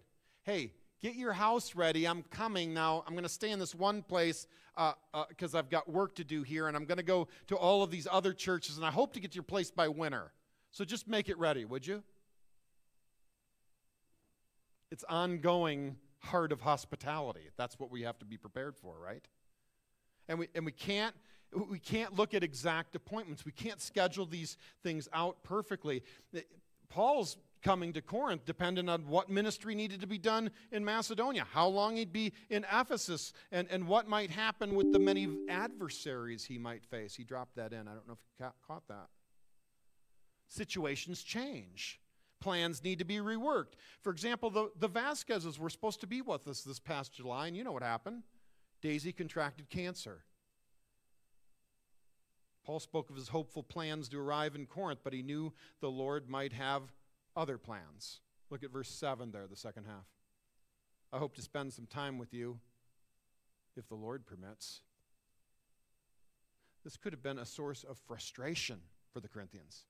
Hey, 0.43 0.73
Get 0.99 1.15
your 1.15 1.33
house 1.33 1.75
ready. 1.75 2.05
I'm 2.05 2.23
coming 2.23 2.73
now. 2.73 3.03
I'm 3.05 3.13
going 3.13 3.23
to 3.23 3.29
stay 3.29 3.51
in 3.51 3.59
this 3.59 3.75
one 3.75 4.01
place 4.01 4.47
because 4.75 5.53
uh, 5.53 5.57
uh, 5.57 5.59
I've 5.59 5.69
got 5.69 5.87
work 5.87 6.15
to 6.15 6.23
do 6.23 6.41
here, 6.41 6.67
and 6.67 6.75
I'm 6.75 6.85
going 6.85 6.97
to 6.97 7.03
go 7.03 7.27
to 7.47 7.55
all 7.55 7.83
of 7.83 7.91
these 7.91 8.07
other 8.09 8.33
churches, 8.33 8.77
and 8.77 8.85
I 8.85 8.89
hope 8.89 9.13
to 9.13 9.19
get 9.19 9.31
to 9.31 9.35
your 9.35 9.43
place 9.43 9.69
by 9.69 9.87
winter. 9.87 10.31
So 10.71 10.83
just 10.83 11.07
make 11.07 11.29
it 11.29 11.37
ready, 11.37 11.65
would 11.65 11.85
you? 11.85 12.03
It's 14.91 15.03
ongoing 15.07 15.97
heart 16.19 16.51
of 16.51 16.61
hospitality. 16.61 17.49
That's 17.57 17.79
what 17.79 17.91
we 17.91 18.01
have 18.01 18.17
to 18.19 18.25
be 18.25 18.37
prepared 18.37 18.75
for, 18.75 18.97
right? 18.99 19.25
And 20.27 20.39
we, 20.39 20.47
and 20.55 20.65
we 20.65 20.71
can't 20.71 21.15
we 21.53 21.79
can't 21.79 22.15
look 22.15 22.33
at 22.33 22.43
exact 22.43 22.95
appointments. 22.95 23.45
We 23.45 23.51
can't 23.51 23.81
schedule 23.81 24.25
these 24.25 24.57
things 24.83 25.07
out 25.13 25.43
perfectly. 25.43 26.03
Paul's 26.89 27.37
coming 27.63 27.93
to 27.93 28.01
Corinth 28.01 28.45
depended 28.45 28.87
on 28.87 29.07
what 29.07 29.29
ministry 29.29 29.75
needed 29.75 30.01
to 30.01 30.07
be 30.07 30.17
done 30.17 30.51
in 30.71 30.85
Macedonia, 30.85 31.45
how 31.51 31.67
long 31.67 31.95
he'd 31.95 32.13
be 32.13 32.33
in 32.49 32.65
Ephesus, 32.71 33.33
and, 33.51 33.67
and 33.69 33.87
what 33.87 34.07
might 34.07 34.29
happen 34.29 34.75
with 34.75 34.93
the 34.93 34.99
many 34.99 35.27
adversaries 35.49 36.45
he 36.45 36.57
might 36.57 36.85
face. 36.85 37.15
He 37.15 37.23
dropped 37.23 37.55
that 37.55 37.73
in. 37.73 37.87
I 37.87 37.93
don't 37.93 38.07
know 38.07 38.13
if 38.13 38.19
you 38.39 38.45
ca- 38.45 38.53
caught 38.65 38.87
that. 38.87 39.07
Situations 40.47 41.23
change. 41.23 41.99
Plans 42.39 42.83
need 42.83 42.99
to 42.99 43.05
be 43.05 43.17
reworked. 43.17 43.73
For 44.01 44.11
example, 44.11 44.49
the, 44.49 44.71
the 44.79 44.87
Vasquezes 44.87 45.57
were 45.57 45.69
supposed 45.69 45.99
to 46.01 46.07
be 46.07 46.21
with 46.21 46.47
us 46.47 46.61
this 46.61 46.79
past 46.79 47.13
July, 47.13 47.47
and 47.47 47.57
you 47.57 47.63
know 47.63 47.71
what 47.71 47.83
happened. 47.83 48.23
Daisy 48.81 49.11
contracted 49.11 49.69
cancer. 49.69 50.23
Paul 52.67 52.81
spoke 52.81 53.09
of 53.09 53.15
his 53.15 53.29
hopeful 53.29 53.63
plans 53.63 54.09
to 54.09 54.19
arrive 54.19 54.53
in 54.53 54.65
Corinth, 54.65 54.99
but 55.01 55.13
he 55.13 55.23
knew 55.23 55.53
the 55.79 55.89
Lord 55.89 56.27
might 56.27 56.51
have 56.51 56.91
other 57.33 57.57
plans. 57.57 58.19
Look 58.49 58.61
at 58.61 58.71
verse 58.71 58.89
7 58.89 59.31
there, 59.31 59.47
the 59.47 59.55
second 59.55 59.85
half. 59.85 60.03
I 61.13 61.17
hope 61.17 61.33
to 61.35 61.41
spend 61.41 61.71
some 61.71 61.85
time 61.85 62.17
with 62.17 62.33
you, 62.33 62.59
if 63.77 63.87
the 63.87 63.95
Lord 63.95 64.25
permits. 64.25 64.81
This 66.83 66.97
could 66.97 67.13
have 67.13 67.23
been 67.23 67.39
a 67.39 67.45
source 67.45 67.85
of 67.85 67.97
frustration 67.99 68.81
for 69.13 69.21
the 69.21 69.29
Corinthians 69.29 69.85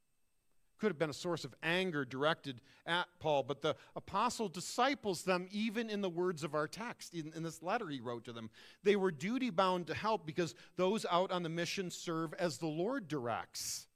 could 0.78 0.91
have 0.91 0.99
been 0.99 1.09
a 1.09 1.13
source 1.13 1.43
of 1.43 1.53
anger 1.63 2.05
directed 2.05 2.61
at 2.86 3.07
Paul, 3.19 3.43
but 3.43 3.61
the 3.61 3.75
apostle 3.95 4.47
disciples 4.47 5.23
them 5.23 5.47
even 5.51 5.89
in 5.89 6.01
the 6.01 6.09
words 6.09 6.43
of 6.43 6.55
our 6.55 6.67
text, 6.67 7.13
in, 7.13 7.32
in, 7.36 7.43
this 7.43 7.61
letter 7.61 7.89
he 7.89 7.99
wrote 7.99 8.25
to 8.25 8.34
them. 8.34 8.49
They 8.84 8.95
were 8.95 9.11
duty 9.11 9.49
bound 9.49 9.88
to 9.88 9.93
help 9.93 10.25
because 10.25 10.55
those 10.75 11.05
out 11.09 11.32
on 11.32 11.43
the 11.43 11.49
mission 11.49 11.91
serve 11.91 12.34
as 12.36 12.57
the 12.57 12.67
Lord 12.67 13.07
directs. 13.07 13.88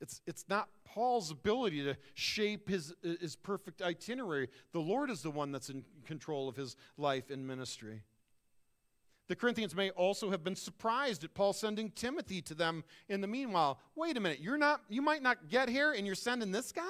It's, 0.00 0.20
it's 0.26 0.44
not 0.48 0.68
Paul's 0.84 1.30
ability 1.30 1.84
to 1.84 1.96
shape 2.14 2.68
his, 2.68 2.92
his 3.02 3.36
perfect 3.36 3.80
itinerary. 3.80 4.48
The 4.72 4.80
Lord 4.80 5.10
is 5.10 5.22
the 5.22 5.30
one 5.30 5.52
that's 5.52 5.70
in 5.70 5.84
control 6.04 6.48
of 6.48 6.56
his 6.56 6.76
life 6.98 7.30
and 7.30 7.46
ministry. 7.46 8.02
The 9.28 9.36
Corinthians 9.36 9.74
may 9.74 9.90
also 9.90 10.30
have 10.30 10.44
been 10.44 10.56
surprised 10.56 11.24
at 11.24 11.32
Paul 11.34 11.52
sending 11.52 11.90
Timothy 11.90 12.42
to 12.42 12.54
them 12.54 12.84
in 13.08 13.20
the 13.20 13.26
meanwhile. 13.26 13.78
Wait 13.94 14.16
a 14.16 14.20
minute, 14.20 14.40
you're 14.40 14.58
not 14.58 14.82
you 14.88 15.00
might 15.00 15.22
not 15.22 15.48
get 15.48 15.68
here 15.68 15.92
and 15.92 16.06
you're 16.06 16.14
sending 16.14 16.52
this 16.52 16.72
guy? 16.72 16.82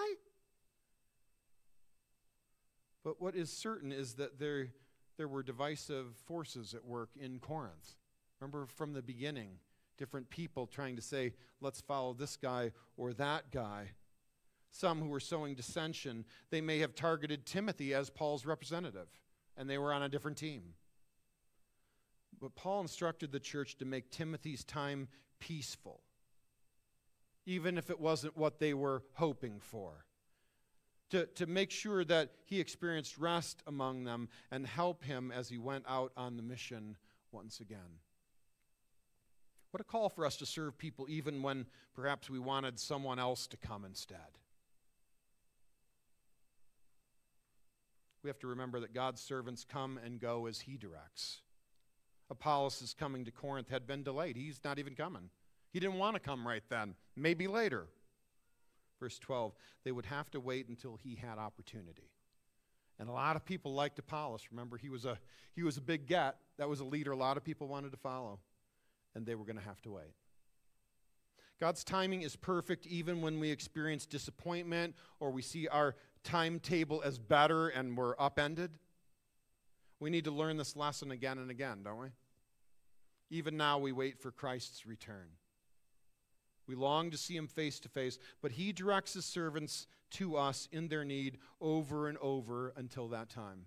But 3.05 3.21
what 3.21 3.35
is 3.35 3.51
certain 3.51 3.93
is 3.93 4.15
that 4.15 4.39
there, 4.39 4.69
there 5.17 5.29
were 5.29 5.43
divisive 5.43 6.17
forces 6.25 6.75
at 6.75 6.85
work 6.85 7.11
in 7.21 7.39
Corinth. 7.39 7.97
Remember 8.41 8.67
from 8.67 8.93
the 8.93 9.03
beginning, 9.03 9.59
different 9.99 10.31
people 10.31 10.67
trying 10.67 10.97
to 10.97 11.03
say, 11.03 11.35
let's 11.61 11.81
follow 11.81 12.13
this 12.13 12.37
guy 12.37 12.73
or 12.97 13.13
that 13.15 13.51
guy. 13.51 13.91
Some 14.71 15.01
who 15.01 15.09
were 15.09 15.21
sowing 15.21 15.55
dissension, 15.55 16.25
they 16.51 16.61
may 16.61 16.79
have 16.79 16.95
targeted 16.95 17.45
Timothy 17.45 17.93
as 17.93 18.09
Paul's 18.09 18.47
representative, 18.47 19.09
and 19.57 19.69
they 19.69 19.79
were 19.79 19.93
on 19.93 20.03
a 20.03 20.09
different 20.09 20.39
team. 20.39 20.75
But 22.43 22.57
Paul 22.57 22.81
instructed 22.81 23.31
the 23.31 23.39
church 23.39 23.77
to 23.79 23.85
make 23.85 24.11
Timothy's 24.11 24.65
time 24.65 25.07
peaceful, 25.39 26.01
even 27.47 27.79
if 27.79 27.89
it 27.89 28.01
wasn't 28.01 28.37
what 28.37 28.59
they 28.59 28.75
were 28.75 29.05
hoping 29.13 29.61
for. 29.61 30.05
To, 31.11 31.27
to 31.27 31.47
make 31.47 31.71
sure 31.71 32.05
that 32.05 32.33
he 32.45 32.59
experienced 32.59 33.17
rest 33.17 33.63
among 33.67 34.03
them 34.03 34.29
and 34.51 34.67
help 34.67 35.05
him 35.05 35.31
as 35.31 35.49
he 35.49 35.59
went 35.59 35.85
out 35.87 36.11
on 36.17 36.37
the 36.37 36.43
mission 36.43 36.97
once 37.31 37.61
again. 37.61 38.01
What 39.71 39.81
a 39.81 39.85
call 39.85 40.09
for 40.09 40.27
us 40.27 40.37
to 40.39 40.47
serve 40.47 40.77
people 40.77 41.07
even 41.09 41.43
when 41.43 41.67
perhaps 41.95 42.29
we 42.29 42.41
wanted 42.41 42.81
someone 42.81 43.21
else 43.21 43.47
to 43.49 43.57
come 43.57 43.85
instead. 43.85 44.19
We 48.25 48.31
have 48.31 48.39
to 48.41 48.49
remember 48.49 48.81
that 48.81 48.95
God's 48.95 49.21
servants 49.21 49.65
come 49.65 50.01
and 50.05 50.19
go 50.19 50.47
as 50.47 50.61
he 50.61 50.77
directs. 50.77 51.43
Apollos' 52.33 52.95
coming 52.99 53.25
to 53.27 53.31
Corinth 53.31 53.69
had 53.69 53.87
been 53.87 54.03
delayed. 54.03 54.37
He's 54.37 54.61
not 54.65 54.79
even 54.79 54.95
coming. 54.95 55.31
He 55.71 55.79
didn't 55.79 55.99
want 55.99 56.15
to 56.15 56.21
come 56.21 56.47
right 56.47 56.63
then, 56.69 56.95
maybe 57.15 57.47
later. 57.47 57.87
Verse 58.99 59.19
12, 59.19 59.53
they 59.85 59.93
would 59.93 60.07
have 60.07 60.31
to 60.31 60.41
wait 60.41 60.69
until 60.69 60.97
he 60.97 61.15
had 61.15 61.39
opportunity. 61.39 62.11
And 62.99 63.09
a 63.09 63.13
lot 63.13 63.37
of 63.37 63.45
people 63.45 63.75
liked 63.75 63.99
Apollos. 63.99 64.49
Remember, 64.51 64.77
he 64.77 64.89
was 64.89 65.05
a, 65.05 65.19
he 65.55 65.63
was 65.63 65.77
a 65.77 65.81
big 65.81 66.07
get. 66.07 66.37
That 66.59 66.69
was 66.69 66.81
a 66.81 66.85
leader 66.85 67.13
a 67.13 67.17
lot 67.17 67.37
of 67.37 67.45
people 67.45 67.69
wanted 67.69 67.93
to 67.93 67.99
follow. 67.99 68.39
And 69.15 69.27
they 69.27 69.35
were 69.35 69.45
going 69.45 69.59
to 69.59 69.65
have 69.65 69.83
to 69.83 69.91
wait. 69.91 70.15
God's 71.61 71.85
timing 71.85 72.23
is 72.23 72.35
perfect 72.35 72.87
even 72.87 73.21
when 73.21 73.39
we 73.39 73.51
experience 73.51 74.07
disappointment 74.07 74.95
or 75.21 75.31
we 75.31 75.43
see 75.43 75.69
our 75.69 75.97
timetable 76.25 77.03
as 77.05 77.19
better 77.19 77.69
and 77.69 77.97
we're 77.97 78.15
upended. 78.19 78.71
We 80.01 80.11
need 80.11 80.25
to 80.25 80.33
learn 80.33 80.57
this 80.57 80.77
lesson 80.77 81.13
again 81.13 81.39
and 81.39 81.51
again, 81.51 81.83
don't 81.85 81.99
we? 81.99 82.09
Even 83.33 83.57
now, 83.57 83.79
we 83.79 83.93
wait 83.93 84.21
for 84.21 84.31
Christ's 84.31 84.85
return. 84.85 85.27
We 86.67 86.75
long 86.75 87.11
to 87.11 87.17
see 87.17 87.35
him 87.35 87.47
face 87.47 87.81
to 87.81 87.89
face, 87.89 88.19
but 88.43 88.53
he 88.53 88.73
directs 88.73 89.15
his 89.15 89.25
servants 89.25 89.87
to 90.11 90.37
us 90.37 90.69
in 90.71 90.89
their 90.89 91.03
need 91.03 91.39
over 91.59 92.09
and 92.09 92.19
over 92.19 92.75
until 92.77 93.09
that 93.09 93.31
time. 93.31 93.65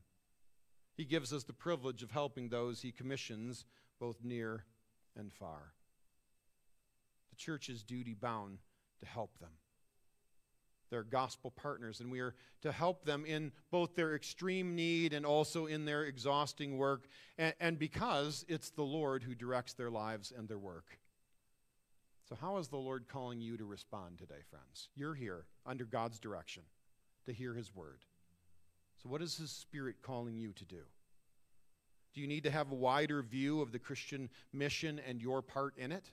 He 0.94 1.04
gives 1.04 1.34
us 1.34 1.46
the 1.46 1.52
privilege 1.52 2.04
of 2.04 2.12
helping 2.12 2.50
those 2.50 2.84
he 2.84 2.92
commissions, 2.92 3.66
both 4.00 4.24
near 4.24 4.66
and 5.18 5.34
far. 5.34 5.74
The 7.32 7.36
church 7.36 7.68
is 7.68 7.82
duty 7.82 8.14
bound 8.14 8.60
to 9.00 9.08
help 9.08 9.40
them. 9.40 9.50
They're 10.90 11.04
gospel 11.04 11.52
partners, 11.52 12.00
and 12.00 12.12
we 12.12 12.20
are 12.20 12.36
to 12.62 12.72
help 12.72 13.06
them 13.06 13.26
in 13.26 13.52
both 13.72 13.96
their 13.96 14.16
extreme 14.16 14.76
need 14.76 15.14
and 15.14 15.26
also 15.26 15.66
in 15.66 15.86
their 15.86 16.04
exhausting 16.04 16.78
work, 16.78 17.08
and, 17.38 17.54
and 17.60 17.80
because 17.80 18.46
it's 18.48 18.70
the 18.70 18.84
Lord 18.84 19.24
who 19.24 19.36
directs 19.36 19.74
their 19.74 19.90
lives 19.90 20.32
and 20.36 20.48
their 20.48 20.60
work. 20.60 21.00
So, 22.28 22.36
how 22.36 22.58
is 22.58 22.68
the 22.68 22.78
Lord 22.78 23.08
calling 23.08 23.40
you 23.40 23.58
to 23.58 23.66
respond 23.66 24.18
today, 24.18 24.42
friends? 24.50 24.90
You're 24.96 25.14
here 25.14 25.46
under 25.66 25.86
God's 25.86 26.20
direction 26.20 26.64
to 27.26 27.34
hear 27.34 27.54
His 27.54 27.76
word. 27.76 28.00
So, 29.02 29.10
what 29.10 29.22
is 29.22 29.38
His 29.38 29.52
Spirit 29.52 29.98
calling 30.02 30.38
you 30.38 30.52
to 30.54 30.66
do? 30.66 30.82
Do 32.14 32.22
you 32.22 32.28
need 32.28 32.46
to 32.46 32.52
have 32.52 32.72
a 32.72 32.76
wider 32.76 33.22
view 33.22 33.62
of 33.62 33.72
the 33.72 33.80
Christian 33.80 34.30
mission 34.54 35.00
and 35.06 35.22
your 35.22 35.42
part 35.42 35.78
in 35.78 35.92
it? 35.92 36.10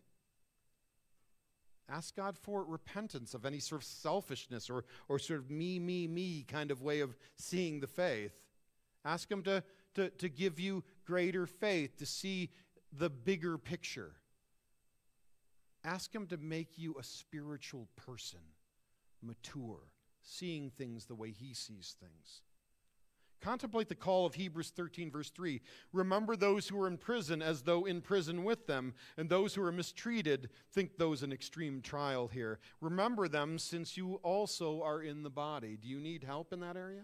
Ask 1.88 2.16
God 2.16 2.38
for 2.38 2.64
repentance 2.64 3.34
of 3.34 3.44
any 3.44 3.58
sort 3.58 3.82
of 3.82 3.86
selfishness 3.86 4.70
or, 4.70 4.84
or 5.08 5.18
sort 5.18 5.40
of 5.40 5.50
me, 5.50 5.78
me, 5.78 6.06
me 6.06 6.44
kind 6.46 6.70
of 6.70 6.82
way 6.82 7.00
of 7.00 7.16
seeing 7.36 7.80
the 7.80 7.86
faith. 7.86 8.32
Ask 9.04 9.30
Him 9.30 9.42
to, 9.42 9.62
to, 9.94 10.10
to 10.10 10.28
give 10.28 10.58
you 10.58 10.84
greater 11.04 11.46
faith, 11.46 11.98
to 11.98 12.06
see 12.06 12.50
the 12.92 13.10
bigger 13.10 13.58
picture. 13.58 14.12
Ask 15.84 16.14
Him 16.14 16.26
to 16.28 16.36
make 16.36 16.78
you 16.78 16.94
a 16.98 17.02
spiritual 17.02 17.88
person, 17.96 18.40
mature, 19.20 19.90
seeing 20.22 20.70
things 20.70 21.06
the 21.06 21.14
way 21.14 21.30
He 21.30 21.52
sees 21.52 21.96
things. 22.00 22.42
Contemplate 23.42 23.88
the 23.88 23.94
call 23.96 24.24
of 24.24 24.34
Hebrews 24.34 24.72
13, 24.74 25.10
verse 25.10 25.30
3. 25.30 25.60
Remember 25.92 26.36
those 26.36 26.68
who 26.68 26.80
are 26.80 26.86
in 26.86 26.96
prison 26.96 27.42
as 27.42 27.62
though 27.62 27.84
in 27.84 28.00
prison 28.00 28.44
with 28.44 28.68
them, 28.68 28.94
and 29.16 29.28
those 29.28 29.54
who 29.54 29.62
are 29.64 29.72
mistreated, 29.72 30.48
think 30.70 30.96
those 30.96 31.24
in 31.24 31.32
extreme 31.32 31.82
trial 31.82 32.28
here. 32.28 32.60
Remember 32.80 33.26
them 33.26 33.58
since 33.58 33.96
you 33.96 34.20
also 34.22 34.80
are 34.82 35.02
in 35.02 35.24
the 35.24 35.30
body. 35.30 35.76
Do 35.76 35.88
you 35.88 35.98
need 35.98 36.22
help 36.22 36.52
in 36.52 36.60
that 36.60 36.76
area? 36.76 37.02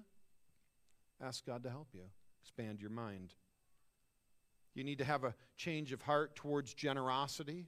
Ask 1.20 1.44
God 1.44 1.64
to 1.64 1.70
help 1.70 1.88
you, 1.92 2.04
expand 2.40 2.80
your 2.80 2.90
mind. 2.90 3.34
You 4.74 4.84
need 4.84 4.98
to 4.98 5.04
have 5.04 5.24
a 5.24 5.34
change 5.56 5.92
of 5.92 6.02
heart 6.02 6.36
towards 6.36 6.72
generosity. 6.72 7.66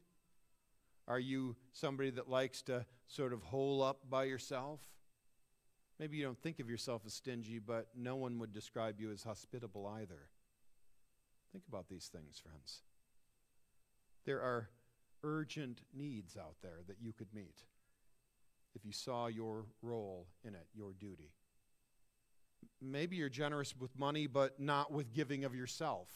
Are 1.09 1.19
you 1.19 1.57
somebody 1.73 2.11
that 2.11 2.31
likes 2.31 2.63
to 2.63 2.87
sort 3.09 3.33
of 3.33 3.43
hole 3.43 3.83
up 3.83 4.09
by 4.09 4.25
yourself? 4.25 4.79
Maybe 6.01 6.17
you 6.17 6.25
don't 6.25 6.41
think 6.41 6.61
of 6.61 6.71
yourself 6.71 7.03
as 7.05 7.13
stingy, 7.13 7.59
but 7.59 7.89
no 7.95 8.17
one 8.17 8.39
would 8.39 8.55
describe 8.55 8.99
you 8.99 9.13
as 9.13 9.23
hospitable 9.23 9.87
either. 9.87 10.31
Think 11.53 11.65
about 11.69 11.91
these 11.91 12.07
things, 12.07 12.39
friends. 12.39 12.81
There 14.25 14.41
are 14.41 14.71
urgent 15.23 15.83
needs 15.95 16.39
out 16.39 16.55
there 16.63 16.79
that 16.87 16.97
you 17.03 17.13
could 17.13 17.35
meet 17.35 17.65
if 18.75 18.87
you 18.87 18.93
saw 18.93 19.27
your 19.27 19.67
role 19.83 20.27
in 20.43 20.55
it, 20.55 20.69
your 20.75 20.95
duty. 20.99 21.33
Maybe 22.81 23.17
you're 23.17 23.29
generous 23.29 23.77
with 23.77 23.99
money, 23.99 24.27
but 24.27 24.59
not 24.59 24.91
with 24.91 25.13
giving 25.13 25.45
of 25.45 25.55
yourself. 25.55 26.09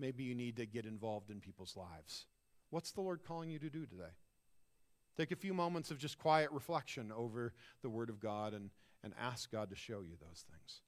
Maybe 0.00 0.24
you 0.24 0.34
need 0.34 0.56
to 0.56 0.66
get 0.66 0.84
involved 0.84 1.30
in 1.30 1.38
people's 1.38 1.76
lives. 1.76 2.26
What's 2.70 2.90
the 2.90 3.02
Lord 3.02 3.22
calling 3.22 3.50
you 3.50 3.60
to 3.60 3.70
do 3.70 3.86
today? 3.86 4.14
Take 5.18 5.32
a 5.32 5.36
few 5.36 5.52
moments 5.52 5.90
of 5.90 5.98
just 5.98 6.16
quiet 6.16 6.52
reflection 6.52 7.10
over 7.10 7.52
the 7.82 7.88
Word 7.88 8.08
of 8.08 8.20
God 8.20 8.54
and, 8.54 8.70
and 9.02 9.12
ask 9.20 9.50
God 9.50 9.68
to 9.70 9.76
show 9.76 10.00
you 10.00 10.14
those 10.20 10.44
things. 10.48 10.80